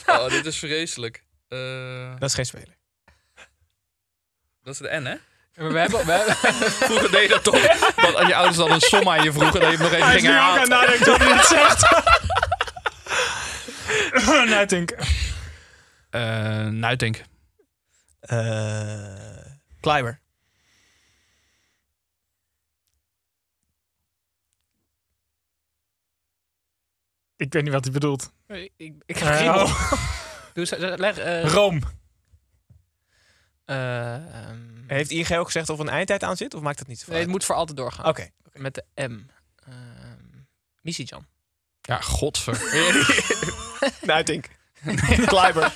Oh, 0.06 0.28
dit 0.28 0.46
is 0.46 0.58
vreselijk. 0.58 1.24
Eh, 1.48 2.12
Dat 2.18 2.28
is 2.28 2.34
geen 2.34 2.46
speler. 2.46 2.76
dat 4.62 4.74
is 4.74 4.78
de 4.80 4.88
N, 5.00 5.04
hè? 5.04 5.14
Maar 5.62 5.72
we 5.72 5.78
hebben... 5.78 6.06
We 6.06 6.12
hebben 6.12 6.36
Vroeger 6.72 7.10
deed 7.10 7.22
je 7.22 7.28
dat 7.28 7.42
toch? 7.44 7.94
Want 7.96 8.14
als 8.14 8.26
je 8.26 8.34
ouders 8.34 8.56
dan 8.56 8.70
een 8.72 8.80
som 8.80 9.08
aan 9.08 9.22
je 9.22 9.32
vroegen, 9.32 9.60
dat 9.60 9.70
je 9.70 9.76
hem 9.76 9.82
nog 9.86 9.92
even 9.92 10.08
ging 10.10 10.22
herhalen. 10.26 10.68
nadenken 10.68 11.04
dat 11.06 11.18
hij 11.18 11.32
het 11.32 11.46
zegt. 11.46 11.90
Nuitink. 14.48 14.94
Eh 16.10 16.66
Nuitink. 16.66 17.22
Eh 18.22 19.50
Kleiber. 19.80 20.20
Ik 27.36 27.52
weet 27.52 27.62
niet 27.62 27.72
wat 27.72 27.84
hij 27.84 27.92
bedoelt. 27.92 28.32
ik, 28.46 28.72
ik, 28.76 28.94
ik 29.06 29.16
Eh, 29.16 29.22
heb 29.22 29.36
geen 29.38 29.48
oh. 29.48 29.92
Doe 30.54 30.96
leg... 30.98 31.18
eh, 31.18 31.44
Rome. 31.44 31.80
eh, 33.64 34.14
ehm, 34.48 34.58
Heeft 34.86 35.10
ING 35.10 35.30
ook 35.30 35.46
gezegd 35.46 35.68
of 35.68 35.78
er 35.78 35.84
een 35.84 35.90
eindtijd 35.92 36.22
aan 36.22 36.36
zit? 36.36 36.54
Of 36.54 36.60
maakt 36.62 36.78
dat 36.78 36.86
niet 36.86 36.98
zoveel 36.98 37.12
nee, 37.12 37.22
het 37.22 37.30
moet 37.32 37.44
voor 37.44 37.54
altijd 37.54 37.76
doorgaan. 37.76 38.06
Oké. 38.06 38.28
Met 38.52 38.74
de 38.74 39.08
M. 39.08 39.26
Ehm 39.66 40.20
Misijan. 40.80 41.26
Ja, 41.80 42.00
godver. 42.00 42.60
Nuitink. 44.02 44.48
Kleiber. 45.26 45.72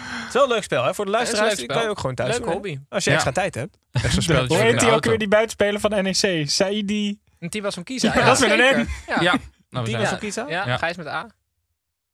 Het 0.00 0.26
is 0.28 0.32
wel 0.32 0.42
een 0.42 0.48
leuk 0.48 0.62
spel, 0.62 0.84
hè? 0.84 0.94
Voor 0.94 1.04
de 1.04 1.10
luisteraars 1.10 1.48
leuk 1.48 1.58
die 1.58 1.66
kan 1.66 1.82
je 1.82 1.88
ook 1.88 1.98
gewoon 1.98 2.14
thuis 2.14 2.28
Leuke 2.30 2.42
doen, 2.44 2.52
hè? 2.52 2.58
hobby. 2.58 2.78
Als 2.88 3.04
je 3.04 3.10
Ja. 3.10 3.16
extra 3.16 3.32
tijd 3.32 3.54
hebt. 3.54 3.78
Echt 3.92 4.12
zo'n 4.12 4.22
spelletje 4.22 4.54
Hoe 4.56 4.64
heet 4.64 4.80
hij 4.80 4.92
ook 4.94 5.04
weer, 5.04 5.18
die 5.18 5.28
buitenspeler 5.28 5.80
van 5.80 5.90
NEC? 6.02 6.50
Saidi. 6.50 7.18
Een 7.38 7.50
Tibas 7.50 7.74
van 7.74 7.82
Kisa. 7.82 8.14
Ja, 8.14 8.24
dat 8.24 8.34
is 8.40 8.48
met 8.48 8.50
een 8.50 8.64
zeker. 8.64 8.78
M. 8.84 8.88
Ja. 9.06 9.20
Ja. 9.20 9.34
Nou, 9.70 9.84
Die 9.84 9.96
was 9.96 10.12
ook 10.12 10.20
iets 10.20 10.38
aan? 10.38 10.48
Ja, 10.48 10.66
Ja. 10.66 10.76
Gijs 10.76 10.96
met 10.96 11.06
A. 11.06 11.26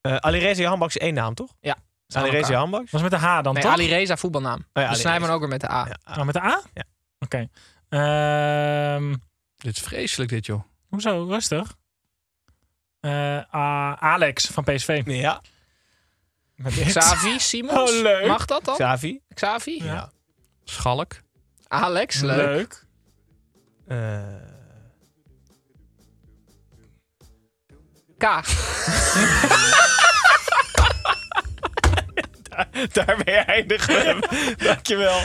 Uh, 0.02 0.16
Alireza 0.16 0.64
Handbaks 0.64 0.96
is 0.96 1.02
één 1.02 1.14
naam, 1.14 1.34
toch? 1.34 1.54
Ja. 1.60 1.76
Alireza 2.12 2.54
Handbaks? 2.54 2.90
Was 2.90 3.02
met 3.02 3.10
de 3.10 3.16
H 3.16 3.42
dan, 3.42 3.54
Nee, 3.54 3.62
toch? 3.62 3.72
Ali 3.72 3.86
Reza 3.88 4.16
voetbalnaam. 4.16 4.66
Oh 4.72 4.82
ja, 4.82 4.88
dus 4.88 5.00
Snijman 5.00 5.30
ook 5.30 5.40
weer 5.40 5.48
met 5.48 5.60
de 5.60 5.70
A. 5.70 5.86
Ja. 5.86 6.16
Oh, 6.18 6.24
met 6.24 6.34
de 6.34 6.42
A? 6.42 6.62
Ja. 6.74 6.82
Oké. 7.18 7.48
Ehm, 7.88 9.14
Dit 9.56 9.76
is 9.76 9.82
vreselijk, 9.82 10.30
dit, 10.30 10.46
joh. 10.46 10.62
hoezo? 10.88 11.24
Rustig. 11.28 11.74
Eh, 13.00 13.38
ah, 13.50 13.92
Alex 13.92 14.46
van 14.46 14.64
PSV. 14.64 15.02
Ja. 15.04 15.40
Met. 16.58 16.74
Xavi, 16.94 17.38
Simons. 17.38 17.90
Oh, 17.90 18.02
leuk. 18.02 18.26
Mag 18.26 18.44
dat 18.44 18.64
dan? 18.64 18.74
Xavi. 18.74 19.20
Xavi? 19.34 19.84
Ja. 19.84 20.12
Schalk. 20.64 21.20
Alex, 21.68 22.20
leuk. 22.20 22.36
Leuk. 22.36 22.84
Eh, 23.86 24.18
K. 28.18 28.24
daarmee 32.92 33.34
eindigen 33.36 33.94
we. 33.94 34.54
Dankjewel. 34.64 35.16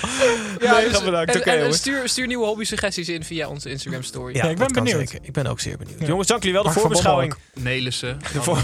Ja, 0.59 0.73
Mega 0.73 0.79
dus- 0.81 1.03
bedankt. 1.03 1.41
en- 1.41 1.63
en, 1.65 1.73
stuur, 1.73 2.09
stuur 2.09 2.27
nieuwe 2.27 2.45
hobby-suggesties 2.45 3.09
in 3.09 3.23
via 3.23 3.47
onze 3.47 3.69
Instagram 3.69 4.03
story. 4.03 4.35
Ja, 4.35 4.43
ik 4.43 4.57
ben 4.57 4.73
benieuwd. 4.73 5.09
zeker. 5.09 5.27
Ik 5.27 5.33
ben 5.33 5.47
ook 5.47 5.59
zeer 5.59 5.77
benieuwd. 5.77 5.99
Ja. 5.99 6.05
Jongens, 6.05 6.27
dank 6.27 6.43
jullie 6.43 6.61
wel. 6.61 6.73
De 6.73 6.79
voorbeschouwing. 6.79 7.35
Nelissen. 7.53 8.19
De 8.33 8.41
voor... 8.41 8.57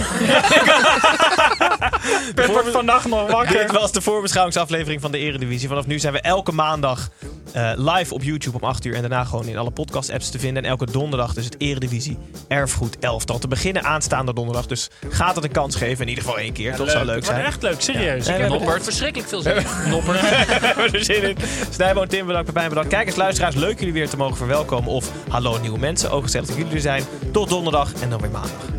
Ik 2.36 2.46
word 2.46 2.70
vannacht 2.70 3.08
nog 3.08 3.32
wakker. 3.32 3.58
Dit 3.58 3.72
was 3.72 3.92
de 3.92 4.02
voorbeschouwingsaflevering 4.02 5.02
van 5.02 5.12
de 5.12 5.18
Eredivisie. 5.18 5.68
Vanaf 5.68 5.86
nu 5.88 6.00
zijn 6.00 6.14
we 6.14 6.22
elke 6.22 6.52
maandag 6.52 7.10
eh, 7.54 7.72
live 7.76 8.14
op 8.14 8.24
YouTube 8.24 8.58
om 8.62 8.64
8 8.70 8.86
uur. 8.86 8.96
En 8.96 9.02
daarna 9.02 9.24
gewoon 9.24 9.46
in 9.48 9.58
alle 9.58 9.72
podcast-apps 9.72 10.30
te 10.30 10.40
vinden. 10.40 10.64
En 10.64 10.70
elke 10.70 10.92
donderdag 10.92 11.34
dus 11.34 11.46
het 11.46 11.56
Eredivisie 11.58 12.18
Erfgoed 12.48 13.00
Elftal. 13.00 13.40
Te 13.40 13.48
beginnen 13.48 13.84
aanstaande 13.84 14.34
donderdag. 14.34 14.66
Dus 14.66 14.90
gaat 15.10 15.36
het 15.36 15.44
een 15.44 15.52
kans 15.52 15.76
geven. 15.76 16.02
In 16.02 16.10
ieder 16.10 16.24
geval 16.24 16.40
één 16.40 16.54
keer. 16.54 16.76
Dat 16.76 16.90
zou 16.90 17.06
leuk 17.06 17.14
wordt 17.14 17.26
zijn. 17.28 17.46
echt 17.46 17.62
leuk, 17.62 17.82
serieus. 17.82 18.26
Ja. 18.26 18.32
Ik 18.34 18.38
En 18.40 18.42
heb 18.42 18.60
Noppert, 18.60 18.84
verschrikkelijk 18.84 19.30
veel 19.30 19.42
zin. 19.42 19.56
Noppert. 19.92 20.22
We 20.30 20.58
hebben 20.60 20.94
er 20.94 21.04
zin 21.04 21.24
in. 21.24 21.38
Snijboon, 21.70 22.08
Tim, 22.08 22.26
bedankt. 22.26 22.48
Pepijn, 22.48 22.70
bedankt. 22.70 22.90
Kijkers, 22.90 23.16
luisteraars, 23.16 23.56
leuk 23.56 23.80
jullie 23.80 23.94
weer 23.94 24.10
te 24.10 24.18
mogen 24.18 24.38
verwelkomen. 24.38 24.92
Of 24.92 25.12
hallo 25.30 25.58
nieuwe 25.58 25.80
mensen. 25.80 26.12
Ook 26.12 26.24
gezellig 26.24 26.48
dat 26.48 26.58
jullie 26.58 26.74
er 26.74 26.82
zijn. 26.82 27.04
Tot 27.32 27.50
donderdag 27.50 27.94
en 28.02 28.10
dan 28.10 28.22
weer 28.22 28.32
maandag. 28.32 28.79